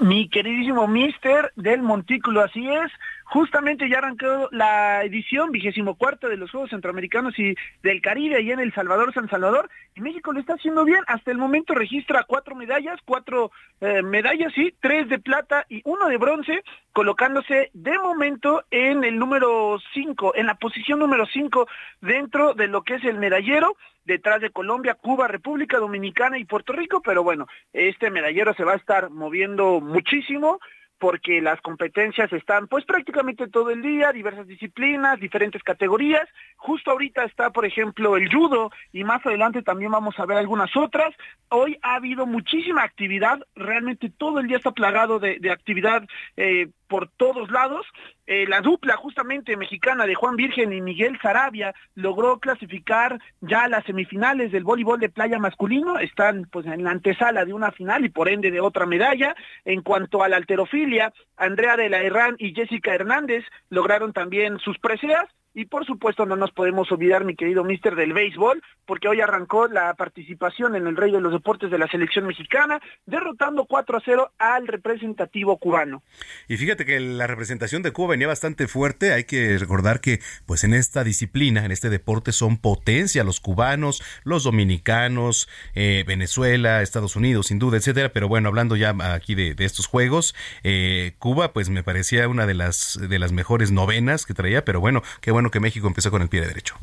[0.00, 2.92] Mi queridísimo Mister del Montículo, así es.
[3.30, 8.54] Justamente ya arrancó la edición vigésimo cuarta de los Juegos Centroamericanos y del Caribe allá
[8.54, 9.68] en El Salvador, San Salvador.
[9.94, 11.00] Y México lo está haciendo bien.
[11.06, 13.50] Hasta el momento registra cuatro medallas, cuatro
[13.82, 16.62] eh, medallas, sí, tres de plata y uno de bronce,
[16.94, 21.68] colocándose de momento en el número cinco, en la posición número cinco
[22.00, 23.76] dentro de lo que es el medallero
[24.06, 28.72] detrás de Colombia, Cuba, República Dominicana y Puerto Rico, pero bueno, este medallero se va
[28.72, 30.60] a estar moviendo muchísimo
[30.98, 36.28] porque las competencias están pues prácticamente todo el día, diversas disciplinas, diferentes categorías.
[36.56, 40.76] Justo ahorita está, por ejemplo, el judo y más adelante también vamos a ver algunas
[40.76, 41.14] otras.
[41.48, 46.02] Hoy ha habido muchísima actividad, realmente todo el día está plagado de, actividad
[46.36, 47.86] eh, por todos lados.
[48.26, 53.68] Eh, la dupla justamente mexicana de Juan Virgen y Miguel Sarabia logró clasificar ya a
[53.68, 58.04] las semifinales del voleibol de playa masculino, están pues en la antesala de una final
[58.04, 59.34] y por ende de otra medalla.
[59.64, 64.78] En cuanto a la alterofilia, Andrea de la Herrán y Jessica Hernández lograron también sus
[64.78, 65.26] preseas.
[65.58, 69.66] Y por supuesto no nos podemos olvidar, mi querido mister, del béisbol, porque hoy arrancó
[69.66, 74.02] la participación en el Rey de los Deportes de la selección mexicana, derrotando 4 a
[74.04, 76.04] 0 al representativo cubano.
[76.46, 79.12] Y fíjate que la representación de Cuba venía bastante fuerte.
[79.12, 84.00] Hay que recordar que, pues, en esta disciplina, en este deporte, son potencia los cubanos,
[84.22, 88.12] los dominicanos, eh, Venezuela, Estados Unidos, sin duda, etcétera.
[88.12, 92.46] Pero bueno, hablando ya aquí de, de estos juegos, eh, Cuba, pues, me parecía una
[92.46, 94.64] de las de las mejores novenas que traía.
[94.64, 96.76] Pero bueno, qué bueno que México empezó con el pie derecho.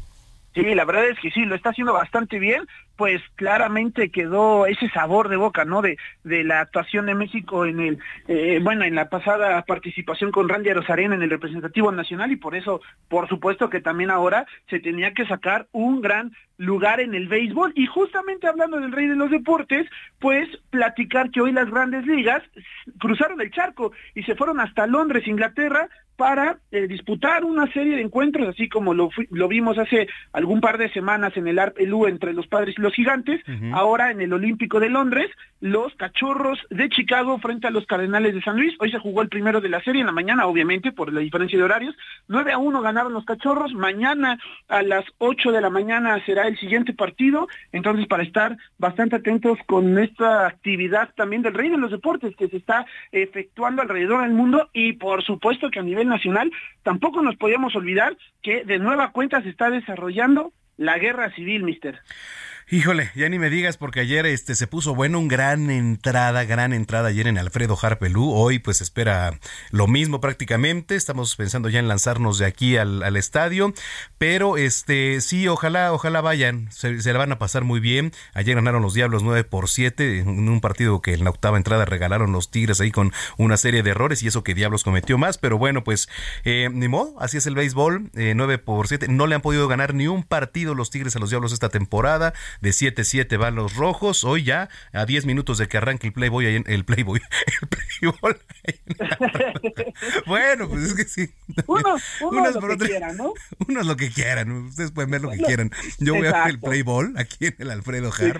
[0.55, 2.65] Sí, la verdad es que sí, lo está haciendo bastante bien,
[2.95, 5.81] pues claramente quedó ese sabor de boca, ¿no?
[5.81, 10.47] De, de la actuación de México en el, eh, bueno, en la pasada participación con
[10.47, 12.79] Randy Arozarena en el representativo nacional y por eso,
[13.09, 17.73] por supuesto que también ahora se tenía que sacar un gran lugar en el béisbol.
[17.75, 19.89] Y justamente hablando del rey de los deportes,
[20.19, 22.41] pues platicar que hoy las grandes ligas
[22.97, 28.01] cruzaron el charco y se fueron hasta Londres, Inglaterra, para eh, disputar una serie de
[28.01, 29.09] encuentros, así como lo,
[29.49, 33.41] vimos hace algún par de semanas en el ARPLU entre los padres y los gigantes,
[33.73, 35.29] ahora en el Olímpico de Londres,
[35.61, 38.75] los cachorros de Chicago frente a los Cardenales de San Luis.
[38.79, 41.57] Hoy se jugó el primero de la serie en la mañana, obviamente, por la diferencia
[41.57, 41.95] de horarios.
[42.27, 43.73] 9 a 1 ganaron los cachorros.
[43.73, 44.37] Mañana
[44.67, 47.47] a las 8 de la mañana será el siguiente partido.
[47.71, 52.47] Entonces, para estar bastante atentos con esta actividad también del rey de los deportes que
[52.47, 56.51] se está efectuando alrededor del mundo y por supuesto que a nivel nacional
[56.83, 61.99] tampoco nos podíamos olvidar que de nueva cuenta se está desarrollando la guerra civil, mister.
[62.67, 66.73] Híjole, ya ni me digas porque ayer este se puso bueno, un gran entrada, gran
[66.73, 68.31] entrada ayer en Alfredo Harpelú.
[68.33, 69.37] Hoy pues espera
[69.69, 70.95] lo mismo prácticamente.
[70.95, 73.71] Estamos pensando ya en lanzarnos de aquí al, al estadio,
[74.17, 76.71] pero este sí, ojalá, ojalá vayan.
[76.71, 78.13] Se, se la van a pasar muy bien.
[78.33, 81.85] Ayer ganaron los Diablos 9 por 7 en un partido que en la octava entrada
[81.85, 85.37] regalaron los Tigres ahí con una serie de errores y eso que Diablos cometió más,
[85.37, 86.09] pero bueno, pues
[86.45, 89.07] eh, ni modo, así es el béisbol, eh, 9 por 7.
[89.07, 92.33] No le han podido ganar ni un partido los Tigres a los Diablos esta temporada.
[92.61, 94.23] De 7-7 van los rojos.
[94.23, 97.21] Hoy ya, a 10 minutos de que arranque el Playboy, ahí en- el Playboy,
[97.61, 98.35] el Playboy.
[100.25, 101.33] bueno, pues es que sí.
[101.67, 102.89] Uno, uno Unas lo por que otras.
[102.89, 103.33] quiera, ¿no?
[103.67, 105.71] Uno es lo que quieran, ustedes pueden ver lo que Bueno, quieran.
[105.99, 106.59] Yo voy a ver el.
[106.59, 108.11] Playball aquí en el Alfredo.
[108.11, 108.33] ¿Quién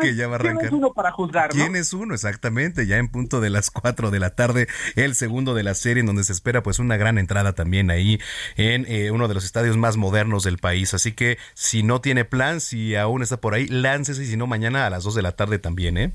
[0.00, 0.66] que es- ya va a quién arrancar.
[0.66, 1.60] es uno para juzgar, no?
[1.60, 2.14] ¿Quién es uno?
[2.14, 6.00] Exactamente, ya en punto de las 4 de la tarde, el segundo de la serie,
[6.00, 8.20] en donde se espera pues una gran entrada también ahí
[8.56, 10.94] en eh, uno de los estadios más modernos del país.
[10.94, 14.86] Así que si no tiene plan, si aún está por ahí, láncese si no, mañana
[14.86, 16.12] a las 2 de la tarde también, ¿eh?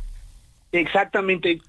[0.72, 1.60] Exactamente.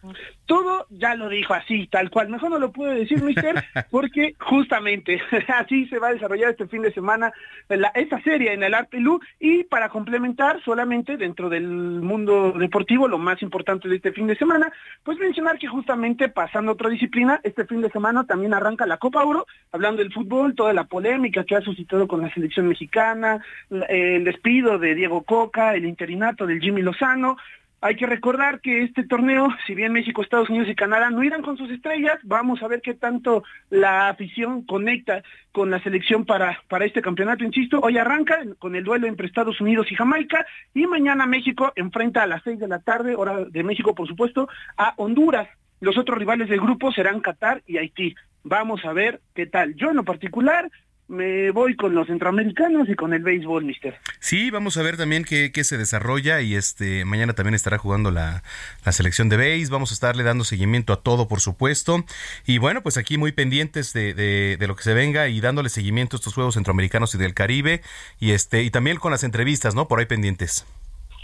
[0.47, 2.29] Todo ya lo dijo así, tal cual.
[2.29, 3.55] Mejor no lo puedo decir, mister,
[3.91, 7.33] porque justamente así se va a desarrollar este fin de semana
[7.69, 13.19] la- esta serie en el Arpelú y para complementar solamente dentro del mundo deportivo lo
[13.19, 14.71] más importante de este fin de semana,
[15.03, 18.99] pues mencionar que justamente pasando a otra disciplina, este fin de semana también arranca la
[18.99, 23.41] Copa Oro, hablando del fútbol, toda la polémica que ha suscitado con la selección mexicana,
[23.89, 27.37] el despido de Diego Coca, el interinato del Jimmy Lozano,
[27.83, 31.41] hay que recordar que este torneo, si bien México, Estados Unidos y Canadá no irán
[31.41, 36.63] con sus estrellas, vamos a ver qué tanto la afición conecta con la selección para,
[36.69, 37.43] para este campeonato.
[37.43, 40.45] Insisto, hoy arranca con el duelo entre Estados Unidos y Jamaica
[40.75, 44.49] y mañana México enfrenta a las seis de la tarde, hora de México por supuesto,
[44.77, 45.49] a Honduras.
[45.81, 48.15] Los otros rivales del grupo serán Qatar y Haití.
[48.43, 49.75] Vamos a ver qué tal.
[49.77, 50.71] Yo en lo particular
[51.11, 53.99] me voy con los centroamericanos y con el béisbol, mister.
[54.21, 58.11] Sí, vamos a ver también qué, qué se desarrolla y este mañana también estará jugando
[58.13, 58.43] la,
[58.85, 59.67] la selección de base.
[59.71, 62.05] Vamos a estarle dando seguimiento a todo, por supuesto.
[62.47, 65.69] Y bueno, pues aquí muy pendientes de, de- de lo que se venga y dándole
[65.69, 67.83] seguimiento a estos Juegos Centroamericanos y del Caribe.
[68.21, 69.89] Y este y también con las entrevistas, ¿no?
[69.89, 70.65] Por ahí pendientes.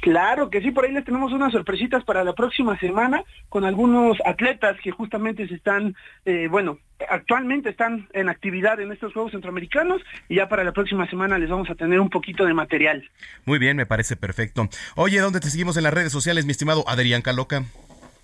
[0.01, 4.19] Claro que sí, por ahí les tenemos unas sorpresitas para la próxima semana con algunos
[4.25, 6.79] atletas que justamente se están, eh, bueno,
[7.09, 11.51] actualmente están en actividad en estos Juegos Centroamericanos y ya para la próxima semana les
[11.51, 13.09] vamos a tener un poquito de material.
[13.45, 14.69] Muy bien, me parece perfecto.
[14.95, 17.65] Oye, ¿dónde te seguimos en las redes sociales, mi estimado Adrián Caloca?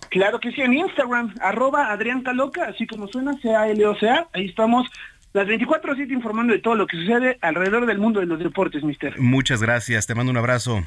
[0.09, 4.87] Claro que sí, en Instagram, arroba Adrián Caloca, así como suena, C-A-L-O-C-A, ahí estamos
[5.33, 9.19] las 24-7 informando de todo lo que sucede alrededor del mundo de los deportes, mister.
[9.19, 10.83] Muchas gracias, te mando un abrazo.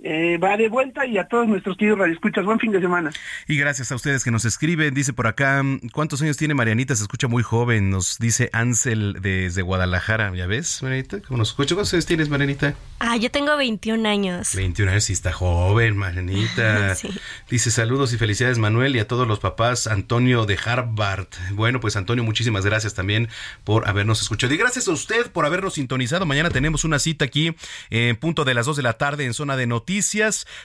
[0.00, 3.10] Eh, va de vuelta y a todos nuestros queridos radioescuchas, buen fin de semana.
[3.48, 4.94] Y gracias a ustedes que nos escriben.
[4.94, 5.60] Dice por acá,
[5.92, 6.94] ¿cuántos años tiene Marianita?
[6.94, 7.90] Se escucha muy joven.
[7.90, 10.32] Nos dice Ansel desde Guadalajara.
[10.36, 11.20] ¿Ya ves, Marianita?
[11.22, 11.74] ¿Cómo nos escucha?
[11.74, 12.76] ¿Cuántos años tienes, Marianita?
[13.00, 14.54] Ah, yo tengo 21 años.
[14.54, 16.94] 21 años, sí está joven, Marianita.
[16.98, 17.08] Sí.
[17.50, 19.86] Dice saludos y felicidades, Manuel, y a todos los papás.
[19.86, 21.28] Antonio de Harvard.
[21.52, 23.28] Bueno, pues Antonio, muchísimas gracias también
[23.62, 24.52] por habernos escuchado.
[24.54, 26.24] Y gracias a usted por habernos sintonizado.
[26.24, 27.54] Mañana tenemos una cita aquí
[27.90, 29.87] en punto de las 2 de la tarde en zona de noticias.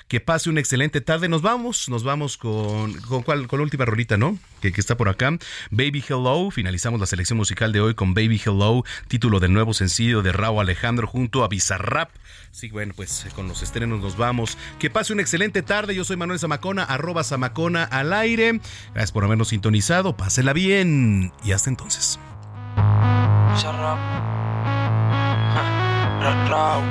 [0.09, 1.29] Que pase una excelente tarde.
[1.29, 4.37] Nos vamos, nos vamos con, con, cuál, la última rolita, ¿no?
[4.59, 5.37] Que, está por acá.
[5.71, 6.51] Baby Hello.
[6.51, 10.59] Finalizamos la selección musical de hoy con Baby Hello, título del nuevo sencillo de Raúl
[10.59, 12.09] Alejandro junto a Bizarrap.
[12.51, 14.57] Sí, bueno, pues eh, con los estrenos nos vamos.
[14.77, 15.95] Que pase una excelente tarde.
[15.95, 18.59] Yo soy Manuel Zamacona, arroba Zamacona al aire.
[18.93, 20.17] Gracias por habernos sintonizado.
[20.17, 21.31] Pásela bien.
[21.45, 22.19] Y hasta entonces.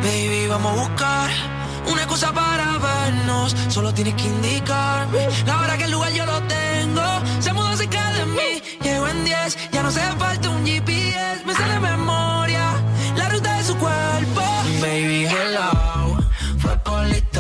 [0.03, 5.29] Baby, vamos a buscar una cosa para vernos, solo tienes que indicarme.
[5.47, 7.03] La hora que el lugar yo lo tengo.
[7.41, 11.55] Se mudó cerca de mí, llego en 10, ya no se falta un GPS, me
[11.55, 12.73] sale memoria
[13.17, 14.43] la ruta de su cuerpo.
[14.81, 16.19] Baby, hello,
[16.59, 17.32] fue política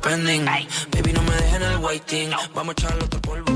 [0.00, 0.44] tengo pending.
[0.90, 2.30] Baby, no me dejen el waiting.
[2.54, 3.50] Vamos a echarle otro polvo.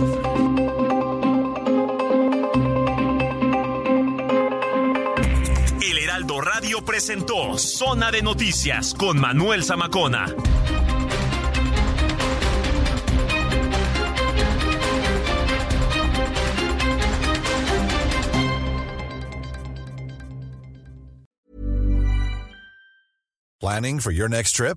[5.82, 10.34] El Heraldo Radio presentó Zona de Noticias con Manuel Zamacona.
[23.60, 24.76] Planning for your next trip?